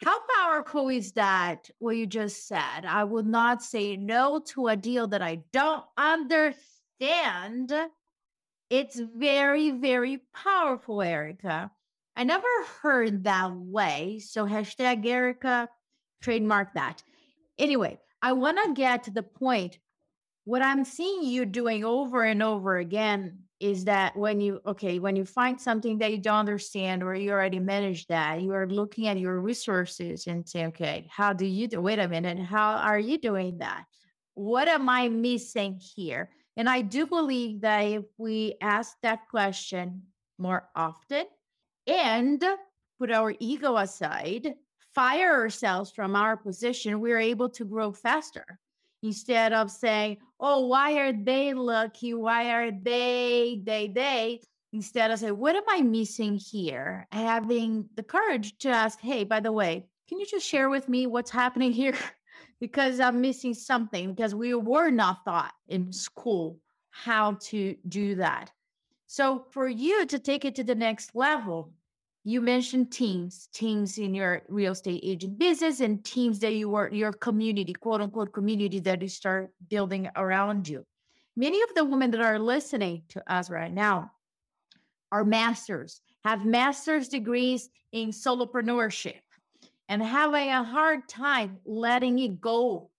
How 0.04 0.20
powerful 0.36 0.90
is 0.90 1.14
that? 1.14 1.70
What 1.80 1.98
you 1.98 2.06
just 2.06 2.48
said? 2.48 2.86
I 2.88 3.04
will 3.04 3.24
not 3.24 3.64
say 3.64 3.98
no 3.98 4.40
to 4.50 4.68
a 4.68 4.76
deal 4.76 5.08
that 5.08 5.24
I 5.24 5.42
don't 5.52 5.84
understand. 5.98 7.74
It's 8.70 9.00
very, 9.00 9.72
very 9.72 10.22
powerful, 10.36 11.02
Erika. 11.02 11.72
I 12.16 12.24
never 12.24 12.48
heard 12.82 13.24
that 13.24 13.52
way. 13.54 14.20
So 14.24 14.46
hashtag 14.46 15.06
Erika 15.06 15.68
trademark 16.22 16.74
that. 16.76 17.02
Anyway, 17.58 18.00
I 18.22 18.34
want 18.34 18.60
to 18.64 18.74
get 18.74 19.04
to 19.04 19.12
the 19.12 19.24
point. 19.24 19.80
What 20.46 20.62
I'm 20.62 20.86
seeing 20.86 21.24
you 21.24 21.46
doing 21.46 21.84
over 21.84 22.24
and 22.24 22.44
over 22.44 22.78
again 22.78 23.47
is 23.60 23.86
that 23.86 24.16
when 24.16 24.40
you 24.40 24.62
okay 24.66 25.00
when 25.00 25.16
you 25.16 25.26
find 25.26 25.60
something 25.60 25.98
that 25.98 26.12
you 26.12 26.18
don't 26.18 26.40
understand 26.40 27.02
or 27.02 27.16
you 27.16 27.32
already 27.32 27.60
manage 27.60 28.06
that 28.08 28.42
you 28.42 28.52
are 28.54 28.68
looking 28.68 29.08
at 29.08 29.18
your 29.18 29.40
resources 29.42 30.28
and 30.28 30.48
say 30.48 30.66
okay 30.68 31.08
how 31.10 31.34
do 31.34 31.46
you 31.46 31.68
do 31.68 31.82
wait 31.82 32.00
a 32.00 32.08
minute 32.08 32.40
how 32.40 32.76
are 32.78 33.00
you 33.00 33.18
doing 33.18 33.58
that? 33.58 33.86
What 34.36 34.68
am 34.68 34.88
i 34.90 35.10
missing 35.10 35.80
here? 35.96 36.30
And 36.56 36.70
i 36.70 36.82
do 36.82 37.06
believe 37.08 37.62
that 37.62 37.82
if 37.82 38.06
we 38.18 38.56
ask 38.62 38.96
that 39.02 39.28
question 39.30 40.04
more 40.38 40.70
often 40.76 41.26
and 41.88 42.44
put 43.00 43.12
our 43.12 43.34
ego 43.40 43.78
aside 43.78 44.54
fire 44.98 45.32
ourselves 45.32 45.92
from 45.92 46.16
our 46.16 46.36
position, 46.36 47.00
we're 47.00 47.20
able 47.20 47.50
to 47.50 47.64
grow 47.64 47.92
faster 47.92 48.60
instead 49.08 49.54
of 49.54 49.72
saying, 49.72 50.18
oh, 50.40 50.68
why 50.68 50.94
are 51.00 51.14
they 51.14 51.54
lucky? 51.54 52.14
Why 52.14 52.52
are 52.52 52.72
they, 52.72 53.62
they, 53.64 53.88
they? 53.88 54.42
Instead 54.74 55.12
of 55.12 55.20
saying, 55.20 55.38
what 55.38 55.56
am 55.56 55.64
I 55.68 55.82
missing 55.82 56.36
here? 56.36 57.08
Having 57.12 57.90
the 57.96 58.04
courage 58.04 58.58
to 58.60 58.70
ask, 58.70 59.00
hey, 59.00 59.24
by 59.24 59.40
the 59.40 59.52
way, 59.52 59.88
can 60.08 60.20
you 60.20 60.26
just 60.26 60.46
share 60.46 60.70
with 60.70 60.88
me 60.88 61.08
what's 61.08 61.32
happening 61.32 61.72
here? 61.72 61.96
because 62.60 63.00
I'm 63.00 63.22
missing 63.22 63.54
something 63.54 64.14
because 64.14 64.36
we 64.36 64.54
were 64.54 64.90
not 64.90 65.24
taught 65.26 65.54
in 65.68 65.94
school 65.94 66.60
how 66.92 67.38
to 67.42 67.76
do 67.88 68.16
that. 68.16 68.52
So 69.06 69.46
for 69.52 69.68
you 69.68 70.06
to 70.08 70.20
take 70.20 70.44
it 70.44 70.56
to 70.56 70.64
the 70.64 70.76
next 70.76 71.16
level, 71.16 71.72
you 72.27 72.41
mentioned 72.41 72.91
teams, 72.91 73.48
teams 73.53 73.98
in 73.98 74.13
your 74.13 74.41
real 74.50 74.74
estate 74.74 75.00
agent 75.01 75.39
business 75.39 75.79
and 75.79 76.03
teams 76.03 76.39
that 76.39 76.55
you 76.55 76.67
work, 76.67 76.91
your 76.91 77.13
community, 77.13 77.72
quote 77.72 78.01
unquote 78.01 78.34
community 78.34 78.81
that 78.81 79.01
you 79.01 79.07
start 79.07 79.50
building 79.69 80.10
around 80.13 80.67
you. 80.67 80.86
Many 81.38 81.61
of 81.61 81.74
the 81.74 81.85
women 81.85 82.11
that 82.11 82.20
are 82.20 82.37
listening 82.37 83.03
to 83.09 83.24
us 83.33 83.50
right 83.50 83.72
now 83.72 84.11
are 85.09 85.24
masters, 85.24 86.01
have 86.25 86.46
master's 86.46 87.07
degrees 87.07 87.70
in 87.94 88.09
solopreneurship 88.09 89.22
and 89.87 90.03
having 90.03 90.50
a 90.50 90.66
hard 90.66 91.07
time 91.07 91.59
letting 91.66 92.20
it 92.20 92.42
go 92.42 92.90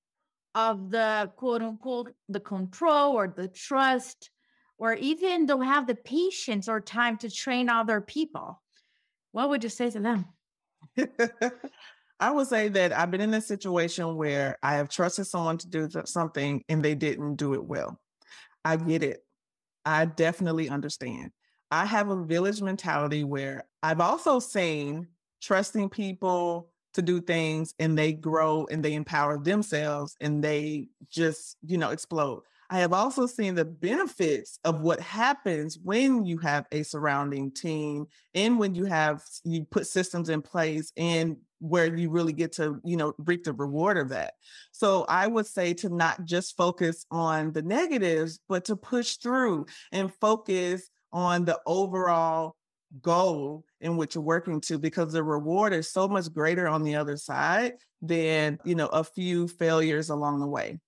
of 0.55 0.91
the 0.91 1.31
quote 1.37 1.61
unquote 1.61 2.15
the 2.31 2.41
control 2.41 3.13
or 3.13 3.29
the 3.29 3.49
trust 3.49 4.31
or 4.79 4.95
even 4.95 5.45
don't 5.45 5.67
have 5.67 5.87
the 5.87 5.95
patience 5.95 6.67
or 6.67 6.81
time 6.81 7.19
to 7.19 7.31
train 7.31 7.69
other 7.69 8.01
people 8.01 8.63
what 9.33 9.49
would 9.49 9.63
you 9.63 9.71
say 9.71 9.91
to 9.91 10.01
them? 10.01 10.27
I 12.21 12.31
would 12.31 12.49
say 12.49 12.69
that 12.69 12.93
I've 12.93 13.11
been 13.11 13.21
in 13.21 13.35
a 13.35 13.41
situation 13.41 14.17
where 14.17 14.59
I 14.63 14.75
have 14.75 14.89
trusted 14.89 15.27
someone 15.27 15.59
to 15.59 15.69
do 15.69 15.89
something 16.05 16.65
and 16.69 16.85
they 16.85 16.95
didn't 16.95 17.37
do 17.37 17.55
it 17.55 17.65
well. 17.65 18.01
I 18.65 18.77
get 18.77 19.03
it. 19.03 19.25
I 19.85 20.05
definitely 20.05 20.69
understand. 20.69 21.31
I 21.71 21.85
have 21.85 22.09
a 22.09 22.25
village 22.25 22.61
mentality 22.61 23.25
where 23.25 23.65
I've 23.83 24.01
also 24.01 24.41
seen 24.41 25.07
trusting 25.41 25.91
people 25.91 26.71
to 26.95 27.03
do 27.03 27.21
things 27.21 27.75
and 27.79 27.97
they 27.97 28.13
grow 28.13 28.67
and 28.71 28.85
they 28.85 28.95
empower 28.95 29.39
themselves 29.39 30.17
and 30.21 30.43
they 30.43 30.89
just, 31.11 31.57
you 31.65 31.79
know, 31.79 31.91
explode. 31.91 32.43
I 32.71 32.81
have 32.81 32.93
also 32.93 33.27
seen 33.27 33.55
the 33.55 33.65
benefits 33.65 34.59
of 34.65 34.83
what 34.83 35.01
happens 35.01 35.79
when 35.83 36.27
you 36.27 36.39
have 36.39 36.67
a 36.71 36.83
surrounding 36.83 37.51
team 37.51 38.07
and 38.35 38.59
when 38.59 38.75
you 38.75 38.85
have 38.85 39.23
you 39.45 39.65
put 39.65 39.87
systems 39.87 40.29
in 40.29 40.43
place 40.43 40.93
and 40.97 41.39
where 41.61 41.97
you 41.97 42.11
really 42.11 42.35
get 42.35 42.53
to, 42.53 42.81
you 42.85 42.97
know, 42.97 43.15
reap 43.19 43.45
the 43.45 43.53
reward 43.53 43.97
of 43.97 44.11
that. 44.11 44.35
So 44.73 45.07
I 45.09 45.27
would 45.27 45.47
say 45.47 45.75
to 45.75 45.89
not 45.89 46.25
just 46.25 46.57
focus 46.57 47.07
on 47.11 47.53
the 47.53 47.63
negatives, 47.63 48.39
but 48.49 48.67
to 48.67 48.77
push 48.77 49.17
through 49.17 49.67
and 49.91 50.13
focus 50.15 50.91
on 51.13 51.47
the 51.47 51.59
overall 51.67 52.55
goal 53.03 53.65
in 53.81 53.97
which 53.97 54.15
you're 54.15 54.25
working 54.25 54.61
to 54.63 54.79
because 54.79 55.13
the 55.13 55.23
reward 55.23 55.73
is 55.73 55.91
so 55.91 56.07
much 56.07 56.33
greater 56.33 56.69
on 56.69 56.83
the 56.83 56.97
other 56.97 57.17
side 57.17 57.73
than, 58.03 58.59
you 58.65 58.75
know, 58.75 58.87
a 58.89 59.03
few 59.03 59.49
failures 59.49 60.11
along 60.11 60.41
the 60.41 60.47
way. 60.47 60.79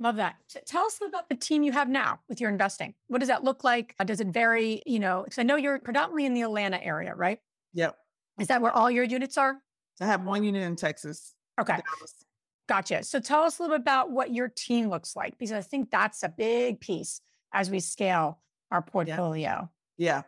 Love 0.00 0.16
that. 0.16 0.36
Tell 0.66 0.84
us 0.84 1.00
about 1.06 1.28
the 1.28 1.34
team 1.34 1.64
you 1.64 1.72
have 1.72 1.88
now 1.88 2.20
with 2.28 2.40
your 2.40 2.50
investing. 2.50 2.94
What 3.08 3.18
does 3.18 3.28
that 3.28 3.42
look 3.42 3.64
like? 3.64 3.94
Uh, 3.98 4.04
does 4.04 4.20
it 4.20 4.28
vary? 4.28 4.82
You 4.86 5.00
know, 5.00 5.22
because 5.24 5.38
I 5.38 5.42
know 5.42 5.56
you're 5.56 5.78
predominantly 5.80 6.24
in 6.24 6.34
the 6.34 6.42
Atlanta 6.42 6.82
area, 6.82 7.14
right? 7.14 7.40
Yep. 7.74 7.96
Is 8.38 8.46
that 8.46 8.62
where 8.62 8.70
all 8.70 8.90
your 8.90 9.04
units 9.04 9.36
are? 9.36 9.56
I 10.00 10.06
have 10.06 10.24
one 10.24 10.44
unit 10.44 10.62
in 10.62 10.76
Texas. 10.76 11.34
Okay. 11.60 11.72
Dallas. 11.72 12.14
Gotcha. 12.68 13.02
So 13.02 13.18
tell 13.18 13.42
us 13.42 13.58
a 13.58 13.62
little 13.62 13.76
bit 13.76 13.82
about 13.82 14.12
what 14.12 14.32
your 14.32 14.48
team 14.48 14.88
looks 14.90 15.16
like, 15.16 15.36
because 15.38 15.52
I 15.52 15.62
think 15.62 15.90
that's 15.90 16.22
a 16.22 16.28
big 16.28 16.80
piece 16.80 17.20
as 17.52 17.70
we 17.70 17.80
scale 17.80 18.38
our 18.70 18.82
portfolio. 18.82 19.68
Yeah. 19.96 20.16
yeah. 20.18 20.22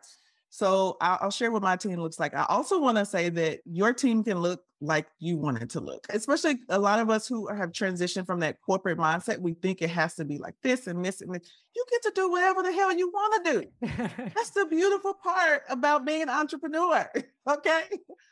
So 0.48 0.96
I'll, 1.00 1.18
I'll 1.20 1.30
share 1.30 1.52
what 1.52 1.62
my 1.62 1.76
team 1.76 2.00
looks 2.00 2.18
like. 2.18 2.34
I 2.34 2.46
also 2.48 2.80
want 2.80 2.98
to 2.98 3.04
say 3.04 3.28
that 3.28 3.60
your 3.64 3.92
team 3.92 4.24
can 4.24 4.38
look 4.38 4.64
like 4.80 5.06
you 5.18 5.36
want 5.36 5.62
it 5.62 5.70
to 5.70 5.80
look, 5.80 6.06
especially 6.10 6.58
a 6.70 6.78
lot 6.78 7.00
of 7.00 7.10
us 7.10 7.26
who 7.26 7.46
have 7.48 7.70
transitioned 7.70 8.26
from 8.26 8.40
that 8.40 8.60
corporate 8.62 8.98
mindset. 8.98 9.38
We 9.38 9.54
think 9.54 9.82
it 9.82 9.90
has 9.90 10.14
to 10.14 10.24
be 10.24 10.38
like 10.38 10.54
this 10.62 10.86
and 10.86 11.04
this 11.04 11.20
and 11.20 11.34
this. 11.34 11.50
You 11.76 11.84
get 11.90 12.02
to 12.02 12.12
do 12.14 12.30
whatever 12.30 12.62
the 12.62 12.72
hell 12.72 12.92
you 12.96 13.08
want 13.08 13.44
to 13.44 13.52
do. 13.52 13.88
That's 14.34 14.50
the 14.50 14.66
beautiful 14.66 15.14
part 15.14 15.64
about 15.68 16.06
being 16.06 16.22
an 16.22 16.30
entrepreneur. 16.30 17.10
okay. 17.48 17.82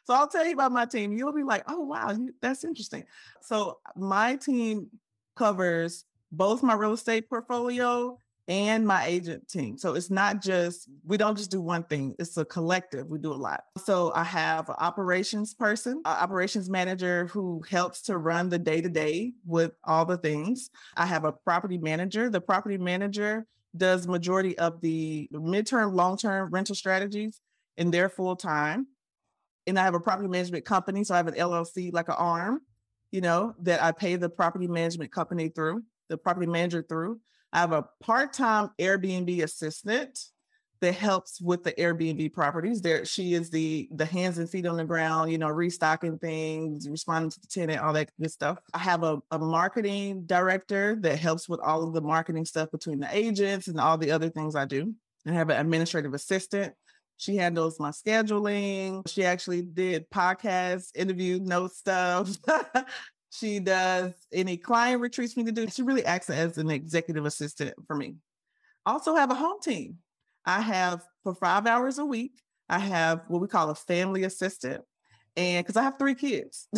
So 0.04 0.14
I'll 0.14 0.28
tell 0.28 0.46
you 0.46 0.54
about 0.54 0.72
my 0.72 0.86
team. 0.86 1.12
You'll 1.12 1.34
be 1.34 1.42
like, 1.42 1.64
oh, 1.68 1.80
wow, 1.80 2.16
that's 2.40 2.64
interesting. 2.64 3.04
So 3.42 3.78
my 3.94 4.36
team 4.36 4.88
covers 5.36 6.04
both 6.32 6.62
my 6.62 6.74
real 6.74 6.94
estate 6.94 7.28
portfolio 7.28 8.18
and 8.48 8.86
my 8.86 9.04
agent 9.04 9.46
team. 9.46 9.76
So 9.76 9.94
it's 9.94 10.10
not 10.10 10.40
just, 10.40 10.88
we 11.04 11.18
don't 11.18 11.36
just 11.36 11.50
do 11.50 11.60
one 11.60 11.84
thing, 11.84 12.14
it's 12.18 12.36
a 12.38 12.46
collective. 12.46 13.06
We 13.06 13.18
do 13.18 13.32
a 13.32 13.34
lot. 13.34 13.64
So 13.84 14.10
I 14.14 14.24
have 14.24 14.70
an 14.70 14.76
operations 14.78 15.52
person, 15.52 16.00
an 16.06 16.16
operations 16.16 16.70
manager 16.70 17.26
who 17.26 17.62
helps 17.68 18.02
to 18.02 18.16
run 18.16 18.48
the 18.48 18.58
day 18.58 18.80
to 18.80 18.88
day 18.88 19.34
with 19.46 19.72
all 19.84 20.06
the 20.06 20.16
things. 20.16 20.70
I 20.96 21.04
have 21.04 21.24
a 21.24 21.32
property 21.32 21.76
manager. 21.76 22.30
The 22.30 22.40
property 22.40 22.78
manager 22.78 23.46
does 23.76 24.08
majority 24.08 24.58
of 24.58 24.80
the 24.80 25.28
midterm, 25.32 25.92
long-term 25.92 26.50
rental 26.50 26.74
strategies 26.74 27.42
in 27.76 27.90
their 27.90 28.08
full 28.08 28.34
time. 28.34 28.86
And 29.66 29.78
I 29.78 29.82
have 29.82 29.94
a 29.94 30.00
property 30.00 30.28
management 30.28 30.64
company. 30.64 31.04
So 31.04 31.12
I 31.12 31.18
have 31.18 31.26
an 31.26 31.34
LLC, 31.34 31.92
like 31.92 32.08
an 32.08 32.14
arm, 32.16 32.60
you 33.12 33.20
know, 33.20 33.54
that 33.60 33.82
I 33.82 33.92
pay 33.92 34.16
the 34.16 34.30
property 34.30 34.66
management 34.66 35.12
company 35.12 35.50
through, 35.50 35.82
the 36.08 36.16
property 36.16 36.46
manager 36.46 36.82
through. 36.88 37.20
I 37.52 37.60
have 37.60 37.72
a 37.72 37.88
part 38.00 38.32
time 38.32 38.70
Airbnb 38.78 39.42
assistant 39.42 40.18
that 40.80 40.94
helps 40.94 41.40
with 41.40 41.64
the 41.64 41.72
Airbnb 41.72 42.32
properties. 42.32 42.80
There, 42.80 43.04
she 43.04 43.34
is 43.34 43.50
the 43.50 43.88
the 43.92 44.04
hands 44.04 44.38
and 44.38 44.48
feet 44.48 44.66
on 44.66 44.76
the 44.76 44.84
ground, 44.84 45.32
you 45.32 45.38
know, 45.38 45.48
restocking 45.48 46.18
things, 46.18 46.88
responding 46.88 47.30
to 47.30 47.40
the 47.40 47.46
tenant, 47.46 47.80
all 47.80 47.92
that 47.94 48.10
good 48.20 48.30
stuff. 48.30 48.58
I 48.72 48.78
have 48.78 49.02
a, 49.02 49.20
a 49.30 49.38
marketing 49.38 50.24
director 50.26 50.96
that 51.00 51.18
helps 51.18 51.48
with 51.48 51.60
all 51.60 51.82
of 51.82 51.94
the 51.94 52.00
marketing 52.00 52.44
stuff 52.44 52.70
between 52.70 53.00
the 53.00 53.08
agents 53.10 53.68
and 53.68 53.80
all 53.80 53.98
the 53.98 54.12
other 54.12 54.28
things 54.28 54.54
I 54.54 54.64
do. 54.64 54.94
I 55.26 55.32
have 55.32 55.50
an 55.50 55.60
administrative 55.60 56.14
assistant. 56.14 56.74
She 57.16 57.36
handles 57.36 57.80
my 57.80 57.90
scheduling. 57.90 59.02
She 59.08 59.24
actually 59.24 59.62
did 59.62 60.08
podcast 60.10 60.90
interview 60.94 61.40
note 61.40 61.72
stuff. 61.72 62.36
she 63.30 63.60
does 63.60 64.12
any 64.32 64.56
client 64.56 65.00
retreats 65.00 65.36
need 65.36 65.46
to 65.46 65.52
do. 65.52 65.68
She 65.68 65.82
really 65.82 66.04
acts 66.04 66.30
as 66.30 66.58
an 66.58 66.70
executive 66.70 67.26
assistant 67.26 67.74
for 67.86 67.94
me. 67.94 68.16
Also 68.86 69.14
have 69.14 69.30
a 69.30 69.34
home 69.34 69.60
team. 69.60 69.98
I 70.46 70.60
have 70.60 71.04
for 71.22 71.34
five 71.34 71.66
hours 71.66 71.98
a 71.98 72.04
week, 72.04 72.40
I 72.68 72.78
have 72.78 73.22
what 73.28 73.40
we 73.40 73.48
call 73.48 73.70
a 73.70 73.74
family 73.74 74.24
assistant. 74.24 74.82
And 75.36 75.64
because 75.64 75.76
I 75.76 75.82
have 75.82 75.98
three 75.98 76.14
kids, 76.14 76.68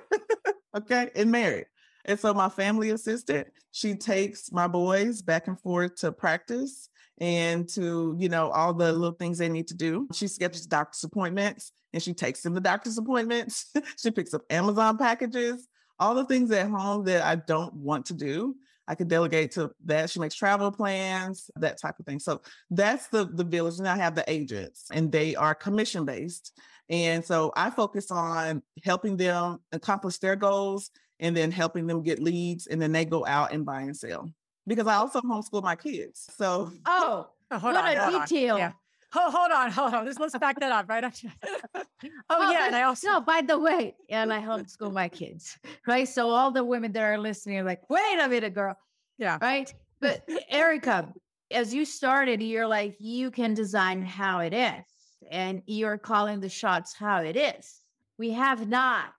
okay, 0.76 1.10
and 1.14 1.30
married. 1.30 1.66
And 2.04 2.18
so 2.18 2.32
my 2.32 2.48
family 2.48 2.90
assistant, 2.90 3.48
she 3.72 3.94
takes 3.94 4.50
my 4.50 4.66
boys 4.66 5.22
back 5.22 5.46
and 5.48 5.60
forth 5.60 5.96
to 5.96 6.12
practice 6.12 6.88
and 7.18 7.68
to, 7.70 8.14
you 8.18 8.28
know, 8.28 8.50
all 8.50 8.74
the 8.74 8.92
little 8.92 9.16
things 9.16 9.38
they 9.38 9.48
need 9.48 9.68
to 9.68 9.74
do. 9.74 10.08
She 10.12 10.28
schedules 10.28 10.66
doctor's 10.66 11.04
appointments 11.04 11.72
and 11.92 12.02
she 12.02 12.12
takes 12.12 12.42
them 12.42 12.54
to 12.54 12.60
doctor's 12.60 12.98
appointments. 12.98 13.72
she 13.98 14.10
picks 14.10 14.34
up 14.34 14.42
Amazon 14.50 14.98
packages, 14.98 15.66
all 15.98 16.14
the 16.14 16.26
things 16.26 16.50
at 16.50 16.68
home 16.68 17.04
that 17.04 17.22
I 17.22 17.36
don't 17.36 17.74
want 17.74 18.06
to 18.06 18.14
do. 18.14 18.56
I 18.88 18.94
could 18.94 19.08
delegate 19.08 19.50
to 19.52 19.72
that. 19.86 20.10
She 20.10 20.20
makes 20.20 20.34
travel 20.34 20.70
plans, 20.70 21.50
that 21.56 21.80
type 21.80 21.98
of 21.98 22.06
thing. 22.06 22.20
So 22.20 22.40
that's 22.70 23.08
the 23.08 23.24
the 23.24 23.42
village. 23.44 23.78
And 23.78 23.88
I 23.88 23.96
have 23.96 24.14
the 24.14 24.24
agents, 24.30 24.86
and 24.92 25.10
they 25.10 25.34
are 25.34 25.54
commission 25.54 26.04
based. 26.04 26.52
And 26.88 27.24
so 27.24 27.52
I 27.56 27.70
focus 27.70 28.10
on 28.10 28.62
helping 28.84 29.16
them 29.16 29.58
accomplish 29.72 30.18
their 30.18 30.36
goals 30.36 30.90
and 31.18 31.36
then 31.36 31.50
helping 31.50 31.86
them 31.86 32.02
get 32.02 32.22
leads. 32.22 32.68
And 32.68 32.80
then 32.80 32.92
they 32.92 33.04
go 33.04 33.26
out 33.26 33.52
and 33.52 33.66
buy 33.66 33.82
and 33.82 33.96
sell. 33.96 34.30
Because 34.66 34.86
I 34.86 34.94
also 34.94 35.20
homeschool 35.20 35.62
my 35.62 35.76
kids. 35.76 36.28
So 36.36 36.72
oh, 36.86 37.28
oh 37.50 37.58
hold 37.58 37.74
what 37.74 37.98
on, 37.98 38.14
a 38.14 38.26
detail. 38.26 38.58
Yeah. 38.58 38.72
Hold, 39.12 39.32
hold 39.32 39.52
on, 39.52 39.70
hold 39.70 39.94
on. 39.94 40.04
Let's, 40.04 40.18
let's 40.18 40.36
back 40.38 40.58
that 40.60 40.72
up, 40.72 40.88
right? 40.88 41.04
oh, 41.74 41.84
oh, 42.28 42.52
yeah. 42.52 42.66
And 42.66 42.76
I 42.76 42.82
also 42.82 43.08
no, 43.08 43.20
by 43.20 43.42
the 43.42 43.58
way, 43.58 43.94
and 44.10 44.32
I 44.32 44.40
homeschool 44.40 44.92
my 44.92 45.08
kids, 45.08 45.56
right? 45.86 46.08
So 46.08 46.28
all 46.30 46.50
the 46.50 46.64
women 46.64 46.92
that 46.92 47.02
are 47.02 47.18
listening 47.18 47.58
are 47.58 47.64
like, 47.64 47.88
wait 47.88 48.18
a 48.20 48.28
minute, 48.28 48.54
girl. 48.54 48.76
Yeah. 49.18 49.38
Right. 49.40 49.72
But 50.00 50.28
Erika, 50.50 51.12
as 51.50 51.72
you 51.72 51.84
started, 51.84 52.42
you're 52.42 52.66
like, 52.66 52.96
you 52.98 53.30
can 53.30 53.54
design 53.54 54.02
how 54.02 54.40
it 54.40 54.52
is, 54.52 54.84
and 55.30 55.62
you're 55.66 55.98
calling 55.98 56.40
the 56.40 56.48
shots 56.48 56.92
how 56.92 57.22
it 57.22 57.36
is. 57.36 57.80
We 58.18 58.30
have 58.32 58.68
not 58.68 59.12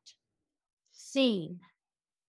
seen 0.92 1.60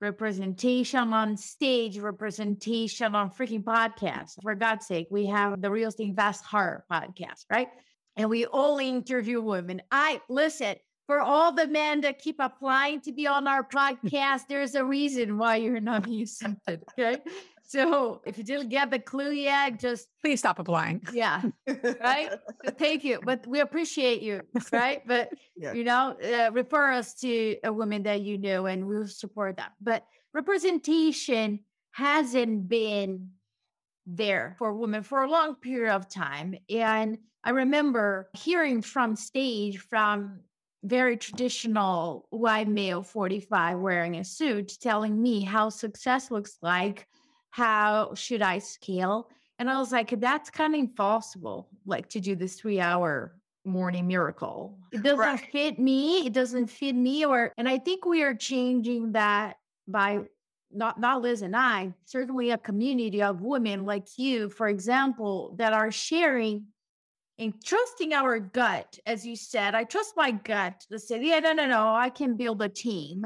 representation 0.01 1.13
on 1.13 1.37
stage, 1.37 1.99
representation 1.99 3.15
on 3.15 3.31
freaking 3.31 3.65
podcasts. 3.65 4.41
For 4.43 4.55
God's 4.55 4.87
sake, 4.87 5.09
we 5.11 5.27
have 5.27 5.61
the 5.61 5.71
Real 5.71 5.89
Estate 5.89 6.15
InvestHER 6.15 6.83
podcast, 6.91 7.45
right? 7.51 7.69
And 8.17 8.29
we 8.31 8.47
only 8.47 8.89
interview 8.89 9.41
women. 9.41 9.83
I 9.91 10.21
listen 10.29 10.77
for 11.07 11.21
all 11.21 11.53
the 11.53 11.67
men 11.67 12.03
that 12.03 12.19
keep 12.19 12.37
applying 12.39 13.01
to 13.01 13.13
be 13.13 13.27
on 13.27 13.49
our 13.49 13.65
podcast. 13.75 14.43
there's 14.49 14.75
a 14.75 14.85
reason 14.85 15.39
why 15.39 15.57
you're 15.57 15.81
not 15.81 16.03
being 16.05 16.23
accepted. 16.23 16.83
Okay. 16.99 17.19
So 17.69 18.23
if 18.25 18.39
you 18.39 18.45
didn't 18.45 18.71
get 18.71 18.91
the 18.91 18.99
clue 18.99 19.31
yet, 19.31 19.79
just 19.79 20.09
please 20.23 20.39
stop 20.41 20.59
applying. 20.59 21.03
Yeah. 21.13 21.43
Right. 22.01 22.31
thank 22.79 23.05
you. 23.05 23.21
But 23.23 23.47
we 23.47 23.61
appreciate 23.61 24.23
you. 24.23 24.41
Right. 24.73 25.07
But, 25.07 25.31
yeah. 25.57 25.75
you 25.75 25.85
know, 25.85 26.17
uh, 26.25 26.51
refer 26.53 26.93
us 26.93 27.15
to 27.17 27.57
a 27.63 27.73
woman 27.73 28.05
that 28.05 28.23
you 28.23 28.39
know 28.39 28.67
and 28.67 28.87
we'll 28.87 29.07
support 29.07 29.59
that. 29.59 29.73
But 29.83 30.05
representation 30.33 31.61
hasn't 31.93 32.69
been 32.71 33.31
there 34.07 34.57
for 34.59 34.73
women 34.73 35.03
for 35.03 35.25
a 35.25 35.31
long 35.31 35.55
period 35.57 35.95
of 35.95 36.09
time. 36.09 36.57
And 36.71 37.19
I 37.45 37.51
remember 37.51 38.31
hearing 38.33 38.81
from 38.81 39.15
stage 39.15 39.79
from 39.79 40.41
very 40.85 41.19
traditional 41.19 42.27
white 42.31 42.69
male 42.69 43.03
45 43.03 43.79
wearing 43.79 44.17
a 44.17 44.25
suit 44.25 44.73
telling 44.81 45.21
me 45.21 45.43
how 45.43 45.69
success 45.69 46.31
looks 46.31 46.57
like 46.63 47.07
how 47.51 48.15
should 48.15 48.43
I 48.43 48.59
scale? 48.59 49.29
And 49.59 49.69
I 49.69 49.79
was 49.79 49.93
like, 49.93 50.19
that's 50.21 50.51
kind 50.51 50.75
of 50.75 50.81
impossible, 50.81 51.69
like 51.85 52.09
to 52.11 52.21
do 52.21 52.37
this 52.37 52.61
three 52.61 52.81
hour 52.81 53.35
morning 53.65 54.07
miracle. 54.07 54.79
It 54.93 55.03
doesn't 55.03 55.19
right. 55.19 55.41
fit 55.53 55.79
me. 55.79 56.27
It 56.27 56.33
doesn't 56.33 56.69
fit 56.69 56.95
me. 56.95 57.25
Or 57.25 57.53
and 57.59 57.69
I 57.69 57.79
think 57.79 58.05
we 58.05 58.23
are 58.23 58.35
changing 58.35 59.13
that 59.13 59.57
by 59.87 60.21
not 60.71 61.01
not 61.01 61.23
Liz 61.23 61.43
and 61.43 61.57
I, 61.57 61.93
certainly 62.05 62.51
a 62.51 62.59
community 62.59 63.23
of 63.23 63.43
women 63.43 63.85
like 63.85 64.07
you, 64.17 64.49
for 64.51 64.69
example, 64.69 65.55
that 65.59 65.73
are 65.73 65.91
sharing 65.91 66.67
and 67.39 67.55
trusting 67.65 68.13
our 68.13 68.41
gut, 68.41 68.99
as 69.07 69.25
you 69.25 69.37
said. 69.37 69.75
I 69.75 69.85
trust 69.85 70.15
my 70.17 70.33
gut 70.33 70.85
to 70.91 70.99
say, 70.99 71.25
yeah, 71.25 71.39
no, 71.39 71.53
no, 71.53 71.67
no, 71.67 71.95
I 71.95 72.11
can 72.11 72.37
build 72.37 72.61
a 72.63 72.69
team. 72.69 73.25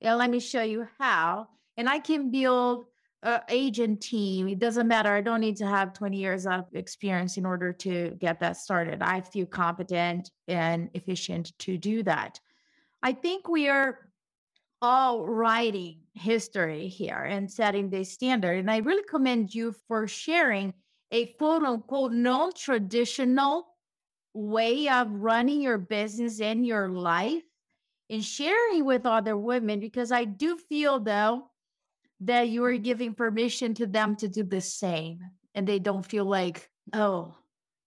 Yeah, 0.00 0.14
let 0.14 0.30
me 0.30 0.38
show 0.38 0.62
you 0.62 0.86
how. 0.98 1.48
And 1.76 1.88
I 1.88 1.98
can 1.98 2.30
build 2.30 2.86
uh, 3.24 3.40
agent 3.48 4.02
team. 4.02 4.46
It 4.48 4.58
doesn't 4.58 4.86
matter. 4.86 5.10
I 5.10 5.22
don't 5.22 5.40
need 5.40 5.56
to 5.56 5.66
have 5.66 5.94
20 5.94 6.16
years 6.16 6.46
of 6.46 6.66
experience 6.74 7.38
in 7.38 7.46
order 7.46 7.72
to 7.72 8.10
get 8.20 8.38
that 8.40 8.58
started. 8.58 9.02
I 9.02 9.22
feel 9.22 9.46
competent 9.46 10.30
and 10.46 10.90
efficient 10.92 11.58
to 11.60 11.78
do 11.78 12.02
that. 12.02 12.38
I 13.02 13.12
think 13.12 13.48
we 13.48 13.68
are 13.68 13.98
all 14.82 15.26
writing 15.26 16.00
history 16.12 16.88
here 16.88 17.24
and 17.24 17.50
setting 17.50 17.88
the 17.88 18.04
standard. 18.04 18.58
And 18.58 18.70
I 18.70 18.78
really 18.78 19.04
commend 19.08 19.54
you 19.54 19.74
for 19.88 20.06
sharing 20.06 20.74
a 21.10 21.26
quote 21.38 21.62
unquote 21.62 22.12
non 22.12 22.52
traditional 22.52 23.66
way 24.34 24.88
of 24.88 25.08
running 25.10 25.62
your 25.62 25.78
business 25.78 26.40
and 26.40 26.66
your 26.66 26.90
life 26.90 27.42
and 28.10 28.22
sharing 28.22 28.84
with 28.84 29.06
other 29.06 29.36
women 29.36 29.80
because 29.80 30.12
I 30.12 30.24
do 30.24 30.58
feel 30.58 31.00
though 31.00 31.48
that 32.20 32.48
you 32.48 32.64
are 32.64 32.76
giving 32.76 33.14
permission 33.14 33.74
to 33.74 33.86
them 33.86 34.16
to 34.16 34.28
do 34.28 34.42
the 34.42 34.60
same 34.60 35.20
and 35.54 35.66
they 35.66 35.78
don't 35.78 36.04
feel 36.04 36.24
like, 36.24 36.68
oh, 36.92 37.36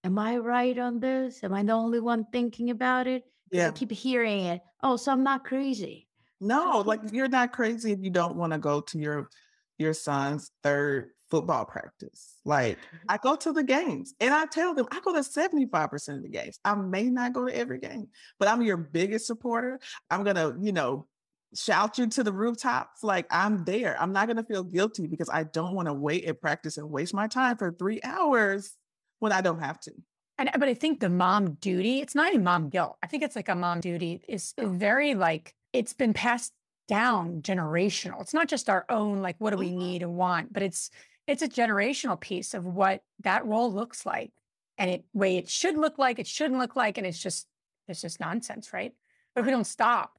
am 0.03 0.19
I 0.19 0.37
right 0.37 0.77
on 0.77 0.99
this? 0.99 1.43
Am 1.43 1.53
I 1.53 1.63
the 1.63 1.73
only 1.73 1.99
one 1.99 2.25
thinking 2.31 2.69
about 2.69 3.07
it? 3.07 3.23
Yeah. 3.51 3.67
I 3.67 3.71
keep 3.71 3.91
hearing 3.91 4.45
it. 4.45 4.61
Oh, 4.83 4.97
so 4.97 5.11
I'm 5.11 5.23
not 5.23 5.43
crazy. 5.43 6.07
No, 6.39 6.83
like 6.85 7.01
you're 7.11 7.29
not 7.29 7.51
crazy 7.51 7.91
if 7.91 7.99
you 8.01 8.11
don't 8.11 8.35
want 8.35 8.53
to 8.53 8.59
go 8.59 8.81
to 8.81 8.99
your 8.99 9.29
your 9.77 9.93
son's 9.93 10.51
third 10.63 11.09
football 11.29 11.65
practice. 11.65 12.35
Like 12.45 12.77
mm-hmm. 12.77 12.97
I 13.09 13.17
go 13.17 13.35
to 13.35 13.51
the 13.51 13.63
games 13.63 14.13
and 14.19 14.33
I 14.33 14.45
tell 14.45 14.73
them 14.73 14.87
I 14.91 14.99
go 15.01 15.13
to 15.13 15.19
75% 15.19 16.15
of 16.15 16.23
the 16.23 16.29
games. 16.29 16.59
I 16.63 16.75
may 16.75 17.03
not 17.03 17.33
go 17.33 17.45
to 17.45 17.55
every 17.55 17.79
game, 17.79 18.07
but 18.39 18.47
I'm 18.47 18.61
your 18.61 18.77
biggest 18.77 19.27
supporter. 19.27 19.79
I'm 20.09 20.23
gonna, 20.23 20.55
you 20.61 20.71
know, 20.71 21.07
shout 21.55 21.97
you 21.97 22.07
to 22.07 22.23
the 22.23 22.31
rooftops 22.31 23.03
like 23.03 23.25
i'm 23.31 23.63
there. 23.63 23.95
I'm 23.99 24.11
not 24.11 24.27
going 24.27 24.37
to 24.37 24.43
feel 24.43 24.63
guilty 24.63 25.07
because 25.07 25.29
i 25.29 25.43
don't 25.43 25.73
want 25.73 25.87
to 25.87 25.93
wait 25.93 26.25
at 26.25 26.41
practice 26.41 26.77
and 26.77 26.89
waste 26.89 27.13
my 27.13 27.27
time 27.27 27.57
for 27.57 27.71
three 27.71 27.99
hours 28.03 28.75
when 29.19 29.31
i 29.31 29.41
don't 29.41 29.59
have 29.59 29.79
to. 29.81 29.91
And 30.37 30.49
but 30.53 30.67
i 30.67 30.73
think 30.73 30.99
the 30.99 31.09
mom 31.09 31.53
duty 31.55 31.99
it's 31.99 32.15
not 32.15 32.29
even 32.29 32.43
mom 32.43 32.69
guilt. 32.69 32.97
I 33.01 33.07
think 33.07 33.23
it's 33.23 33.35
like 33.35 33.49
a 33.49 33.55
mom 33.55 33.79
duty 33.79 34.21
is 34.27 34.53
very 34.57 35.15
like 35.15 35.53
it's 35.73 35.93
been 35.93 36.13
passed 36.13 36.53
down 36.87 37.41
generational. 37.41 38.21
It's 38.21 38.33
not 38.33 38.47
just 38.47 38.69
our 38.69 38.85
own 38.89 39.21
like 39.21 39.35
what 39.39 39.51
do 39.51 39.57
we 39.57 39.69
mm-hmm. 39.69 39.79
need 39.79 40.03
and 40.03 40.15
want 40.15 40.51
but 40.51 40.63
it's 40.63 40.89
it's 41.27 41.41
a 41.41 41.49
generational 41.49 42.19
piece 42.19 42.53
of 42.53 42.65
what 42.65 43.01
that 43.21 43.45
role 43.45 43.71
looks 43.71 44.05
like 44.05 44.31
and 44.77 44.89
it 44.89 45.05
way 45.13 45.37
it 45.37 45.49
should 45.49 45.77
look 45.77 45.97
like 45.97 46.19
it 46.19 46.27
shouldn't 46.27 46.59
look 46.59 46.75
like 46.75 46.97
and 46.97 47.07
it's 47.07 47.19
just 47.19 47.47
it's 47.87 48.01
just 48.01 48.19
nonsense 48.19 48.73
right? 48.73 48.93
But 49.33 49.41
if 49.41 49.45
we 49.45 49.51
don't 49.51 49.65
stop 49.65 50.16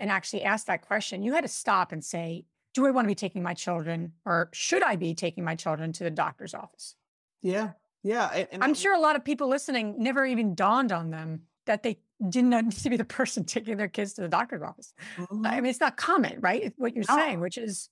and 0.00 0.10
actually 0.10 0.42
ask 0.42 0.66
that 0.66 0.82
question, 0.82 1.22
you 1.22 1.32
had 1.32 1.42
to 1.42 1.48
stop 1.48 1.92
and 1.92 2.04
say, 2.04 2.44
do 2.74 2.86
I 2.86 2.90
want 2.90 3.06
to 3.06 3.08
be 3.08 3.14
taking 3.14 3.42
my 3.42 3.54
children 3.54 4.12
or 4.24 4.50
should 4.52 4.82
I 4.82 4.96
be 4.96 5.14
taking 5.14 5.44
my 5.44 5.54
children 5.54 5.92
to 5.94 6.04
the 6.04 6.10
doctor's 6.10 6.54
office? 6.54 6.94
Yeah. 7.42 7.70
Yeah. 8.02 8.44
And, 8.52 8.62
I'm 8.62 8.74
sure 8.74 8.94
a 8.94 9.00
lot 9.00 9.16
of 9.16 9.24
people 9.24 9.48
listening 9.48 9.96
never 9.98 10.24
even 10.24 10.54
dawned 10.54 10.92
on 10.92 11.10
them 11.10 11.42
that 11.66 11.82
they 11.82 11.98
didn't 12.28 12.50
need 12.50 12.72
to 12.82 12.90
be 12.90 12.96
the 12.96 13.04
person 13.04 13.44
taking 13.44 13.76
their 13.76 13.88
kids 13.88 14.14
to 14.14 14.22
the 14.22 14.28
doctor's 14.28 14.62
office. 14.62 14.92
Mm-hmm. 15.16 15.46
I 15.46 15.60
mean, 15.60 15.70
it's 15.70 15.80
not 15.80 15.96
common, 15.96 16.40
right? 16.40 16.72
What 16.76 16.94
you're 16.94 17.04
no. 17.08 17.16
saying, 17.16 17.40
which 17.40 17.58
is 17.58 17.88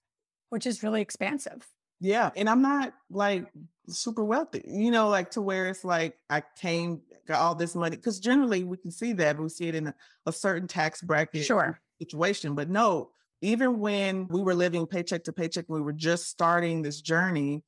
which 0.50 0.66
is 0.66 0.82
really 0.82 1.00
expansive. 1.00 1.66
Yeah. 1.98 2.30
And 2.36 2.48
I'm 2.48 2.62
not 2.62 2.94
like 3.10 3.46
super 3.88 4.22
wealthy, 4.22 4.62
you 4.66 4.90
know, 4.92 5.08
like 5.08 5.32
to 5.32 5.42
where 5.42 5.66
it's 5.66 5.84
like 5.84 6.16
I 6.30 6.42
came, 6.60 7.00
got 7.26 7.40
all 7.40 7.54
this 7.54 7.74
money. 7.74 7.96
Cause 7.96 8.20
generally 8.20 8.62
we 8.62 8.76
can 8.76 8.92
see 8.92 9.12
that 9.14 9.36
but 9.36 9.42
we 9.42 9.48
see 9.48 9.66
it 9.66 9.74
in 9.74 9.88
a, 9.88 9.94
a 10.26 10.32
certain 10.32 10.68
tax 10.68 11.02
bracket. 11.02 11.44
Sure 11.44 11.80
situation. 12.00 12.54
But 12.54 12.68
no, 12.70 13.10
even 13.42 13.78
when 13.78 14.26
we 14.28 14.42
were 14.42 14.54
living 14.54 14.86
paycheck 14.86 15.24
to 15.24 15.32
paycheck, 15.32 15.66
we 15.68 15.80
were 15.80 15.92
just 15.92 16.26
starting 16.28 16.82
this 16.82 17.00
journey. 17.00 17.62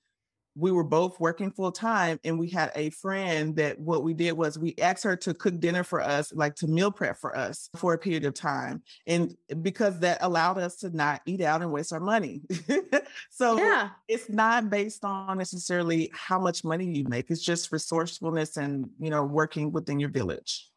we 0.59 0.73
were 0.73 0.85
both 0.85 1.21
working 1.21 1.53
full 1.53 1.71
time 1.71 2.19
and 2.25 2.37
we 2.39 2.49
had 2.49 2.73
a 2.75 2.91
friend 2.91 3.55
that 3.55 3.79
what 3.79 4.03
we 4.03 4.13
did 4.13 4.33
was 4.33 4.59
we 4.59 4.75
asked 4.83 5.05
her 5.05 5.15
to 5.15 5.33
cook 5.33 5.61
dinner 5.61 5.85
for 5.85 6.01
us 6.01 6.33
like 6.35 6.55
to 6.57 6.67
meal 6.67 6.91
prep 6.91 7.17
for 7.17 7.37
us 7.37 7.71
for 7.77 7.95
a 7.95 7.99
period 7.99 8.25
of 8.25 8.35
time 8.35 8.83
and 9.07 9.37
because 9.63 10.01
that 10.01 10.19
allowed 10.21 10.59
us 10.59 10.77
to 10.77 10.91
not 10.91 11.21
eat 11.27 11.41
out 11.41 11.63
and 11.63 11.71
waste 11.71 11.93
our 11.93 12.01
money 12.01 12.41
so 13.31 13.57
yeah. 13.57 13.91
it's 14.09 14.29
not 14.29 14.69
based 14.69 15.05
on 15.05 15.39
necessarily 15.39 16.11
how 16.13 16.41
much 16.41 16.65
money 16.65 16.87
you 16.87 17.05
make 17.05 17.31
it's 17.31 17.43
just 17.43 17.71
resourcefulness 17.71 18.57
and 18.57 18.89
you 18.99 19.11
know 19.11 19.23
working 19.23 19.71
within 19.71 20.01
your 20.01 20.11
village 20.11 20.69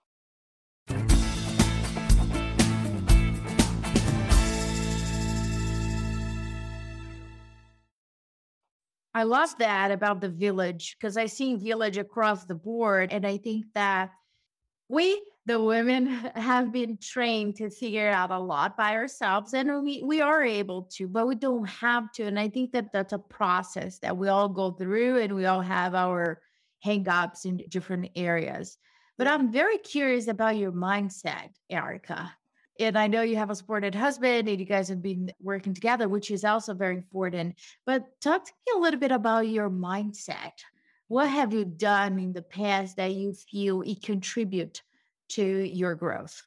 I 9.14 9.24
love 9.24 9.58
that 9.60 9.92
about 9.92 10.22
the 10.22 10.30
village 10.30 10.96
because 10.98 11.18
I 11.18 11.26
see 11.26 11.56
village 11.56 11.98
across 11.98 12.46
the 12.46 12.56
board. 12.56 13.12
And 13.12 13.26
I 13.28 13.38
think 13.38 13.66
that 13.76 14.12
we, 14.88 15.22
the 15.46 15.62
women, 15.62 16.08
have 16.36 16.72
been 16.72 16.98
trained 17.02 17.58
to 17.58 17.70
figure 17.70 18.10
out 18.10 18.32
a 18.32 18.40
lot 18.40 18.78
by 18.78 18.96
ourselves. 18.96 19.54
And 19.54 19.84
we, 19.84 20.02
we 20.04 20.22
are 20.22 20.44
able 20.44 20.84
to, 20.94 21.08
but 21.08 21.28
we 21.28 21.36
don't 21.36 21.68
have 21.68 22.12
to. 22.14 22.24
And 22.24 22.40
I 22.40 22.48
think 22.48 22.72
that 22.72 22.94
that's 22.94 23.14
a 23.14 23.20
process 23.20 24.00
that 24.00 24.16
we 24.16 24.30
all 24.30 24.48
go 24.48 24.72
through 24.72 25.20
and 25.20 25.36
we 25.36 25.46
all 25.46 25.62
have 25.62 25.94
our 25.94 26.42
hangups 26.86 27.46
in 27.46 27.62
different 27.70 28.10
areas. 28.16 28.78
But 29.18 29.28
I'm 29.28 29.52
very 29.52 29.78
curious 29.78 30.28
about 30.28 30.56
your 30.56 30.72
mindset, 30.72 31.50
Erika. 31.70 32.32
And 32.80 32.98
I 32.98 33.08
know 33.08 33.22
you 33.22 33.36
have 33.36 33.50
a 33.50 33.56
supported 33.56 33.94
husband 33.94 34.48
and 34.48 34.60
you 34.60 34.66
guys 34.66 34.90
have 34.90 35.02
been 35.02 35.32
working 35.42 35.74
together, 35.74 36.08
which 36.08 36.32
is 36.32 36.44
also 36.44 36.74
very 36.74 36.96
important. 36.96 37.56
But 37.86 38.20
talk 38.22 38.46
to 38.46 38.52
me 38.52 38.80
a 38.80 38.82
little 38.82 39.00
bit 39.00 39.12
about 39.12 39.48
your 39.48 39.70
mindset. 39.70 40.54
What 41.08 41.30
have 41.30 41.54
you 41.54 41.66
done 41.66 42.20
in 42.20 42.34
the 42.34 42.42
past 42.42 42.96
that 42.98 43.14
you 43.14 43.34
feel 43.34 43.82
it 43.82 44.02
contribute 44.02 44.82
to 45.30 45.44
your 45.44 45.96
growth? 45.96 46.42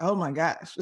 Oh 0.00 0.14
my 0.14 0.30
gosh. 0.30 0.76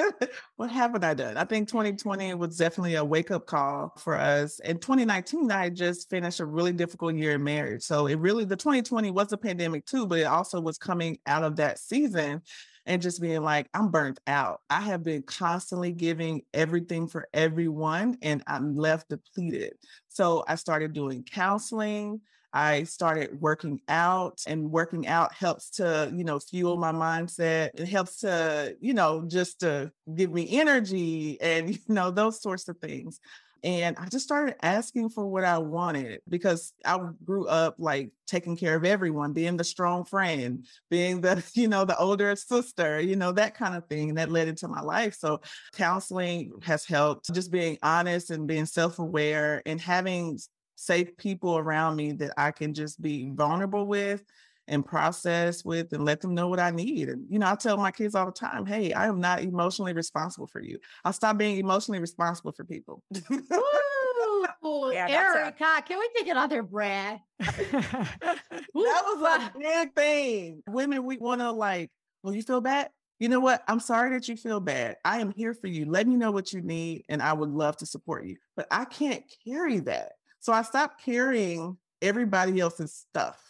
what 0.56 0.70
haven't 0.70 1.04
I 1.04 1.14
done? 1.14 1.36
I 1.36 1.44
think 1.44 1.68
2020 1.68 2.34
was 2.34 2.56
definitely 2.56 2.96
a 2.96 3.04
wake 3.04 3.30
up 3.30 3.46
call 3.46 3.92
for 3.96 4.16
us. 4.16 4.58
In 4.60 4.78
2019, 4.78 5.52
I 5.52 5.68
just 5.70 6.10
finished 6.10 6.40
a 6.40 6.46
really 6.46 6.72
difficult 6.72 7.14
year 7.14 7.34
in 7.34 7.44
marriage. 7.44 7.82
So 7.82 8.06
it 8.06 8.16
really, 8.16 8.44
the 8.44 8.56
2020 8.56 9.12
was 9.12 9.32
a 9.32 9.36
pandemic 9.36 9.86
too, 9.86 10.04
but 10.06 10.18
it 10.18 10.24
also 10.24 10.60
was 10.60 10.78
coming 10.78 11.18
out 11.26 11.44
of 11.44 11.56
that 11.56 11.78
season 11.78 12.42
and 12.86 13.02
just 13.02 13.20
being 13.20 13.42
like, 13.42 13.68
I'm 13.74 13.90
burnt 13.90 14.20
out. 14.26 14.60
I 14.70 14.80
have 14.80 15.02
been 15.02 15.22
constantly 15.22 15.92
giving 15.92 16.42
everything 16.54 17.08
for 17.08 17.28
everyone 17.34 18.16
and 18.22 18.42
I'm 18.46 18.76
left 18.76 19.08
depleted. 19.08 19.74
So 20.08 20.44
I 20.48 20.54
started 20.54 20.92
doing 20.92 21.24
counseling. 21.24 22.20
I 22.52 22.84
started 22.84 23.40
working 23.40 23.80
out 23.88 24.40
and 24.46 24.70
working 24.70 25.06
out 25.06 25.34
helps 25.34 25.68
to, 25.72 26.10
you 26.14 26.24
know, 26.24 26.38
fuel 26.38 26.76
my 26.76 26.92
mindset. 26.92 27.70
It 27.74 27.86
helps 27.88 28.20
to, 28.20 28.76
you 28.80 28.94
know, 28.94 29.26
just 29.26 29.60
to 29.60 29.92
give 30.14 30.32
me 30.32 30.48
energy 30.58 31.38
and, 31.40 31.70
you 31.74 31.80
know, 31.88 32.10
those 32.10 32.40
sorts 32.40 32.68
of 32.68 32.78
things. 32.78 33.20
And 33.66 33.96
I 33.98 34.06
just 34.06 34.24
started 34.24 34.54
asking 34.64 35.08
for 35.08 35.26
what 35.26 35.42
I 35.42 35.58
wanted 35.58 36.20
because 36.28 36.72
I 36.84 37.00
grew 37.24 37.48
up 37.48 37.74
like 37.78 38.10
taking 38.28 38.56
care 38.56 38.76
of 38.76 38.84
everyone, 38.84 39.32
being 39.32 39.56
the 39.56 39.64
strong 39.64 40.04
friend, 40.04 40.64
being 40.88 41.20
the, 41.20 41.42
you 41.54 41.66
know, 41.66 41.84
the 41.84 41.98
older 41.98 42.36
sister, 42.36 43.00
you 43.00 43.16
know, 43.16 43.32
that 43.32 43.56
kind 43.56 43.74
of 43.74 43.84
thing. 43.88 44.10
And 44.10 44.18
that 44.18 44.30
led 44.30 44.46
into 44.46 44.68
my 44.68 44.82
life. 44.82 45.16
So 45.16 45.40
counseling 45.74 46.52
has 46.62 46.86
helped 46.86 47.34
just 47.34 47.50
being 47.50 47.76
honest 47.82 48.30
and 48.30 48.46
being 48.46 48.66
self 48.66 49.00
aware 49.00 49.62
and 49.66 49.80
having 49.80 50.38
safe 50.76 51.16
people 51.16 51.58
around 51.58 51.96
me 51.96 52.12
that 52.12 52.34
I 52.36 52.52
can 52.52 52.72
just 52.72 53.02
be 53.02 53.32
vulnerable 53.34 53.84
with 53.84 54.22
and 54.68 54.84
process 54.84 55.64
with 55.64 55.92
and 55.92 56.04
let 56.04 56.20
them 56.20 56.34
know 56.34 56.48
what 56.48 56.60
I 56.60 56.70
need. 56.70 57.08
And, 57.08 57.26
you 57.28 57.38
know, 57.38 57.50
I 57.50 57.54
tell 57.54 57.76
my 57.76 57.90
kids 57.90 58.14
all 58.14 58.26
the 58.26 58.32
time, 58.32 58.66
hey, 58.66 58.92
I 58.92 59.06
am 59.06 59.20
not 59.20 59.42
emotionally 59.42 59.92
responsible 59.92 60.46
for 60.46 60.60
you. 60.60 60.78
I'll 61.04 61.12
stop 61.12 61.38
being 61.38 61.58
emotionally 61.58 62.00
responsible 62.00 62.52
for 62.52 62.64
people. 62.64 63.02
Ooh, 63.30 64.90
yeah, 64.92 65.08
Erika, 65.08 65.74
a... 65.78 65.82
can 65.82 65.98
we 65.98 66.08
take 66.16 66.28
another 66.28 66.62
breath? 66.62 67.20
that 67.38 68.40
was 68.74 69.50
a 69.54 69.58
big 69.58 69.94
thing. 69.94 70.62
Women, 70.68 71.04
we 71.04 71.18
want 71.18 71.40
to 71.40 71.52
like, 71.52 71.90
well, 72.22 72.34
you 72.34 72.42
feel 72.42 72.60
bad? 72.60 72.90
You 73.18 73.30
know 73.30 73.40
what? 73.40 73.62
I'm 73.66 73.80
sorry 73.80 74.10
that 74.10 74.28
you 74.28 74.36
feel 74.36 74.60
bad. 74.60 74.96
I 75.04 75.20
am 75.20 75.32
here 75.32 75.54
for 75.54 75.68
you. 75.68 75.86
Let 75.86 76.06
me 76.06 76.16
know 76.16 76.30
what 76.30 76.52
you 76.52 76.60
need, 76.60 77.04
and 77.08 77.22
I 77.22 77.32
would 77.32 77.48
love 77.48 77.76
to 77.78 77.86
support 77.86 78.26
you. 78.26 78.36
But 78.56 78.66
I 78.70 78.84
can't 78.84 79.24
carry 79.46 79.80
that. 79.80 80.12
So 80.40 80.52
I 80.52 80.62
stopped 80.62 81.02
carrying 81.02 81.78
everybody 82.02 82.60
else's 82.60 82.92
stuff. 82.92 83.40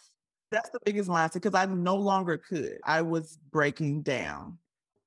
That's 0.51 0.69
the 0.69 0.79
biggest 0.85 1.09
mindset 1.09 1.33
because 1.33 1.53
I 1.53 1.65
no 1.65 1.95
longer 1.95 2.37
could. 2.37 2.79
I 2.83 3.01
was 3.01 3.37
breaking 3.51 4.03
down. 4.03 4.57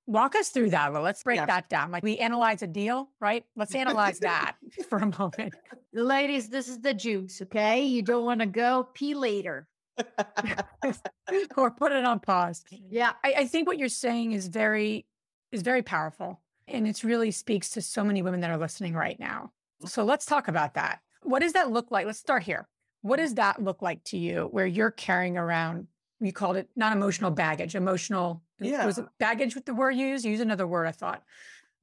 Walk 0.06 0.34
us 0.34 0.48
through 0.48 0.70
that. 0.70 0.92
Well, 0.92 1.02
let's 1.02 1.22
break 1.22 1.36
yeah. 1.36 1.46
that 1.46 1.68
down. 1.68 1.90
Like 1.90 2.02
we 2.02 2.18
analyze 2.18 2.62
a 2.62 2.66
deal, 2.66 3.10
right? 3.20 3.44
Let's 3.56 3.74
analyze 3.74 4.18
that 4.20 4.56
for 4.88 4.98
a 4.98 5.18
moment. 5.18 5.54
Ladies, 5.92 6.48
this 6.48 6.68
is 6.68 6.80
the 6.80 6.92
juice, 6.92 7.40
okay? 7.42 7.82
You 7.84 8.02
don't 8.02 8.24
want 8.24 8.40
to 8.40 8.46
go 8.46 8.88
pee 8.92 9.14
later. 9.14 9.68
or 11.56 11.70
put 11.70 11.92
it 11.92 12.04
on 12.04 12.20
pause. 12.20 12.64
Yeah. 12.70 13.12
I, 13.22 13.34
I 13.38 13.46
think 13.46 13.68
what 13.68 13.78
you're 13.78 13.88
saying 13.88 14.32
is 14.32 14.48
very 14.48 15.06
is 15.52 15.62
very 15.62 15.82
powerful. 15.82 16.40
And 16.68 16.86
it 16.86 17.02
really 17.02 17.30
speaks 17.30 17.70
to 17.70 17.82
so 17.82 18.04
many 18.04 18.22
women 18.22 18.40
that 18.40 18.50
are 18.50 18.58
listening 18.58 18.94
right 18.94 19.18
now. 19.18 19.52
Mm. 19.82 19.88
So 19.88 20.04
let's 20.04 20.26
talk 20.26 20.48
about 20.48 20.74
that. 20.74 21.00
What 21.22 21.40
does 21.40 21.52
that 21.52 21.70
look 21.70 21.90
like? 21.90 22.06
Let's 22.06 22.18
start 22.18 22.42
here. 22.42 22.68
What 23.02 23.16
does 23.16 23.34
that 23.34 23.62
look 23.62 23.82
like 23.82 24.04
to 24.04 24.18
you 24.18 24.48
where 24.50 24.66
you're 24.66 24.90
carrying 24.90 25.36
around, 25.38 25.86
you 26.20 26.32
called 26.32 26.56
it 26.56 26.68
not 26.76 26.92
emotional 26.94 27.30
baggage, 27.30 27.74
emotional, 27.74 28.42
yeah. 28.60 28.84
was 28.84 28.98
it 28.98 29.06
baggage 29.18 29.54
with 29.54 29.64
the 29.64 29.74
word 29.74 29.92
you 29.92 30.06
use? 30.06 30.24
Use 30.24 30.40
another 30.40 30.66
word, 30.66 30.86
I 30.86 30.92
thought. 30.92 31.22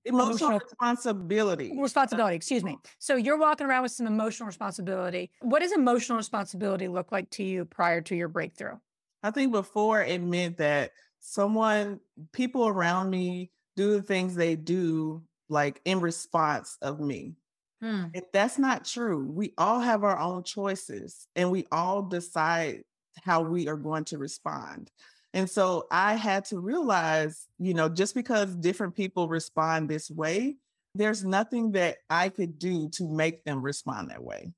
Emotional, 0.05 0.29
emotional 0.29 0.59
responsibility. 0.59 1.73
Responsibility, 1.77 2.35
excuse 2.35 2.63
uh-huh. 2.63 2.73
me. 2.73 2.79
So 2.99 3.15
you're 3.15 3.37
walking 3.37 3.67
around 3.67 3.83
with 3.83 3.91
some 3.91 4.07
emotional 4.07 4.47
responsibility. 4.47 5.31
What 5.41 5.61
does 5.61 5.71
emotional 5.71 6.17
responsibility 6.17 6.87
look 6.87 7.11
like 7.11 7.29
to 7.31 7.43
you 7.43 7.65
prior 7.65 8.01
to 8.01 8.15
your 8.15 8.29
breakthrough? 8.29 8.77
I 9.23 9.31
think 9.31 9.51
before 9.51 10.01
it 10.03 10.21
meant 10.21 10.57
that 10.57 10.91
someone, 11.19 11.99
people 12.31 12.67
around 12.67 13.09
me 13.09 13.51
do 13.75 13.93
the 13.93 14.01
things 14.01 14.35
they 14.35 14.55
do 14.55 15.23
like 15.49 15.81
in 15.85 15.99
response 15.99 16.77
of 16.81 16.99
me. 16.99 17.33
Hmm. 17.81 18.05
If 18.13 18.31
that's 18.31 18.57
not 18.57 18.85
true, 18.85 19.23
we 19.23 19.53
all 19.57 19.79
have 19.79 20.03
our 20.03 20.17
own 20.17 20.43
choices 20.43 21.27
and 21.35 21.51
we 21.51 21.65
all 21.71 22.01
decide 22.01 22.83
how 23.23 23.41
we 23.41 23.67
are 23.67 23.77
going 23.77 24.05
to 24.05 24.17
respond. 24.17 24.91
And 25.33 25.49
so 25.49 25.87
I 25.91 26.15
had 26.15 26.45
to 26.45 26.59
realize, 26.59 27.47
you 27.59 27.73
know, 27.73 27.89
just 27.89 28.15
because 28.15 28.55
different 28.55 28.95
people 28.95 29.27
respond 29.27 29.89
this 29.89 30.09
way, 30.09 30.57
there's 30.95 31.23
nothing 31.23 31.73
that 31.73 31.97
I 32.09 32.29
could 32.29 32.57
do 32.57 32.89
to 32.89 33.07
make 33.07 33.43
them 33.43 33.61
respond 33.61 34.09
that 34.09 34.23
way. 34.23 34.51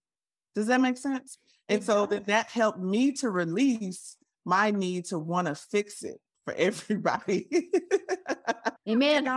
Does 0.55 0.67
that 0.67 0.81
make 0.81 0.97
sense? 0.97 1.37
And 1.67 1.83
so 1.83 2.05
that, 2.07 2.27
that 2.27 2.49
helped 2.49 2.79
me 2.79 3.11
to 3.13 3.29
release 3.29 4.15
my 4.45 4.71
need 4.71 5.05
to 5.05 5.19
want 5.19 5.47
to 5.47 5.55
fix 5.55 6.03
it 6.03 6.19
for 6.45 6.53
everybody. 6.57 7.69
Amen. 8.87 9.27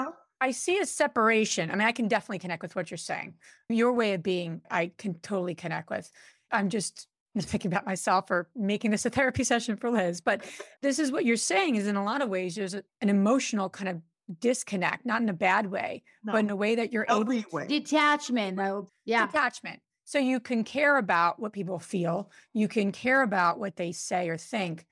I 0.43 0.51
see 0.51 0.79
a 0.79 0.87
separation. 0.87 1.71
I 1.71 1.77
mean, 1.77 1.87
I 1.87 1.93
can 1.93 2.09
definitely 2.09 2.41
connect 2.41 2.63
with 2.63 2.75
what 2.75 2.91
you're 2.91 2.99
saying. 2.99 3.35
Your 3.69 3.93
way 3.93 4.15
of 4.15 4.25
being, 4.25 4.61
I 4.69 4.91
can 4.99 5.15
totally 5.21 5.55
connect 5.55 5.89
with. 5.89 6.11
I'm 6.51 6.69
just 6.69 7.07
thinking 7.39 7.71
about 7.73 7.87
myself 7.87 8.29
or 8.29 8.51
making 8.57 8.91
this 8.91 9.07
a 9.07 9.11
therapy 9.11 9.45
session 9.53 9.77
for 9.77 9.89
Liz. 9.89 10.21
But 10.21 10.43
this 10.81 10.99
is 10.99 11.13
what 11.13 11.25
you're 11.25 11.37
saying 11.37 11.77
is 11.77 11.87
in 11.87 11.95
a 11.95 12.03
lot 12.03 12.23
of 12.23 12.29
ways, 12.29 12.57
there's 12.57 12.75
a, 12.75 12.83
an 13.01 13.09
emotional 13.09 13.71
kind 13.71 13.89
of 13.89 14.01
disconnect, 14.41 15.07
not 15.07 15.23
in 15.23 15.29
a 15.29 15.33
bad 15.33 15.71
way, 15.71 16.03
no. 16.25 16.33
but 16.33 16.41
in 16.41 16.51
a 16.51 16.57
way 16.57 16.75
that 16.75 16.93
you're 16.93 17.07
able 17.09 17.25
to 17.25 17.67
detachment. 17.69 18.59
Yeah. 19.05 19.27
Detachment. 19.27 19.79
So 20.07 20.19
you 20.19 20.41
can 20.41 20.65
care 20.65 20.99
about 20.99 21.39
what 21.39 21.53
people 21.53 21.79
feel, 21.79 22.33
you 22.53 22.67
can 22.67 22.91
care 22.91 23.23
about 23.23 23.61
what 23.61 23.77
they 23.77 23.93
say 23.93 24.29
or 24.29 24.37
think, 24.37 24.87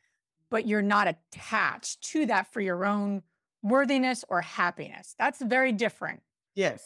but 0.49 0.69
you're 0.69 0.81
not 0.81 1.09
attached 1.09 2.03
to 2.13 2.27
that 2.27 2.53
for 2.53 2.61
your 2.61 2.85
own 2.85 3.23
worthiness 3.63 4.25
or 4.29 4.41
happiness. 4.41 5.15
That's 5.19 5.41
very 5.41 5.73
different. 5.73 6.21
Yes. 6.55 6.83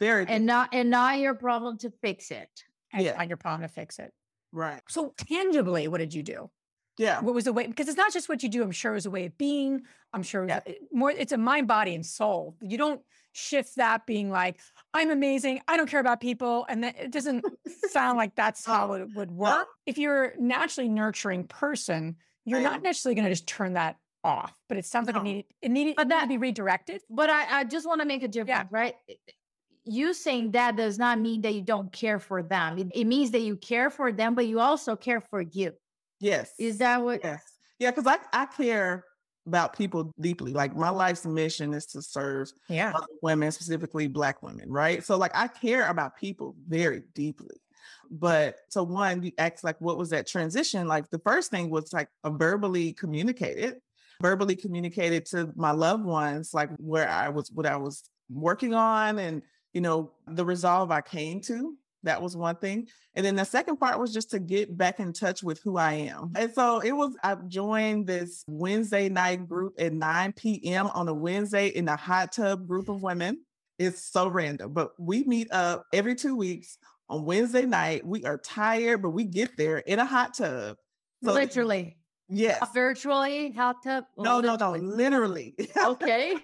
Very 0.00 0.24
different. 0.24 0.36
and 0.36 0.46
not 0.46 0.68
and 0.72 0.90
not 0.90 1.18
your 1.18 1.34
problem 1.34 1.78
to 1.78 1.90
fix 1.90 2.30
it. 2.30 2.48
And 2.92 3.04
yeah. 3.04 3.16
not 3.16 3.28
your 3.28 3.36
problem 3.36 3.62
to 3.62 3.68
fix 3.68 3.98
it. 3.98 4.12
Right. 4.52 4.80
So 4.88 5.14
tangibly, 5.16 5.88
what 5.88 5.98
did 5.98 6.14
you 6.14 6.22
do? 6.22 6.50
Yeah. 6.98 7.20
What 7.20 7.34
was 7.34 7.44
the 7.44 7.52
way? 7.52 7.66
Because 7.66 7.88
it's 7.88 7.96
not 7.96 8.12
just 8.12 8.28
what 8.28 8.42
you 8.42 8.48
do. 8.48 8.62
I'm 8.62 8.70
sure 8.70 8.92
it 8.92 8.96
was 8.96 9.06
a 9.06 9.10
way 9.10 9.26
of 9.26 9.36
being. 9.36 9.82
I'm 10.12 10.22
sure 10.22 10.46
yeah. 10.46 10.60
more. 10.92 11.10
It's 11.10 11.32
a 11.32 11.38
mind, 11.38 11.66
body, 11.66 11.94
and 11.94 12.06
soul. 12.06 12.56
You 12.60 12.78
don't 12.78 13.00
shift 13.32 13.76
that 13.76 14.06
being 14.06 14.30
like, 14.30 14.60
I'm 14.92 15.10
amazing. 15.10 15.60
I 15.66 15.76
don't 15.76 15.90
care 15.90 15.98
about 15.98 16.20
people, 16.20 16.66
and 16.68 16.84
that 16.84 16.96
it 16.96 17.10
doesn't 17.10 17.44
sound 17.90 18.16
like 18.16 18.36
that's 18.36 18.64
how 18.64 18.92
it 18.92 19.08
would 19.16 19.32
work. 19.32 19.66
If 19.86 19.98
you're 19.98 20.34
naturally 20.38 20.88
nurturing 20.88 21.48
person, 21.48 22.16
you're 22.44 22.60
not 22.60 22.82
necessarily 22.82 23.16
going 23.16 23.24
to 23.24 23.32
just 23.32 23.48
turn 23.48 23.72
that 23.72 23.96
off, 24.24 24.52
but 24.68 24.78
it 24.78 24.86
sounds 24.86 25.06
like 25.06 25.14
no. 25.14 25.20
it 25.20 25.24
needed 25.24 25.44
it 25.62 25.70
needed 25.70 25.94
but 25.96 26.08
that, 26.08 26.22
to 26.22 26.28
be 26.28 26.38
redirected. 26.38 27.02
But 27.08 27.30
I, 27.30 27.60
I 27.60 27.64
just 27.64 27.86
want 27.86 28.00
to 28.00 28.06
make 28.06 28.22
a 28.22 28.28
difference, 28.28 28.68
yeah. 28.72 28.78
right? 28.78 28.94
you 29.84 30.14
saying 30.14 30.52
that 30.52 30.76
does 30.76 30.98
not 30.98 31.20
mean 31.20 31.42
that 31.42 31.54
you 31.54 31.62
don't 31.62 31.92
care 31.92 32.18
for 32.18 32.42
them. 32.42 32.78
It, 32.78 32.88
it 32.94 33.04
means 33.04 33.30
that 33.32 33.40
you 33.40 33.56
care 33.56 33.90
for 33.90 34.12
them, 34.12 34.34
but 34.34 34.46
you 34.46 34.60
also 34.60 34.96
care 34.96 35.20
for 35.20 35.42
you. 35.42 35.72
Yes. 36.20 36.52
Is 36.58 36.78
that 36.78 37.02
what? 37.02 37.20
Yes. 37.22 37.42
Yeah, 37.78 37.90
because 37.90 38.06
I, 38.06 38.16
I 38.32 38.46
care 38.46 39.04
about 39.46 39.76
people 39.76 40.10
deeply. 40.18 40.52
Like 40.52 40.74
my 40.74 40.88
life's 40.88 41.26
mission 41.26 41.74
is 41.74 41.84
to 41.86 42.00
serve 42.00 42.50
Yeah. 42.68 42.92
other 42.94 43.06
women, 43.20 43.52
specifically 43.52 44.06
Black 44.06 44.42
women, 44.42 44.70
right? 44.70 45.04
So, 45.04 45.18
like, 45.18 45.32
I 45.34 45.48
care 45.48 45.88
about 45.88 46.16
people 46.16 46.56
very 46.66 47.02
deeply. 47.14 47.56
But 48.10 48.56
so, 48.70 48.82
one, 48.84 49.22
you 49.22 49.32
asked, 49.36 49.64
like, 49.64 49.78
what 49.80 49.98
was 49.98 50.10
that 50.10 50.26
transition? 50.26 50.88
Like, 50.88 51.10
the 51.10 51.18
first 51.18 51.50
thing 51.50 51.68
was 51.68 51.92
like 51.92 52.08
a 52.22 52.30
verbally 52.30 52.94
communicated, 52.94 53.76
verbally 54.20 54.56
communicated 54.56 55.26
to 55.26 55.52
my 55.56 55.70
loved 55.70 56.04
ones, 56.04 56.52
like 56.54 56.70
where 56.78 57.08
I 57.08 57.28
was, 57.28 57.50
what 57.52 57.66
I 57.66 57.76
was 57.76 58.02
working 58.30 58.74
on, 58.74 59.18
and, 59.18 59.42
you 59.72 59.80
know, 59.80 60.12
the 60.26 60.44
resolve 60.44 60.90
I 60.90 61.00
came 61.00 61.40
to. 61.42 61.74
That 62.04 62.20
was 62.20 62.36
one 62.36 62.56
thing. 62.56 62.88
And 63.14 63.24
then 63.24 63.34
the 63.34 63.44
second 63.44 63.78
part 63.78 63.98
was 63.98 64.12
just 64.12 64.30
to 64.32 64.38
get 64.38 64.76
back 64.76 65.00
in 65.00 65.14
touch 65.14 65.42
with 65.42 65.60
who 65.64 65.78
I 65.78 65.94
am. 65.94 66.32
And 66.36 66.52
so 66.52 66.80
it 66.80 66.92
was, 66.92 67.16
I 67.24 67.34
joined 67.48 68.06
this 68.06 68.44
Wednesday 68.46 69.08
night 69.08 69.48
group 69.48 69.72
at 69.78 69.94
9 69.94 70.32
p.m. 70.34 70.88
on 70.88 71.08
a 71.08 71.14
Wednesday 71.14 71.68
in 71.68 71.88
a 71.88 71.96
hot 71.96 72.32
tub 72.32 72.68
group 72.68 72.90
of 72.90 73.02
women. 73.02 73.40
It's 73.78 74.02
so 74.12 74.28
random, 74.28 74.72
but 74.74 74.90
we 74.98 75.24
meet 75.24 75.50
up 75.50 75.86
every 75.94 76.14
two 76.14 76.36
weeks 76.36 76.76
on 77.08 77.24
Wednesday 77.24 77.64
night. 77.64 78.06
We 78.06 78.24
are 78.24 78.38
tired, 78.38 79.00
but 79.02 79.10
we 79.10 79.24
get 79.24 79.56
there 79.56 79.78
in 79.78 79.98
a 79.98 80.04
hot 80.04 80.34
tub. 80.34 80.76
So- 81.24 81.32
Literally. 81.32 81.96
Yes. 82.28 82.66
Virtually, 82.72 83.52
hot 83.52 83.76
tub. 83.84 84.04
No, 84.18 84.40
no, 84.40 84.56
no, 84.56 84.72
literally. 84.72 85.54
Okay. 85.84 86.36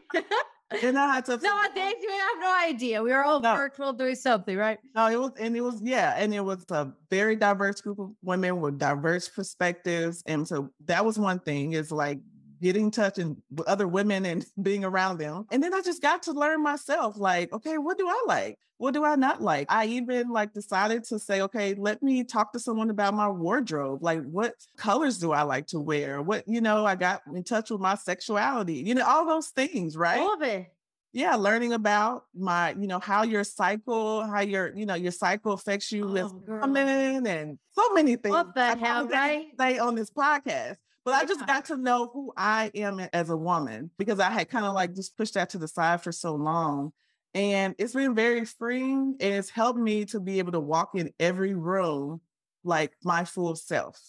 in 0.82 0.94
a 0.96 1.06
hot 1.12 1.26
tub. 1.26 1.40
no, 1.42 1.60
they 1.74 1.80
we 2.00 2.12
have 2.12 2.38
no 2.40 2.56
idea. 2.68 3.02
We 3.02 3.10
were 3.10 3.24
all 3.24 3.40
No. 3.40 3.56
virtual 3.56 3.92
doing 3.92 4.14
something, 4.14 4.56
right? 4.56 4.78
No, 4.94 5.06
it 5.08 5.18
was, 5.18 5.32
and 5.40 5.56
it 5.56 5.62
was, 5.62 5.80
yeah, 5.82 6.14
and 6.16 6.32
it 6.34 6.40
was 6.44 6.64
a 6.70 6.92
very 7.10 7.34
diverse 7.34 7.80
group 7.80 7.98
of 7.98 8.10
women 8.22 8.60
with 8.60 8.78
diverse 8.78 9.28
perspectives, 9.28 10.22
and 10.26 10.46
so 10.46 10.70
that 10.84 11.04
was 11.04 11.18
one 11.18 11.38
thing 11.40 11.72
is 11.72 11.90
like 11.90 12.20
getting 12.60 12.86
in 12.86 12.90
touch 12.90 13.18
and 13.18 13.36
with 13.50 13.66
other 13.68 13.88
women 13.88 14.24
and 14.26 14.44
being 14.62 14.84
around 14.84 15.18
them, 15.18 15.46
and 15.50 15.62
then 15.62 15.72
I 15.74 15.80
just 15.80 16.02
got 16.02 16.22
to 16.24 16.32
learn 16.32 16.62
myself, 16.62 17.16
like, 17.18 17.52
okay, 17.52 17.78
what 17.78 17.98
do 17.98 18.08
I 18.08 18.22
like? 18.26 18.58
What 18.78 18.94
do 18.94 19.04
I 19.04 19.14
not 19.16 19.42
like? 19.42 19.70
I 19.70 19.84
even 19.86 20.30
like 20.30 20.54
decided 20.54 21.04
to 21.04 21.18
say, 21.18 21.42
okay, 21.42 21.74
let 21.74 22.02
me 22.02 22.24
talk 22.24 22.52
to 22.54 22.58
someone 22.58 22.88
about 22.88 23.12
my 23.12 23.28
wardrobe. 23.28 24.02
Like, 24.02 24.22
what 24.24 24.54
colors 24.78 25.18
do 25.18 25.32
I 25.32 25.42
like 25.42 25.66
to 25.68 25.78
wear? 25.80 26.22
What, 26.22 26.44
you 26.48 26.62
know, 26.62 26.86
I 26.86 26.94
got 26.94 27.20
in 27.34 27.44
touch 27.44 27.70
with 27.70 27.80
my 27.82 27.94
sexuality, 27.94 28.74
you 28.76 28.94
know, 28.94 29.04
all 29.06 29.26
those 29.26 29.48
things, 29.48 29.98
right? 29.98 30.18
All 30.20 30.32
of 30.34 30.42
it. 30.42 30.72
yeah 31.12 31.34
learning 31.34 31.72
about 31.72 32.24
my 32.34 32.70
you 32.78 32.86
know 32.86 33.00
how 33.00 33.24
your 33.24 33.42
cycle 33.42 34.22
how 34.22 34.40
your 34.40 34.72
you 34.76 34.86
know 34.86 34.94
your 34.94 35.10
cycle 35.10 35.52
affects 35.52 35.90
you 35.90 36.06
with 36.06 36.26
Oh, 36.30 36.38
girl. 36.46 36.60
women 36.60 37.26
and 37.26 37.58
so 37.72 37.82
many 37.92 38.14
things 38.16 38.32
What 38.32 38.54
the 38.54 38.62
I 38.62 38.76
hell, 38.76 39.08
right? 39.08 39.46
say 39.58 39.78
on 39.78 39.94
this 39.96 40.10
podcast 40.10 40.76
but 41.04 41.14
i 41.14 41.24
just 41.24 41.46
got 41.46 41.64
to 41.64 41.76
know 41.76 42.10
who 42.12 42.32
i 42.36 42.70
am 42.74 43.00
as 43.12 43.30
a 43.30 43.36
woman 43.36 43.90
because 43.98 44.20
i 44.20 44.30
had 44.30 44.48
kind 44.48 44.64
of 44.64 44.74
like 44.74 44.94
just 44.94 45.16
pushed 45.16 45.34
that 45.34 45.50
to 45.50 45.58
the 45.58 45.68
side 45.68 46.02
for 46.02 46.12
so 46.12 46.34
long 46.34 46.92
and 47.34 47.74
it's 47.78 47.94
been 47.94 48.14
very 48.14 48.44
freeing 48.44 49.16
and 49.20 49.34
it's 49.34 49.50
helped 49.50 49.78
me 49.78 50.04
to 50.04 50.18
be 50.18 50.38
able 50.38 50.52
to 50.52 50.60
walk 50.60 50.90
in 50.94 51.10
every 51.20 51.54
room 51.54 52.20
like 52.64 52.92
my 53.04 53.24
full 53.24 53.54
self 53.54 54.00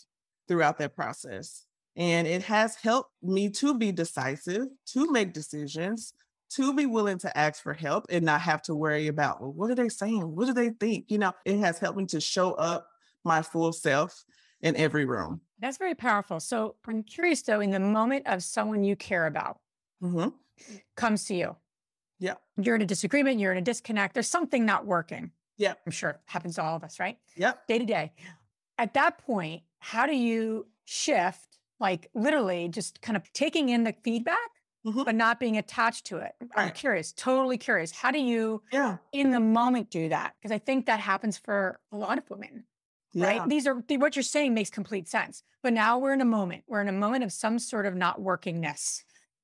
throughout 0.47 0.77
that 0.77 0.95
process 0.95 1.65
and 1.95 2.27
it 2.27 2.43
has 2.43 2.75
helped 2.75 3.11
me 3.21 3.49
to 3.49 3.77
be 3.77 3.91
decisive 3.91 4.67
to 4.87 5.11
make 5.11 5.33
decisions 5.33 6.13
to 6.51 6.73
be 6.73 6.85
willing 6.85 7.17
to 7.17 7.37
ask 7.37 7.63
for 7.63 7.73
help 7.73 8.05
and 8.09 8.25
not 8.25 8.41
have 8.41 8.61
to 8.61 8.75
worry 8.75 9.07
about, 9.07 9.41
well, 9.41 9.53
what 9.53 9.71
are 9.71 9.75
they 9.75 9.89
saying? 9.89 10.35
What 10.35 10.47
do 10.47 10.53
they 10.53 10.69
think? 10.69 11.05
You 11.07 11.17
know, 11.17 11.33
it 11.45 11.57
has 11.59 11.79
helped 11.79 11.97
me 11.97 12.05
to 12.07 12.19
show 12.19 12.51
up 12.53 12.87
my 13.23 13.41
full 13.41 13.71
self 13.71 14.23
in 14.61 14.75
every 14.75 15.05
room. 15.05 15.41
That's 15.59 15.77
very 15.77 15.95
powerful. 15.95 16.39
So 16.39 16.75
I'm 16.85 17.03
curious 17.03 17.41
though, 17.41 17.59
in 17.59 17.71
the 17.71 17.79
moment 17.79 18.27
of 18.27 18.43
someone 18.43 18.83
you 18.83 18.95
care 18.95 19.27
about 19.27 19.59
hmm 20.01 20.29
comes 20.95 21.25
to 21.25 21.35
you. 21.35 21.55
Yeah. 22.19 22.35
You're 22.57 22.75
in 22.75 22.81
a 22.81 22.85
disagreement, 22.87 23.39
you're 23.39 23.51
in 23.51 23.57
a 23.57 23.61
disconnect, 23.63 24.13
there's 24.13 24.29
something 24.29 24.65
not 24.65 24.85
working. 24.85 25.31
Yeah. 25.57 25.75
I'm 25.85 25.91
sure 25.91 26.11
it 26.11 26.19
happens 26.25 26.55
to 26.55 26.63
all 26.63 26.75
of 26.75 26.83
us, 26.83 26.99
right? 26.99 27.17
Yeah. 27.35 27.53
Day 27.67 27.79
to 27.79 27.85
day. 27.85 28.13
At 28.77 28.93
that 28.95 29.17
point, 29.19 29.63
how 29.79 30.05
do 30.07 30.15
you 30.15 30.67
shift, 30.85 31.59
like 31.79 32.09
literally 32.13 32.67
just 32.69 33.01
kind 33.01 33.17
of 33.17 33.31
taking 33.33 33.69
in 33.69 33.83
the 33.83 33.93
feedback, 34.03 34.49
Mhm. 34.85 35.05
but 35.05 35.15
not 35.15 35.39
being 35.39 35.57
attached 35.57 36.05
to 36.07 36.17
it? 36.17 36.33
I'm 36.55 36.71
curious, 36.71 37.13
totally 37.13 37.57
curious. 37.57 37.91
How 37.91 38.11
do 38.11 38.19
you 38.19 38.63
Yeah. 38.71 38.97
in 39.11 39.31
the 39.31 39.39
moment 39.39 39.89
do 39.91 40.09
that? 40.09 40.35
Because 40.39 40.51
I 40.51 40.59
think 40.59 40.85
that 40.87 40.99
happens 40.99 41.37
for 41.37 41.79
a 41.91 41.97
lot 41.97 42.17
of 42.17 42.29
women. 42.29 42.65
Yeah. 43.13 43.25
right? 43.39 43.49
These 43.49 43.67
are 43.67 43.75
what 43.75 44.15
you're 44.15 44.23
saying 44.23 44.53
makes 44.53 44.69
complete 44.69 45.07
sense. 45.07 45.43
But 45.63 45.73
now 45.73 45.99
we're 45.99 46.13
in 46.13 46.21
a 46.21 46.25
moment. 46.25 46.63
We're 46.67 46.81
in 46.81 46.87
a 46.87 46.93
moment 46.93 47.23
of 47.23 47.31
some 47.31 47.59
sort 47.59 47.85
of 47.85 47.95
not 47.95 48.19
workingness. 48.19 49.03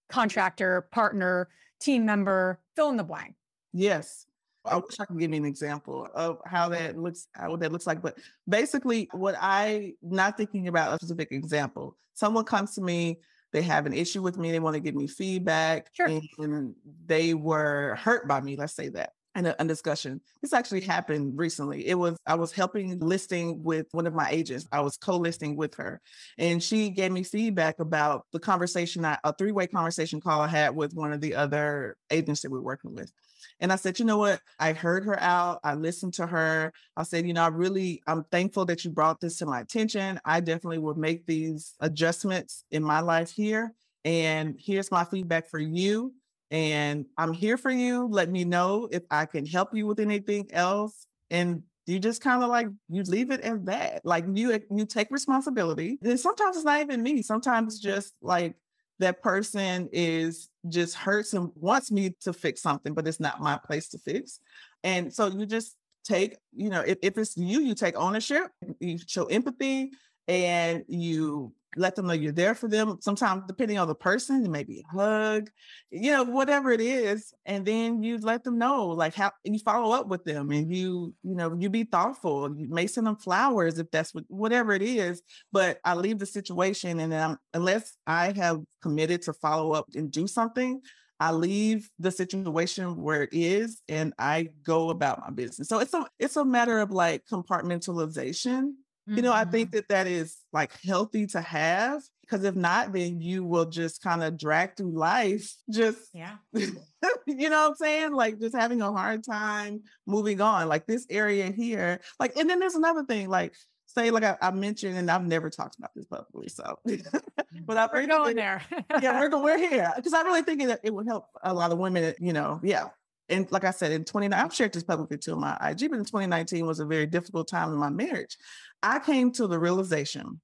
Contractor, 0.09 0.87
partner, 0.91 1.49
team 1.79 2.05
member, 2.05 2.59
fill 2.75 2.89
in 2.89 2.97
the 2.97 3.03
blank. 3.03 3.35
Yes. 3.73 4.25
I 4.65 4.77
wish 4.77 4.99
I 4.99 5.05
could 5.05 5.19
give 5.19 5.31
you 5.31 5.37
an 5.37 5.45
example 5.45 6.07
of 6.13 6.39
how 6.45 6.69
that 6.69 6.97
looks, 6.97 7.27
how 7.33 7.55
that 7.55 7.71
looks 7.71 7.87
like. 7.87 8.01
But 8.01 8.17
basically, 8.49 9.07
what 9.13 9.35
I 9.39 9.93
not 10.01 10.37
thinking 10.37 10.67
about 10.67 10.93
a 10.93 10.95
specific 10.95 11.31
example. 11.31 11.95
Someone 12.13 12.43
comes 12.45 12.73
to 12.75 12.81
me, 12.81 13.19
they 13.53 13.61
have 13.61 13.85
an 13.85 13.93
issue 13.93 14.21
with 14.21 14.37
me, 14.37 14.51
they 14.51 14.59
want 14.59 14.73
to 14.73 14.79
give 14.79 14.95
me 14.95 15.07
feedback, 15.07 15.89
Sure. 15.93 16.07
and 16.39 16.75
they 17.05 17.33
were 17.33 17.95
hurt 17.95 18.27
by 18.27 18.41
me. 18.41 18.55
Let's 18.57 18.73
say 18.73 18.89
that. 18.89 19.13
And 19.37 19.45
a, 19.45 19.61
a 19.61 19.65
discussion. 19.65 20.19
This 20.41 20.51
actually 20.51 20.81
happened 20.81 21.37
recently. 21.37 21.87
It 21.87 21.93
was 21.93 22.17
I 22.25 22.33
was 22.33 22.51
helping 22.51 22.97
listing 22.97 23.61
with 23.63 23.85
one 23.91 24.07
of 24.07 24.15
my 24.15 24.27
agents. 24.31 24.67
I 24.71 24.81
was 24.81 24.97
co-listing 24.97 25.55
with 25.55 25.75
her, 25.75 26.01
and 26.39 26.61
she 26.61 26.89
gave 26.89 27.11
me 27.11 27.21
feedback 27.21 27.79
about 27.79 28.25
the 28.33 28.39
conversation, 28.39 29.05
I, 29.05 29.19
a 29.23 29.31
three-way 29.31 29.67
conversation 29.67 30.19
call 30.19 30.41
I 30.41 30.47
had 30.47 30.75
with 30.75 30.95
one 30.95 31.13
of 31.13 31.21
the 31.21 31.35
other 31.35 31.97
agents 32.09 32.41
that 32.41 32.51
we're 32.51 32.61
working 32.61 32.95
with. 32.95 33.11
And 33.59 33.71
I 33.71 33.75
said, 33.75 33.99
you 33.99 34.05
know 34.05 34.17
what? 34.17 34.41
I 34.59 34.73
heard 34.73 35.05
her 35.05 35.19
out. 35.19 35.59
I 35.63 35.75
listened 35.75 36.15
to 36.15 36.25
her. 36.25 36.73
I 36.95 37.03
said, 37.03 37.27
you 37.27 37.33
know, 37.33 37.43
I 37.43 37.49
really, 37.49 38.01
I'm 38.07 38.23
thankful 38.31 38.65
that 38.65 38.83
you 38.85 38.89
brought 38.89 39.21
this 39.21 39.37
to 39.37 39.45
my 39.45 39.59
attention. 39.59 40.19
I 40.25 40.39
definitely 40.39 40.79
will 40.79 40.95
make 40.95 41.27
these 41.27 41.75
adjustments 41.79 42.63
in 42.71 42.83
my 42.83 43.01
life 43.01 43.29
here. 43.31 43.73
And 44.03 44.55
here's 44.59 44.89
my 44.89 45.03
feedback 45.03 45.47
for 45.47 45.59
you. 45.59 46.13
And 46.49 47.05
I'm 47.17 47.33
here 47.33 47.57
for 47.57 47.71
you. 47.71 48.07
Let 48.07 48.29
me 48.29 48.45
know 48.45 48.87
if 48.91 49.03
I 49.11 49.25
can 49.25 49.45
help 49.45 49.75
you 49.75 49.85
with 49.85 49.99
anything 49.99 50.47
else. 50.51 51.07
And 51.29 51.63
you 51.85 51.99
just 51.99 52.21
kind 52.21 52.43
of 52.43 52.49
like 52.49 52.67
you 52.89 53.03
leave 53.03 53.31
it 53.31 53.41
as 53.41 53.61
that. 53.63 54.01
Like 54.05 54.25
you 54.33 54.59
you 54.71 54.85
take 54.85 55.09
responsibility. 55.11 55.97
And 56.01 56.19
sometimes 56.19 56.55
it's 56.57 56.65
not 56.65 56.81
even 56.81 57.03
me. 57.03 57.21
Sometimes 57.21 57.75
it's 57.75 57.83
just 57.83 58.13
like 58.21 58.55
that 58.99 59.21
person 59.21 59.89
is 59.91 60.49
just 60.67 60.95
hurts 60.95 61.33
and 61.33 61.51
wants 61.55 61.91
me 61.91 62.15
to 62.21 62.33
fix 62.33 62.61
something, 62.61 62.93
but 62.93 63.07
it's 63.07 63.19
not 63.19 63.41
my 63.41 63.57
place 63.57 63.89
to 63.89 63.99
fix. 63.99 64.39
And 64.83 65.13
so 65.13 65.27
you 65.27 65.45
just 65.45 65.75
take, 66.03 66.37
you 66.55 66.69
know, 66.69 66.81
if, 66.81 66.97
if 67.01 67.17
it's 67.17 67.37
you, 67.37 67.61
you 67.61 67.75
take 67.75 67.95
ownership, 67.95 68.47
you 68.79 68.97
show 69.05 69.25
empathy, 69.25 69.91
and 70.27 70.83
you 70.87 71.53
let 71.77 71.95
them 71.95 72.07
know 72.07 72.13
you're 72.13 72.31
there 72.31 72.55
for 72.55 72.67
them. 72.67 72.97
Sometimes, 73.01 73.43
depending 73.47 73.77
on 73.77 73.87
the 73.87 73.95
person, 73.95 74.43
it 74.43 74.49
may 74.49 74.63
be 74.63 74.79
a 74.79 74.97
hug, 74.97 75.49
you 75.91 76.11
know, 76.11 76.23
whatever 76.23 76.71
it 76.71 76.81
is. 76.81 77.33
And 77.45 77.65
then 77.65 78.01
you 78.01 78.17
let 78.17 78.43
them 78.43 78.57
know, 78.57 78.87
like 78.87 79.13
how 79.13 79.31
you 79.43 79.59
follow 79.59 79.95
up 79.95 80.07
with 80.07 80.23
them 80.23 80.49
and 80.51 80.73
you, 80.73 81.13
you 81.23 81.35
know, 81.35 81.55
you 81.57 81.69
be 81.69 81.83
thoughtful. 81.83 82.55
You 82.57 82.67
may 82.69 82.87
send 82.87 83.07
them 83.07 83.17
flowers 83.17 83.77
if 83.79 83.89
that's 83.91 84.13
what 84.13 84.25
whatever 84.27 84.73
it 84.73 84.81
is. 84.81 85.21
But 85.51 85.79
I 85.85 85.93
leave 85.93 86.19
the 86.19 86.25
situation 86.25 86.99
and 86.99 87.13
I'm, 87.13 87.37
unless 87.53 87.97
I 88.07 88.33
have 88.33 88.61
committed 88.81 89.21
to 89.23 89.33
follow 89.33 89.73
up 89.73 89.85
and 89.95 90.11
do 90.11 90.27
something, 90.27 90.81
I 91.19 91.31
leave 91.31 91.89
the 91.97 92.11
situation 92.11 93.01
where 93.01 93.23
it 93.23 93.29
is 93.31 93.81
and 93.89 94.13
I 94.19 94.49
go 94.63 94.89
about 94.89 95.19
my 95.19 95.31
business. 95.31 95.67
So 95.67 95.79
it's 95.79 95.93
a 95.93 96.05
it's 96.19 96.35
a 96.35 96.45
matter 96.45 96.77
of 96.77 96.91
like 96.91 97.23
compartmentalization 97.31 98.73
you 99.07 99.21
know, 99.21 99.31
I 99.33 99.41
Mm-hmm. 99.43 99.51
think 99.51 99.71
that 99.71 99.87
that 99.89 100.07
is 100.07 100.37
like 100.51 100.71
healthy 100.81 101.25
to 101.27 101.41
have 101.41 102.01
because 102.21 102.43
if 102.43 102.55
not, 102.55 102.91
then 102.91 103.21
you 103.21 103.43
will 103.45 103.65
just 103.65 104.01
kind 104.03 104.21
of 104.21 104.37
drag 104.37 104.75
through 104.75 104.91
life, 104.97 105.53
just, 105.71 106.09
Yeah. 106.13 106.35
you 106.53 107.49
know 107.49 107.61
what 107.61 107.69
I'm 107.69 107.75
saying? 107.75 108.11
Like 108.13 108.39
just 108.39 108.55
having 108.55 108.81
a 108.81 108.91
hard 108.91 109.23
time 109.23 109.81
moving 110.05 110.41
on. 110.41 110.67
Like 110.67 110.85
this 110.87 111.05
area 111.09 111.51
here, 111.51 112.01
like, 112.19 112.35
and 112.35 112.49
then 112.49 112.59
there's 112.59 112.75
another 112.75 113.03
thing, 113.05 113.29
like, 113.29 113.53
say, 113.85 114.11
like 114.11 114.23
I, 114.23 114.35
I 114.41 114.51
mentioned, 114.51 114.97
and 114.97 115.09
I've 115.09 115.25
never 115.25 115.49
talked 115.49 115.77
about 115.77 115.91
this 115.95 116.05
publicly. 116.05 116.49
So, 116.49 116.77
but 117.65 117.77
I've 117.77 117.91
We're 117.93 118.07
going 118.07 118.35
there. 118.35 118.61
yeah, 119.01 119.19
we're, 119.21 119.41
we're 119.43 119.57
here 119.57 119.91
because 119.95 120.13
I 120.13 120.21
really 120.23 120.41
think 120.41 120.65
that 120.65 120.81
it 120.83 120.93
would 120.93 121.07
help 121.07 121.27
a 121.41 121.53
lot 121.53 121.71
of 121.71 121.77
women, 121.77 122.13
you 122.19 122.33
know, 122.33 122.59
yeah. 122.63 122.87
And 123.29 123.49
like 123.51 123.65
I 123.65 123.71
said, 123.71 123.91
in 123.91 124.05
20, 124.05 124.31
I've 124.33 124.53
shared 124.53 124.71
this 124.71 124.83
publicly 124.83 125.17
too 125.17 125.33
on 125.33 125.41
my 125.41 125.57
IG, 125.61 125.89
but 125.89 125.99
in 125.99 126.05
2019 126.05 126.65
was 126.65 126.79
a 126.79 126.85
very 126.85 127.05
difficult 127.05 127.49
time 127.49 127.73
in 127.73 127.77
my 127.77 127.89
marriage. 127.89 128.37
I 128.83 128.99
came 128.99 129.31
to 129.33 129.47
the 129.47 129.59
realization 129.59 130.41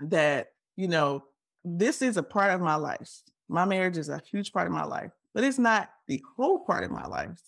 that, 0.00 0.48
you 0.76 0.88
know, 0.88 1.24
this 1.64 2.00
is 2.02 2.16
a 2.16 2.22
part 2.22 2.52
of 2.52 2.60
my 2.60 2.76
life. 2.76 3.10
My 3.48 3.64
marriage 3.64 3.98
is 3.98 4.08
a 4.08 4.22
huge 4.30 4.52
part 4.52 4.66
of 4.66 4.72
my 4.72 4.84
life, 4.84 5.10
but 5.34 5.44
it's 5.44 5.58
not 5.58 5.90
the 6.06 6.22
whole 6.36 6.60
part 6.64 6.84
of 6.84 6.90
my 6.90 7.06
life. 7.06 7.40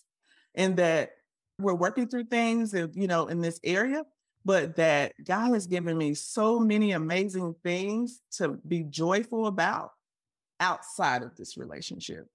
and 0.55 0.77
that 0.77 1.11
we're 1.59 1.73
working 1.73 2.07
through 2.07 2.25
things, 2.25 2.73
you 2.73 3.07
know, 3.07 3.27
in 3.27 3.41
this 3.41 3.59
area, 3.63 4.03
but 4.45 4.75
that 4.75 5.13
God 5.23 5.53
has 5.53 5.67
given 5.67 5.97
me 5.97 6.13
so 6.13 6.59
many 6.59 6.91
amazing 6.91 7.55
things 7.63 8.21
to 8.37 8.59
be 8.67 8.83
joyful 8.83 9.47
about 9.47 9.91
outside 10.59 11.23
of 11.23 11.35
this 11.35 11.57
relationship. 11.57 12.27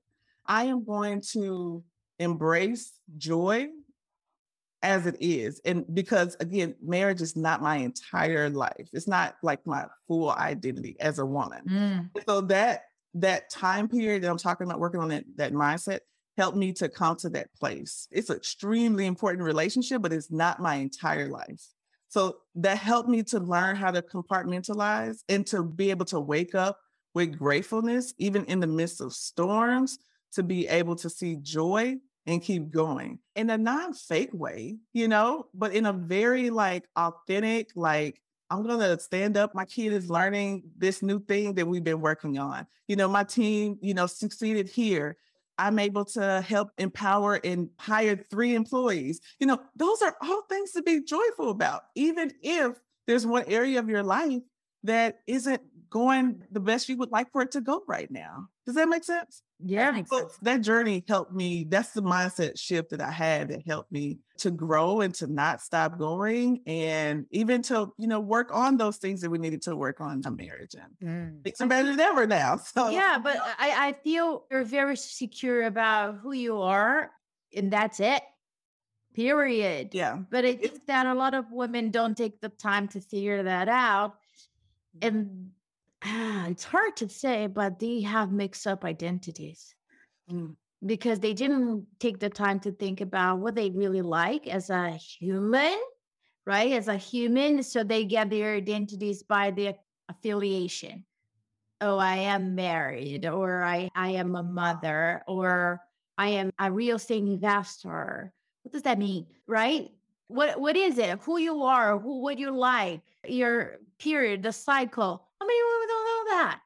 I 0.46 0.64
am 0.64 0.84
going 0.84 1.22
to 1.32 1.84
embrace 2.18 2.92
joy 3.16 3.68
as 4.82 5.06
it 5.06 5.16
is. 5.20 5.60
And 5.64 5.84
because 5.92 6.36
again, 6.40 6.74
marriage 6.82 7.20
is 7.20 7.36
not 7.36 7.62
my 7.62 7.76
entire 7.76 8.48
life. 8.48 8.88
It's 8.92 9.08
not 9.08 9.36
like 9.42 9.66
my 9.66 9.86
full 10.06 10.30
identity 10.30 10.96
as 11.00 11.18
a 11.18 11.26
woman. 11.26 11.62
Mm. 11.68 12.24
So 12.26 12.40
that 12.42 12.82
that 13.14 13.50
time 13.50 13.88
period 13.88 14.22
that 14.22 14.30
I'm 14.30 14.38
talking 14.38 14.66
about 14.66 14.80
working 14.80 15.00
on 15.00 15.08
that, 15.08 15.24
that 15.36 15.52
mindset 15.52 16.00
helped 16.36 16.56
me 16.56 16.72
to 16.74 16.88
come 16.88 17.16
to 17.16 17.28
that 17.30 17.52
place. 17.54 18.06
It's 18.12 18.30
an 18.30 18.36
extremely 18.36 19.06
important 19.06 19.42
relationship, 19.42 20.02
but 20.02 20.12
it's 20.12 20.30
not 20.30 20.60
my 20.60 20.76
entire 20.76 21.28
life. 21.28 21.66
So 22.08 22.36
that 22.54 22.78
helped 22.78 23.08
me 23.08 23.22
to 23.24 23.40
learn 23.40 23.76
how 23.76 23.90
to 23.90 24.02
compartmentalize 24.02 25.18
and 25.28 25.46
to 25.48 25.64
be 25.64 25.90
able 25.90 26.06
to 26.06 26.20
wake 26.20 26.54
up 26.54 26.78
with 27.14 27.36
gratefulness, 27.36 28.14
even 28.18 28.44
in 28.44 28.60
the 28.60 28.66
midst 28.66 29.00
of 29.00 29.12
storms, 29.12 29.98
to 30.32 30.42
be 30.42 30.68
able 30.68 30.94
to 30.96 31.10
see 31.10 31.36
joy 31.42 31.96
and 32.28 32.42
keep 32.42 32.70
going 32.70 33.18
in 33.34 33.48
a 33.48 33.56
non 33.56 33.94
fake 33.94 34.30
way, 34.34 34.76
you 34.92 35.08
know, 35.08 35.46
but 35.54 35.72
in 35.72 35.86
a 35.86 35.92
very 35.94 36.50
like 36.50 36.84
authentic, 36.94 37.70
like, 37.74 38.20
I'm 38.50 38.62
going 38.62 38.80
to 38.80 39.00
stand 39.00 39.36
up. 39.36 39.54
My 39.54 39.64
kid 39.64 39.94
is 39.94 40.10
learning 40.10 40.64
this 40.76 41.02
new 41.02 41.20
thing 41.20 41.54
that 41.54 41.66
we've 41.66 41.82
been 41.82 42.02
working 42.02 42.38
on. 42.38 42.66
You 42.86 42.96
know, 42.96 43.08
my 43.08 43.24
team, 43.24 43.78
you 43.80 43.94
know, 43.94 44.06
succeeded 44.06 44.68
here. 44.68 45.16
I'm 45.56 45.78
able 45.78 46.04
to 46.04 46.42
help 46.42 46.70
empower 46.78 47.40
and 47.42 47.70
hire 47.78 48.16
three 48.30 48.54
employees. 48.54 49.20
You 49.40 49.46
know, 49.46 49.60
those 49.74 50.02
are 50.02 50.14
all 50.22 50.42
things 50.42 50.72
to 50.72 50.82
be 50.82 51.02
joyful 51.02 51.50
about, 51.50 51.82
even 51.94 52.32
if 52.42 52.78
there's 53.06 53.26
one 53.26 53.44
area 53.48 53.78
of 53.78 53.88
your 53.88 54.02
life 54.02 54.42
that 54.84 55.20
isn't 55.26 55.62
going 55.90 56.42
the 56.50 56.60
best 56.60 56.88
you 56.90 56.96
would 56.98 57.10
like 57.10 57.32
for 57.32 57.40
it 57.42 57.52
to 57.52 57.62
go 57.62 57.82
right 57.88 58.10
now. 58.10 58.48
Does 58.66 58.74
that 58.76 58.88
make 58.88 59.04
sense? 59.04 59.42
Yeah, 59.61 60.02
so. 60.04 60.30
That 60.42 60.61
journey 60.61 61.04
helped 61.09 61.32
me. 61.32 61.64
That's 61.68 61.90
the 61.90 62.02
mindset 62.02 62.59
shift 62.59 62.90
that 62.90 63.00
I 63.00 63.11
had 63.11 63.48
that 63.48 63.66
helped 63.66 63.90
me 63.90 64.18
to 64.38 64.52
grow 64.52 65.00
and 65.00 65.12
to 65.16 65.26
not 65.26 65.61
stop 65.61 65.98
going 65.98 66.61
and 66.66 67.26
even 67.32 67.62
to, 67.62 67.92
you 67.98 68.06
know, 68.06 68.20
work 68.20 68.50
on 68.54 68.76
those 68.76 68.98
things 68.98 69.20
that 69.22 69.30
we 69.30 69.38
needed 69.38 69.62
to 69.62 69.74
work 69.74 70.00
on 70.00 70.22
in 70.24 70.36
marriage 70.36 70.74
and 70.74 70.92
mm. 71.02 71.44
things 71.44 71.61
are 71.61 71.66
better 71.66 71.90
than 71.90 71.98
ever 71.98 72.26
now. 72.26 72.56
So 72.56 72.90
yeah, 72.90 73.18
but 73.18 73.36
I, 73.59 73.88
I 73.88 73.92
feel 74.04 74.44
you're 74.50 74.62
very 74.62 74.96
secure 74.96 75.64
about 75.64 76.18
who 76.18 76.32
you 76.32 76.61
are 76.61 77.11
and 77.54 77.72
that's 77.72 77.98
it. 77.98 78.22
Period. 79.14 79.90
Yeah. 79.92 80.18
But 80.30 80.44
I 80.44 80.54
think 80.54 80.86
that 80.86 81.06
a 81.06 81.14
lot 81.14 81.34
of 81.34 81.46
women 81.50 81.90
don't 81.90 82.16
take 82.16 82.40
the 82.40 82.50
time 82.50 82.86
to 82.88 83.00
figure 83.00 83.42
that 83.42 83.68
out. 83.68 84.14
And 85.02 85.50
ah, 86.05 86.46
it's 86.49 86.64
hard 86.64 86.96
to 86.96 87.09
say, 87.09 87.46
but 87.46 87.78
they 87.78 88.01
have 88.03 88.32
mixed 88.32 88.66
up 88.66 88.84
identities 88.84 89.74
mm. 90.30 90.55
because 90.84 91.20
they 91.20 91.34
didn't 91.34 91.86
take 91.99 92.18
the 92.18 92.30
time 92.30 92.61
to 92.61 92.72
think 92.72 93.01
about 93.01 93.38
what 93.38 93.55
they 93.55 93.70
really 93.70 94.03
like 94.03 94.46
as 94.46 94.70
a 94.70 94.90
human, 94.90 95.78
right? 96.46 96.72
As 96.72 96.88
a 96.88 96.96
human. 96.96 97.62
So 97.62 97.82
they 97.84 98.05
get 98.05 98.30
their 98.30 98.55
identities 98.55 99.22
by 99.22 99.51
the 99.51 99.74
affiliation. 100.09 101.05
Oh, 101.80 101.99
I 101.99 102.16
am 102.16 102.57
married, 102.57 103.24
or 103.24 103.62
I, 103.62 103.88
I 103.94 104.11
am 104.11 104.34
a 104.34 104.42
mother, 104.42 105.22
or 105.28 105.80
I 106.16 106.30
am 106.30 106.51
a 106.59 106.72
real 106.72 106.96
estate 106.96 107.22
investor. 107.22 108.32
What 108.62 108.72
does 108.72 108.82
that 108.82 108.99
mean? 108.99 109.26
Right? 109.46 109.90
What 110.26 110.61
what 110.61 110.76
is 110.76 110.99
it? 110.99 111.20
Who 111.20 111.38
you 111.38 111.62
are, 111.62 111.99
who 111.99 112.20
what 112.20 112.38
you 112.38 112.51
like, 112.51 113.01
your 113.26 113.76
period, 113.99 114.42
the 114.42 114.53
cycle. 114.53 115.24
How 115.40 115.46
many 115.46 115.59
that? 116.39 116.61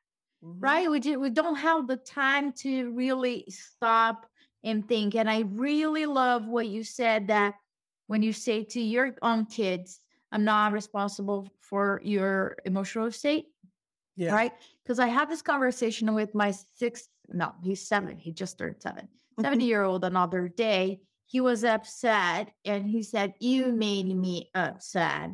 Mm-hmm. 0.44 0.60
Right? 0.60 0.90
We 0.90 1.00
just, 1.00 1.20
we 1.20 1.30
don't 1.30 1.56
have 1.56 1.86
the 1.86 1.96
time 1.96 2.52
to 2.64 2.90
really 2.92 3.44
stop 3.48 4.26
and 4.64 4.86
think. 4.86 5.14
And 5.14 5.28
I 5.28 5.40
really 5.40 6.06
love 6.06 6.46
what 6.46 6.68
you 6.68 6.84
said 6.84 7.28
that 7.28 7.54
when 8.06 8.22
you 8.22 8.32
say 8.32 8.64
to 8.64 8.80
your 8.80 9.14
own 9.22 9.46
kids, 9.46 10.00
I'm 10.30 10.44
not 10.44 10.72
responsible 10.72 11.48
for 11.60 12.00
your 12.04 12.56
emotional 12.64 13.10
state. 13.10 13.46
Yeah. 14.16 14.34
Right. 14.34 14.52
Because 14.82 14.98
I 14.98 15.06
had 15.06 15.30
this 15.30 15.42
conversation 15.42 16.14
with 16.14 16.34
my 16.34 16.52
six, 16.74 17.08
no, 17.28 17.52
he's 17.62 17.86
seven. 17.86 18.18
He 18.18 18.32
just 18.32 18.58
turned 18.58 18.76
7 18.80 19.08
70 19.40 19.64
year 19.64 19.82
old 19.82 20.04
another 20.04 20.48
day. 20.48 21.00
He 21.26 21.40
was 21.40 21.64
upset 21.64 22.50
and 22.66 22.86
he 22.86 23.02
said, 23.02 23.32
You 23.40 23.72
made 23.72 24.14
me 24.14 24.50
upset 24.54 25.30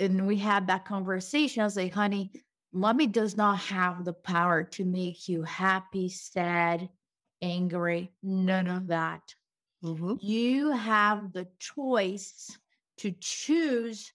and 0.00 0.26
we 0.26 0.36
had 0.36 0.66
that 0.66 0.84
conversation. 0.84 1.60
I 1.60 1.64
was 1.64 1.76
like, 1.76 1.92
honey, 1.92 2.32
mommy 2.72 3.06
does 3.06 3.36
not 3.36 3.58
have 3.58 4.04
the 4.04 4.12
power 4.12 4.62
to 4.62 4.84
make 4.84 5.28
you 5.28 5.42
happy, 5.42 6.08
sad, 6.08 6.88
angry, 7.42 8.12
none 8.22 8.66
of 8.66 8.88
that. 8.88 9.34
Mm-hmm. 9.84 10.14
You 10.20 10.70
have 10.72 11.32
the 11.32 11.48
choice 11.58 12.56
to 12.98 13.12
choose 13.18 14.12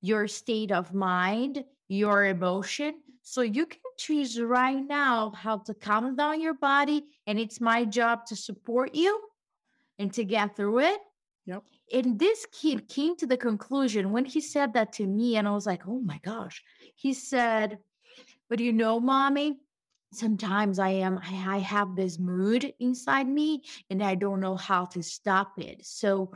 your 0.00 0.28
state 0.28 0.70
of 0.70 0.94
mind, 0.94 1.64
your 1.88 2.26
emotion. 2.26 2.94
So 3.22 3.40
you 3.40 3.66
can 3.66 3.80
choose 3.98 4.40
right 4.40 4.82
now 4.86 5.30
how 5.30 5.58
to 5.58 5.74
calm 5.74 6.14
down 6.14 6.40
your 6.40 6.54
body. 6.54 7.04
And 7.26 7.38
it's 7.38 7.60
my 7.60 7.84
job 7.84 8.26
to 8.26 8.36
support 8.36 8.94
you 8.94 9.20
and 9.98 10.12
to 10.12 10.24
get 10.24 10.56
through 10.56 10.80
it. 10.80 11.00
Yep. 11.46 11.62
And 11.94 12.18
this 12.18 12.46
kid 12.52 12.88
came 12.88 13.16
to 13.16 13.26
the 13.26 13.36
conclusion 13.38 14.12
when 14.12 14.26
he 14.26 14.42
said 14.42 14.74
that 14.74 14.92
to 14.94 15.06
me, 15.06 15.36
and 15.36 15.48
I 15.48 15.52
was 15.52 15.64
like, 15.66 15.88
oh 15.88 16.00
my 16.00 16.20
gosh. 16.22 16.62
He 16.94 17.14
said, 17.14 17.78
But 18.48 18.60
you 18.60 18.72
know, 18.72 18.98
mommy, 19.00 19.58
sometimes 20.12 20.78
I 20.78 20.90
am, 20.90 21.20
I, 21.22 21.58
have 21.58 21.94
this 21.94 22.18
mood 22.18 22.72
inside 22.80 23.28
me 23.28 23.62
and 23.90 24.02
I 24.02 24.14
don't 24.14 24.40
know 24.40 24.56
how 24.56 24.86
to 24.86 25.02
stop 25.02 25.58
it. 25.58 25.84
So, 25.84 26.32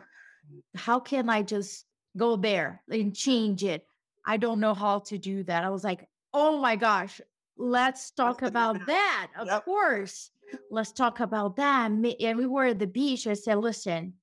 how 0.75 1.01
can 1.01 1.31
I 1.31 1.43
just 1.43 1.87
go 2.17 2.37
there 2.37 2.83
and 2.91 3.15
change 3.15 3.65
it? 3.65 3.87
I 4.27 4.37
don't 4.37 4.61
know 4.61 4.75
how 4.75 5.01
to 5.01 5.19
do 5.19 5.43
that. 5.45 5.65
I 5.65 5.71
was 5.71 5.85
like, 5.85 6.07
oh 6.35 6.61
my 6.61 6.77
gosh, 6.77 7.21
let's 7.57 8.11
talk 8.11 8.43
about 8.43 8.87
that. 8.87 9.29
Of 9.39 9.47
yep. 9.47 9.65
course. 9.65 10.31
Let's 10.71 10.93
talk 10.93 11.21
about 11.21 11.57
that. 11.57 11.91
And 11.91 12.39
we 12.39 12.47
were 12.47 12.67
at 12.67 12.79
the 12.79 12.87
beach. 12.87 13.27
I 13.27 13.35
said, 13.35 13.59
listen, 13.59 14.15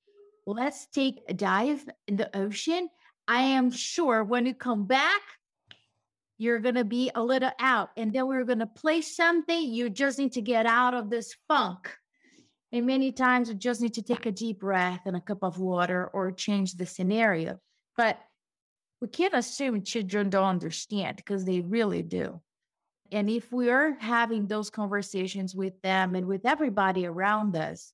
let's 0.45 0.87
take 0.87 1.21
a 1.27 1.33
dive 1.33 1.87
in 2.07 2.17
the 2.17 2.35
ocean. 2.37 2.89
I 3.27 3.41
am 3.41 3.71
sure 3.71 4.23
when 4.23 4.45
you 4.45 4.53
come 4.53 4.85
back, 4.85 5.21
you're 6.39 6.59
going 6.59 6.75
to 6.75 6.85
be 6.85 7.11
a 7.13 7.21
little 7.21 7.51
out. 7.59 7.89
And 7.97 8.11
then 8.11 8.25
we're 8.25 8.45
going 8.45 8.59
to 8.59 8.65
play 8.65 9.01
something. 9.01 9.61
You 9.61 9.89
just 9.89 10.17
need 10.17 10.31
to 10.31 10.41
get 10.41 10.65
out 10.65 10.95
of 10.95 11.09
this 11.09 11.35
funk. 11.47 11.93
And 12.71 12.87
many 12.87 13.11
times 13.11 13.49
you 13.49 13.55
just 13.55 13.81
need 13.81 13.93
to 13.95 14.01
take 14.01 14.25
a 14.25 14.31
deep 14.31 14.61
breath 14.61 15.01
and 15.05 15.17
a 15.17 15.21
cup 15.21 15.43
of 15.43 15.59
water 15.59 16.09
or 16.13 16.31
change 16.31 16.73
the 16.73 16.85
scenario. 16.85 17.59
But 17.97 18.17
we 19.01 19.09
can't 19.09 19.33
assume 19.33 19.83
children 19.83 20.29
don't 20.29 20.45
understand 20.45 21.17
because 21.17 21.43
they 21.43 21.59
really 21.59 22.03
do. 22.03 22.39
And 23.11 23.29
if 23.29 23.51
we 23.51 23.69
are 23.69 23.97
having 23.99 24.47
those 24.47 24.69
conversations 24.69 25.53
with 25.53 25.81
them 25.81 26.15
and 26.15 26.25
with 26.25 26.45
everybody 26.45 27.05
around 27.05 27.55
us, 27.55 27.91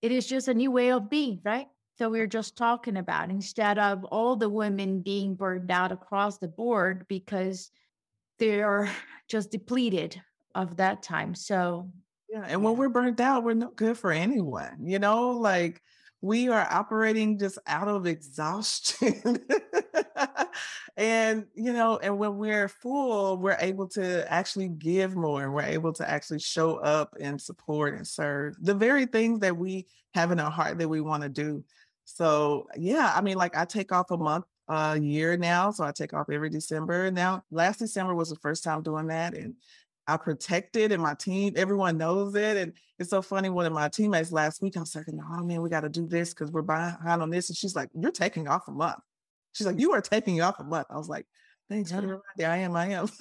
it 0.00 0.10
is 0.10 0.26
just 0.26 0.48
a 0.48 0.54
new 0.54 0.72
way 0.72 0.90
of 0.90 1.08
being, 1.08 1.40
right? 1.44 1.68
So 1.98 2.10
we're 2.10 2.26
just 2.26 2.56
talking 2.56 2.96
about 2.96 3.30
instead 3.30 3.78
of 3.78 4.04
all 4.04 4.36
the 4.36 4.48
women 4.48 5.00
being 5.00 5.34
burned 5.34 5.70
out 5.70 5.92
across 5.92 6.38
the 6.38 6.48
board 6.48 7.06
because 7.08 7.70
they 8.38 8.62
are 8.62 8.88
just 9.28 9.50
depleted 9.50 10.20
of 10.54 10.76
that 10.76 11.02
time. 11.02 11.34
So 11.34 11.90
yeah, 12.28 12.44
and 12.48 12.64
when 12.64 12.76
we're 12.76 12.88
burned 12.88 13.20
out, 13.20 13.44
we're 13.44 13.54
not 13.54 13.76
good 13.76 13.98
for 13.98 14.10
anyone. 14.10 14.78
You 14.80 14.98
know, 14.98 15.32
like 15.32 15.82
we 16.22 16.48
are 16.48 16.66
operating 16.70 17.36
just 17.36 17.58
out 17.66 17.88
of 17.88 18.06
exhaustion. 18.06 19.44
and, 20.96 21.46
you 21.54 21.72
know, 21.72 21.98
and 21.98 22.16
when 22.16 22.38
we're 22.38 22.68
full, 22.68 23.36
we're 23.38 23.58
able 23.58 23.88
to 23.88 24.32
actually 24.32 24.68
give 24.68 25.16
more. 25.16 25.42
And 25.42 25.52
we're 25.52 25.62
able 25.62 25.92
to 25.94 26.08
actually 26.08 26.38
show 26.38 26.76
up 26.76 27.16
and 27.20 27.40
support 27.40 27.96
and 27.96 28.06
serve 28.06 28.54
the 28.62 28.74
very 28.74 29.04
things 29.04 29.40
that 29.40 29.56
we 29.56 29.88
have 30.14 30.30
in 30.30 30.38
our 30.38 30.50
heart 30.50 30.78
that 30.78 30.88
we 30.88 31.00
want 31.00 31.24
to 31.24 31.28
do. 31.28 31.64
So, 32.14 32.68
yeah, 32.76 33.12
I 33.14 33.20
mean, 33.20 33.36
like 33.36 33.56
I 33.56 33.64
take 33.64 33.92
off 33.92 34.10
a 34.10 34.16
month 34.16 34.44
a 34.68 34.98
year 34.98 35.36
now. 35.36 35.70
So 35.70 35.84
I 35.84 35.92
take 35.92 36.12
off 36.12 36.30
every 36.30 36.50
December. 36.50 37.10
Now, 37.10 37.44
last 37.50 37.78
December 37.78 38.14
was 38.14 38.30
the 38.30 38.36
first 38.36 38.64
time 38.64 38.82
doing 38.82 39.06
that. 39.08 39.34
And 39.34 39.54
I 40.06 40.16
protect 40.16 40.76
it 40.76 40.92
and 40.92 41.02
my 41.02 41.14
team, 41.14 41.54
everyone 41.56 41.96
knows 41.96 42.34
it. 42.34 42.56
And 42.56 42.72
it's 42.98 43.10
so 43.10 43.22
funny. 43.22 43.48
One 43.48 43.66
of 43.66 43.72
my 43.72 43.88
teammates 43.88 44.32
last 44.32 44.60
week, 44.60 44.76
I 44.76 44.80
was 44.80 44.94
like, 44.94 45.06
oh 45.08 45.42
man, 45.44 45.62
we 45.62 45.70
got 45.70 45.80
to 45.80 45.88
do 45.88 46.06
this 46.06 46.34
because 46.34 46.50
we're 46.50 46.62
behind 46.62 47.22
on 47.22 47.30
this. 47.30 47.48
And 47.48 47.56
she's 47.56 47.76
like, 47.76 47.88
you're 47.94 48.10
taking 48.10 48.48
off 48.48 48.68
a 48.68 48.72
month. 48.72 48.98
She's 49.52 49.66
like, 49.66 49.78
you 49.78 49.92
are 49.92 50.00
taking 50.00 50.40
off 50.40 50.58
a 50.60 50.64
month. 50.64 50.86
I 50.90 50.96
was 50.96 51.08
like, 51.08 51.26
thanks 51.72 51.90
for 51.90 52.00
the 52.00 52.06
reminder. 52.06 52.22
I 52.40 52.56
am, 52.58 52.76
I 52.76 52.86
am. 52.88 53.08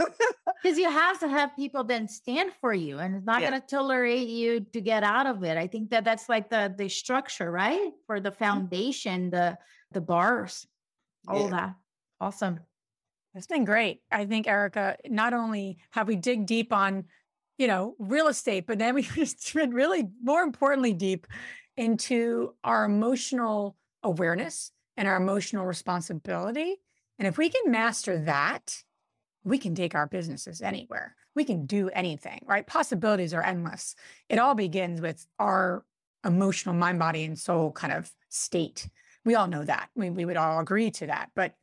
Because 0.61 0.77
you 0.77 0.91
have 0.91 1.19
to 1.21 1.27
have 1.27 1.55
people 1.55 1.83
then 1.83 2.07
stand 2.07 2.51
for 2.61 2.71
you 2.71 2.99
and 2.99 3.15
it's 3.15 3.25
not 3.25 3.41
Yeah. 3.41 3.49
going 3.49 3.61
to 3.61 3.67
tolerate 3.67 4.27
you 4.27 4.59
to 4.59 4.81
get 4.81 5.01
out 5.03 5.25
of 5.25 5.43
it. 5.43 5.57
I 5.57 5.65
think 5.65 5.89
that 5.89 6.03
that's 6.03 6.29
like 6.29 6.51
the 6.51 6.71
the 6.77 6.87
structure, 6.87 7.49
right? 7.49 7.91
For 8.05 8.19
the 8.19 8.29
mm-hmm. 8.29 8.43
foundation, 8.43 9.31
the 9.31 9.57
the 9.91 10.01
bars, 10.01 10.67
all 11.27 11.45
Yeah. 11.45 11.49
that. 11.49 11.75
Awesome. 12.19 12.59
It's 13.33 13.47
been 13.47 13.65
great. 13.65 14.01
I 14.11 14.25
think, 14.25 14.45
Erika, 14.47 14.97
not 15.07 15.33
only 15.33 15.77
have 15.91 16.07
we 16.07 16.15
dig 16.15 16.45
deep 16.45 16.73
on, 16.73 17.05
you 17.57 17.67
know, 17.67 17.95
real 17.97 18.27
estate, 18.27 18.67
but 18.67 18.77
then 18.77 18.93
we 18.93 19.01
just 19.21 19.55
went 19.55 19.73
really, 19.73 20.09
more 20.21 20.41
importantly, 20.43 20.93
deep 20.93 21.25
into 21.77 22.53
our 22.63 22.85
emotional 22.85 23.77
awareness 24.03 24.71
and 24.97 25.07
our 25.07 25.15
emotional 25.15 25.65
responsibility. 25.65 26.77
And 27.22 27.28
if 27.28 27.38
we 27.38 27.49
can 27.49 27.69
master 27.69 28.17
that, 28.24 28.82
we 29.43 29.59
can 29.59 29.76
take 29.76 29.93
our 29.93 30.07
businesses 30.07 30.59
anywhere. 30.59 31.15
We 31.36 31.43
can 31.43 31.67
do 31.67 31.88
anything, 31.89 32.43
right? 32.47 32.65
Possibilities 32.65 33.32
are 33.36 33.43
endless. 33.43 33.93
It 34.28 34.39
all 34.39 34.55
begins 34.55 35.01
with 35.01 35.28
our 35.38 35.86
emotional 36.26 36.74
mind, 36.74 36.97
body, 36.97 37.24
and 37.24 37.38
soul 37.38 37.74
kind 37.74 37.93
of 37.93 38.11
state. 38.30 38.89
We 39.24 39.36
all 39.36 39.45
know 39.45 39.63
that. 39.63 39.89
We, 39.95 40.09
we 40.09 40.26
would 40.26 40.36
all 40.36 40.59
agree 40.59 40.89
to 40.89 41.05
that. 41.05 41.30
But 41.36 41.53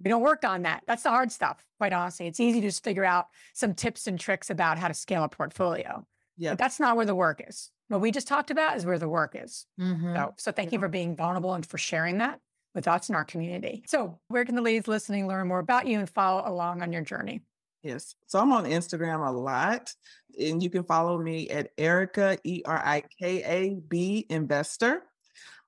we 0.00 0.10
don't 0.10 0.22
work 0.22 0.44
on 0.44 0.62
that. 0.62 0.84
That's 0.86 1.02
the 1.02 1.10
hard 1.10 1.32
stuff, 1.32 1.66
quite 1.78 1.92
honestly. 1.92 2.28
It's 2.28 2.38
easy 2.38 2.60
to 2.60 2.68
just 2.68 2.84
figure 2.84 3.04
out 3.04 3.26
some 3.52 3.74
tips 3.74 4.06
and 4.06 4.16
tricks 4.16 4.48
about 4.48 4.78
how 4.78 4.86
to 4.86 4.94
scale 4.94 5.24
a 5.24 5.28
portfolio. 5.28 6.06
Yeah. 6.36 6.52
But 6.52 6.58
that's 6.58 6.78
not 6.78 6.94
where 6.94 7.04
the 7.06 7.16
work 7.16 7.42
is. 7.44 7.72
What 7.88 8.00
we 8.00 8.12
just 8.12 8.28
talked 8.28 8.52
about 8.52 8.76
is 8.76 8.86
where 8.86 9.00
the 9.00 9.08
work 9.08 9.34
is. 9.34 9.66
Mhm. 9.80 10.14
So, 10.14 10.34
so 10.38 10.52
thank 10.52 10.70
you 10.70 10.78
for 10.78 10.86
being 10.86 11.16
vulnerable 11.16 11.52
and 11.54 11.66
for 11.66 11.78
sharing 11.78 12.18
that 12.18 12.38
with 12.74 12.88
us 12.88 13.08
and 13.08 13.16
our 13.16 13.24
community. 13.24 13.82
So, 13.86 14.18
where 14.28 14.44
can 14.44 14.54
the 14.54 14.62
ladies 14.62 14.88
listening 14.88 15.26
learn 15.26 15.48
more 15.48 15.58
about 15.58 15.86
you 15.86 15.98
and 15.98 16.08
follow 16.08 16.42
along 16.46 16.82
on 16.82 16.92
your 16.92 17.02
journey? 17.02 17.42
Yes. 17.82 18.14
So 18.26 18.38
I'm 18.38 18.52
on 18.52 18.64
Instagram 18.64 19.26
a 19.26 19.30
lot. 19.30 19.92
And 20.38 20.62
you 20.62 20.70
can 20.70 20.84
follow 20.84 21.18
me 21.18 21.48
at 21.48 21.70
Erika, 21.78 22.38
E 22.44 22.62
R 22.64 22.78
I 22.78 23.02
K 23.18 23.42
A 23.42 23.80
B 23.88 24.26
Investor 24.28 25.02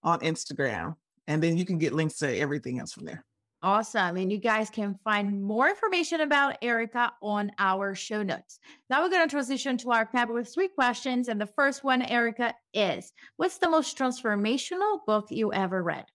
on 0.02 0.20
Instagram. 0.20 0.96
And 1.26 1.42
then 1.42 1.56
you 1.56 1.64
can 1.64 1.78
get 1.78 1.92
links 1.92 2.18
to 2.18 2.36
everything 2.36 2.78
else 2.78 2.92
from 2.92 3.06
there. 3.06 3.24
Awesome. 3.64 4.16
And 4.16 4.30
you 4.30 4.38
guys 4.38 4.70
can 4.70 4.98
find 5.04 5.40
more 5.40 5.68
information 5.68 6.22
about 6.22 6.56
Erika 6.62 7.12
on 7.22 7.52
our 7.60 7.94
show 7.94 8.22
notes. 8.22 8.58
Now 8.90 9.02
we're 9.02 9.08
going 9.08 9.26
to 9.26 9.30
transition 9.30 9.76
to 9.78 9.92
our 9.92 10.04
panel 10.04 10.34
with 10.34 10.52
three 10.52 10.66
questions. 10.66 11.28
And 11.28 11.40
the 11.40 11.46
first 11.46 11.84
one, 11.84 12.02
Erika, 12.02 12.54
is 12.74 13.12
what's 13.36 13.58
the 13.58 13.70
most 13.70 13.96
transformational 13.96 14.98
book 15.06 15.26
you 15.30 15.52
ever 15.52 15.80
read? 15.80 16.06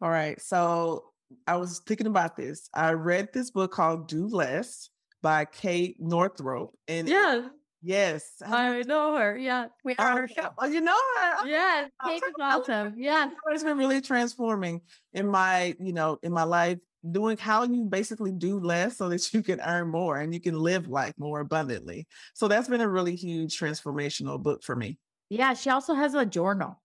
All 0.00 0.10
right. 0.10 0.40
So 0.40 1.04
I 1.46 1.56
was 1.56 1.80
thinking 1.86 2.06
about 2.06 2.36
this. 2.36 2.68
I 2.74 2.92
read 2.92 3.28
this 3.32 3.50
book 3.50 3.72
called 3.72 4.08
Do 4.08 4.26
Less 4.28 4.90
by 5.22 5.44
Kate 5.46 5.96
Northrup. 5.98 6.70
And 6.86 7.08
yeah. 7.08 7.48
yes. 7.82 8.30
I 8.44 8.82
know 8.82 9.16
her. 9.16 9.36
Yeah. 9.36 9.66
We 9.84 9.94
are 9.96 10.10
on 10.12 10.18
our 10.18 10.28
show. 10.28 10.50
Oh, 10.58 10.66
you 10.66 10.80
know 10.80 10.92
her. 10.94 11.46
Yes. 11.48 11.90
Kate 12.04 12.20
tell 12.20 12.28
is 12.28 12.68
awesome. 12.68 12.94
Yeah. 12.96 13.30
it's 13.50 13.64
been 13.64 13.78
really 13.78 14.00
transforming 14.00 14.82
in 15.14 15.26
my 15.26 15.74
you 15.80 15.92
know 15.92 16.18
in 16.22 16.32
my 16.32 16.44
life 16.44 16.78
doing 17.10 17.36
how 17.36 17.62
you 17.62 17.84
basically 17.84 18.32
do 18.32 18.58
less 18.58 18.96
so 18.96 19.08
that 19.08 19.32
you 19.32 19.42
can 19.42 19.60
earn 19.60 19.88
more 19.88 20.18
and 20.18 20.34
you 20.34 20.40
can 20.40 20.58
live 20.58 20.88
life 20.88 21.14
more 21.18 21.40
abundantly 21.40 22.06
so 22.34 22.48
that's 22.48 22.68
been 22.68 22.80
a 22.80 22.88
really 22.88 23.14
huge 23.14 23.58
transformational 23.58 24.42
book 24.42 24.62
for 24.64 24.74
me 24.74 24.98
Yeah. 25.30 25.54
She 25.54 25.70
also 25.70 25.94
has 25.94 26.14
a 26.14 26.26
journal, 26.26 26.80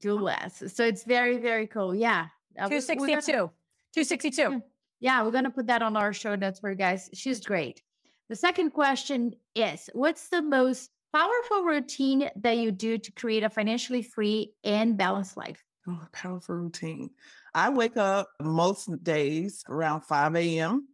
Do 0.00 0.12
oh. 0.18 0.22
Less. 0.22 0.62
So 0.74 0.84
it's 0.84 1.04
very, 1.04 1.38
very 1.38 1.66
cool. 1.66 1.94
Yeah. 1.94 2.26
Uh, 2.58 2.68
we- 2.68 2.76
we're 2.76 2.80
gonna- 2.80 3.22
262. 3.22 3.50
262. 3.94 4.62
Yeah, 5.00 5.22
we're 5.22 5.30
going 5.30 5.44
to 5.44 5.50
put 5.50 5.66
that 5.68 5.80
on 5.82 5.96
our 5.96 6.12
show 6.12 6.34
notes 6.34 6.60
for 6.60 6.70
you 6.70 6.76
guys. 6.76 7.08
She's 7.14 7.40
great. 7.40 7.82
The 8.28 8.36
second 8.36 8.70
question 8.70 9.34
is 9.54 9.88
What's 9.94 10.28
the 10.28 10.42
most 10.42 10.90
powerful 11.14 11.62
routine 11.62 12.28
that 12.36 12.58
you 12.58 12.70
do 12.72 12.98
to 12.98 13.12
create 13.12 13.42
a 13.42 13.48
financially 13.48 14.02
free 14.02 14.52
and 14.64 14.96
balanced 14.98 15.36
life? 15.36 15.64
oh, 15.88 16.06
powerful 16.12 16.54
routine 16.54 17.08
i 17.54 17.70
wake 17.70 17.96
up 17.96 18.28
most 18.42 18.90
days 19.02 19.64
around 19.70 20.02
5 20.02 20.36
a.m 20.36 20.86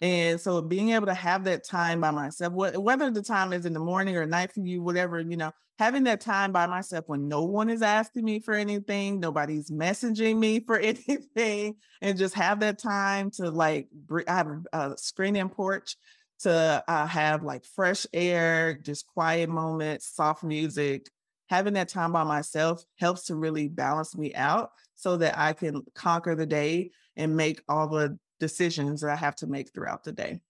and 0.00 0.40
so 0.40 0.60
being 0.62 0.90
able 0.90 1.06
to 1.06 1.14
have 1.14 1.44
that 1.44 1.64
time 1.64 2.00
by 2.00 2.10
myself 2.10 2.52
whether 2.52 3.10
the 3.10 3.22
time 3.22 3.52
is 3.52 3.66
in 3.66 3.72
the 3.72 3.80
morning 3.80 4.16
or 4.16 4.26
night 4.26 4.52
for 4.52 4.60
you 4.60 4.82
whatever 4.82 5.20
you 5.20 5.36
know 5.36 5.52
having 5.78 6.04
that 6.04 6.20
time 6.20 6.50
by 6.52 6.66
myself 6.66 7.04
when 7.08 7.28
no 7.28 7.44
one 7.44 7.70
is 7.70 7.82
asking 7.82 8.24
me 8.24 8.40
for 8.40 8.54
anything 8.54 9.20
nobody's 9.20 9.70
messaging 9.70 10.38
me 10.38 10.60
for 10.60 10.78
anything 10.78 11.74
and 12.00 12.18
just 12.18 12.34
have 12.34 12.60
that 12.60 12.78
time 12.78 13.30
to 13.30 13.50
like 13.50 13.88
i 14.26 14.32
have 14.32 14.66
a 14.72 14.96
screen 14.96 15.36
in 15.36 15.48
porch 15.48 15.96
to 16.40 16.84
uh, 16.86 17.06
have 17.06 17.42
like 17.42 17.64
fresh 17.64 18.06
air 18.12 18.74
just 18.74 19.06
quiet 19.06 19.48
moments 19.48 20.06
soft 20.06 20.44
music. 20.44 21.08
Having 21.48 21.74
that 21.74 21.88
time 21.88 22.12
by 22.12 22.24
myself 22.24 22.84
helps 22.98 23.24
to 23.24 23.34
really 23.34 23.68
balance 23.68 24.16
me 24.16 24.34
out 24.34 24.70
so 24.94 25.16
that 25.16 25.38
i 25.38 25.52
can 25.52 25.82
conquer 25.94 26.34
the 26.34 26.46
day 26.46 26.90
and 27.16 27.36
make 27.36 27.62
all 27.68 27.88
the 27.88 28.18
decisions 28.40 29.00
that 29.00 29.10
i 29.10 29.16
have 29.16 29.34
to 29.36 29.46
make 29.46 29.72
throughout 29.72 30.04
the 30.04 30.12
day 30.12 30.40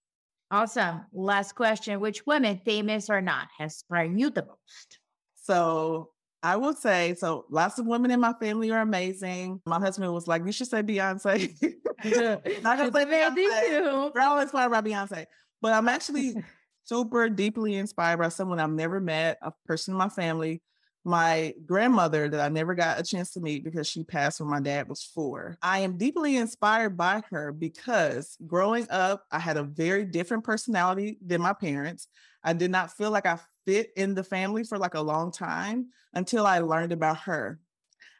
Awesome. 0.51 1.05
Last 1.13 1.53
question 1.53 1.99
Which 1.99 2.25
women, 2.25 2.59
famous 2.65 3.09
or 3.09 3.21
not, 3.21 3.47
has 3.57 3.73
inspired 3.73 4.19
you 4.19 4.29
the 4.29 4.45
most? 4.45 4.99
So 5.35 6.09
I 6.41 6.55
will 6.55 6.73
say, 6.73 7.15
so 7.15 7.45
lots 7.49 7.79
of 7.79 7.85
women 7.85 8.11
in 8.11 8.19
my 8.19 8.33
family 8.33 8.71
are 8.71 8.81
amazing. 8.81 9.61
My 9.65 9.79
husband 9.79 10.11
was 10.13 10.27
like, 10.27 10.45
you 10.45 10.51
should 10.51 10.67
say 10.67 10.81
Beyonce. 10.81 11.53
Not 12.63 12.77
gonna 12.77 12.91
say 12.91 13.05
Beyonce. 13.05 14.11
We're 14.13 14.21
all 14.21 14.39
inspired 14.39 14.69
by 14.69 14.81
Beyonce. 14.81 15.25
But 15.61 15.73
I'm 15.73 15.87
actually 15.89 16.35
super 16.83 17.29
deeply 17.29 17.75
inspired 17.75 18.17
by 18.17 18.29
someone 18.29 18.59
I've 18.59 18.71
never 18.71 18.99
met, 18.99 19.37
a 19.41 19.51
person 19.65 19.93
in 19.93 19.97
my 19.97 20.09
family. 20.09 20.61
My 21.09 21.55
grandmother 21.65 22.29
that 22.29 22.39
I 22.39 22.49
never 22.49 22.75
got 22.75 22.99
a 22.99 23.03
chance 23.03 23.31
to 23.31 23.39
meet 23.39 23.63
because 23.63 23.87
she 23.87 24.03
passed 24.03 24.39
when 24.39 24.47
my 24.47 24.59
dad 24.59 24.87
was 24.87 25.01
four. 25.01 25.57
I 25.59 25.79
am 25.79 25.97
deeply 25.97 26.37
inspired 26.37 26.97
by 26.97 27.23
her 27.31 27.51
because 27.51 28.37
growing 28.45 28.85
up, 28.91 29.25
I 29.31 29.39
had 29.39 29.57
a 29.57 29.63
very 29.63 30.05
different 30.05 30.43
personality 30.43 31.17
than 31.25 31.41
my 31.41 31.53
parents. 31.53 32.09
I 32.43 32.53
did 32.53 32.69
not 32.69 32.95
feel 32.95 33.09
like 33.09 33.25
I 33.25 33.39
fit 33.65 33.89
in 33.97 34.13
the 34.13 34.23
family 34.23 34.63
for 34.63 34.77
like 34.77 34.93
a 34.93 35.01
long 35.01 35.31
time 35.31 35.87
until 36.13 36.45
I 36.45 36.59
learned 36.59 36.91
about 36.91 37.17
her. 37.21 37.59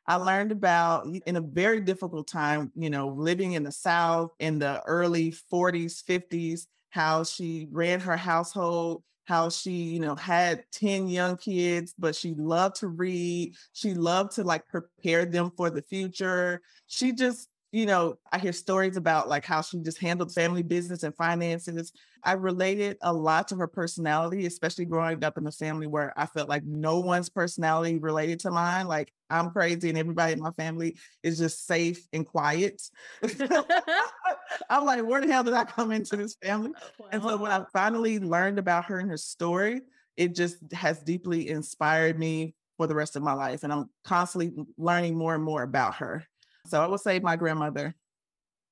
I 0.07 0.15
learned 0.15 0.51
about 0.51 1.05
in 1.27 1.35
a 1.35 1.41
very 1.41 1.81
difficult 1.81 2.27
time, 2.27 2.71
you 2.73 2.89
know, 2.89 3.09
living 3.09 3.51
in 3.51 3.61
the 3.61 3.71
South 3.71 4.31
in 4.39 4.57
the 4.57 4.81
early 4.87 5.31
40s, 5.53 6.03
50s, 6.03 6.65
how 6.89 7.23
she 7.23 7.67
ran 7.69 7.99
her 7.99 8.17
household, 8.17 9.03
how 9.29 9.47
she, 9.47 9.71
you 9.71 9.99
know, 9.99 10.15
had 10.15 10.63
10 10.71 11.07
young 11.07 11.37
kids, 11.37 11.93
but 11.99 12.15
she 12.15 12.33
loved 12.33 12.77
to 12.77 12.87
read. 12.87 13.55
She 13.73 13.93
loved 13.93 14.31
to 14.33 14.43
like 14.43 14.67
prepare 14.67 15.23
them 15.25 15.51
for 15.55 15.69
the 15.69 15.83
future. 15.83 16.61
She 16.87 17.13
just, 17.13 17.47
you 17.71 17.85
know, 17.85 18.17
I 18.31 18.39
hear 18.39 18.51
stories 18.51 18.97
about 18.97 19.29
like 19.29 19.45
how 19.45 19.61
she 19.61 19.79
just 19.79 19.99
handled 19.99 20.33
family 20.33 20.63
business 20.63 21.03
and 21.03 21.15
finances. 21.15 21.93
I 22.23 22.33
related 22.33 22.97
a 23.01 23.13
lot 23.13 23.47
to 23.49 23.55
her 23.57 23.67
personality, 23.67 24.45
especially 24.47 24.85
growing 24.85 25.23
up 25.23 25.37
in 25.37 25.45
a 25.45 25.51
family 25.51 25.85
where 25.85 26.11
I 26.17 26.25
felt 26.25 26.49
like 26.49 26.63
no 26.63 26.99
one's 26.99 27.29
personality 27.29 27.99
related 27.99 28.39
to 28.41 28.51
mine. 28.51 28.87
Like 28.87 29.13
I'm 29.29 29.51
crazy 29.51 29.89
and 29.89 29.97
everybody 29.97 30.33
in 30.33 30.39
my 30.39 30.51
family 30.51 30.97
is 31.21 31.37
just 31.37 31.67
safe 31.67 32.07
and 32.11 32.25
quiet. 32.25 32.81
I'm 34.69 34.85
like, 34.85 35.05
where 35.05 35.21
the 35.21 35.31
hell 35.31 35.43
did 35.43 35.53
I 35.53 35.63
come 35.63 35.91
into 35.91 36.15
this 36.15 36.35
family? 36.41 36.71
Oh, 36.99 37.05
and 37.11 37.21
so 37.21 37.37
when 37.37 37.51
I 37.51 37.65
finally 37.71 38.17
learned 38.19 38.57
about 38.57 38.85
her 38.85 38.99
and 38.99 39.09
her 39.11 39.17
story, 39.17 39.81
it 40.17 40.35
just 40.35 40.57
has 40.73 40.99
deeply 41.03 41.49
inspired 41.49 42.17
me 42.17 42.55
for 42.77 42.87
the 42.87 42.95
rest 42.95 43.15
of 43.15 43.21
my 43.21 43.33
life. 43.33 43.63
And 43.63 43.71
I'm 43.71 43.89
constantly 44.03 44.65
learning 44.77 45.15
more 45.15 45.35
and 45.35 45.43
more 45.43 45.63
about 45.63 45.95
her. 45.95 46.25
So 46.69 46.81
I 46.81 46.87
would 46.87 46.99
say 46.99 47.19
my 47.19 47.35
grandmother. 47.35 47.95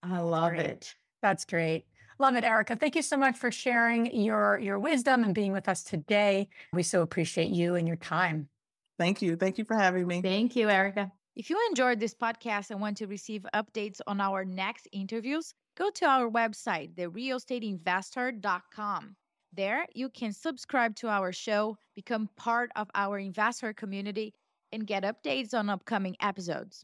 I 0.04 0.20
love 0.20 0.52
Great. 0.52 0.66
it. 0.66 0.96
That's 1.22 1.46
great. 1.46 1.86
Love 2.20 2.36
it, 2.36 2.44
Erika. 2.44 2.76
Thank 2.76 2.96
you 2.96 3.02
so 3.02 3.18
much 3.18 3.38
for 3.38 3.52
sharing 3.52 4.16
your 4.16 4.60
your 4.60 4.78
wisdom 4.80 5.24
and 5.24 5.36
being 5.36 5.52
with 5.52 5.70
us 5.70 5.84
today. 5.84 6.50
We 6.74 6.84
so 6.84 7.02
appreciate 7.02 7.50
you 7.50 7.76
and 7.76 7.88
your 7.88 7.98
time. 7.98 8.50
Thank 8.98 9.22
you. 9.22 9.36
Thank 9.36 9.58
you 9.58 9.66
for 9.66 9.76
having 9.76 10.08
me. 10.08 10.22
Thank 10.22 10.56
you, 10.56 10.70
Erika. 10.70 11.12
If 11.36 11.50
you 11.52 11.60
enjoyed 11.70 12.00
this 12.00 12.16
podcast 12.16 12.72
and 12.72 12.82
want 12.82 12.98
to 12.98 13.06
receive 13.06 13.46
updates 13.54 14.02
on 14.08 14.20
our 14.20 14.44
next 14.44 14.88
interviews, 14.92 15.54
go 15.78 15.92
to 15.92 16.06
our 16.06 16.32
website, 16.32 16.96
therealestateinvesther.com. 16.96 19.16
There, 19.54 19.86
you 19.94 20.10
can 20.10 20.34
subscribe 20.34 20.96
to 20.96 21.10
our 21.10 21.32
show, 21.32 21.78
become 21.96 22.28
part 22.38 22.72
of 22.76 22.90
our 22.96 23.20
investor 23.20 23.72
community, 23.74 24.34
and 24.72 24.88
get 24.88 25.04
updates 25.04 25.54
on 25.54 25.70
upcoming 25.70 26.16
episodes. 26.22 26.84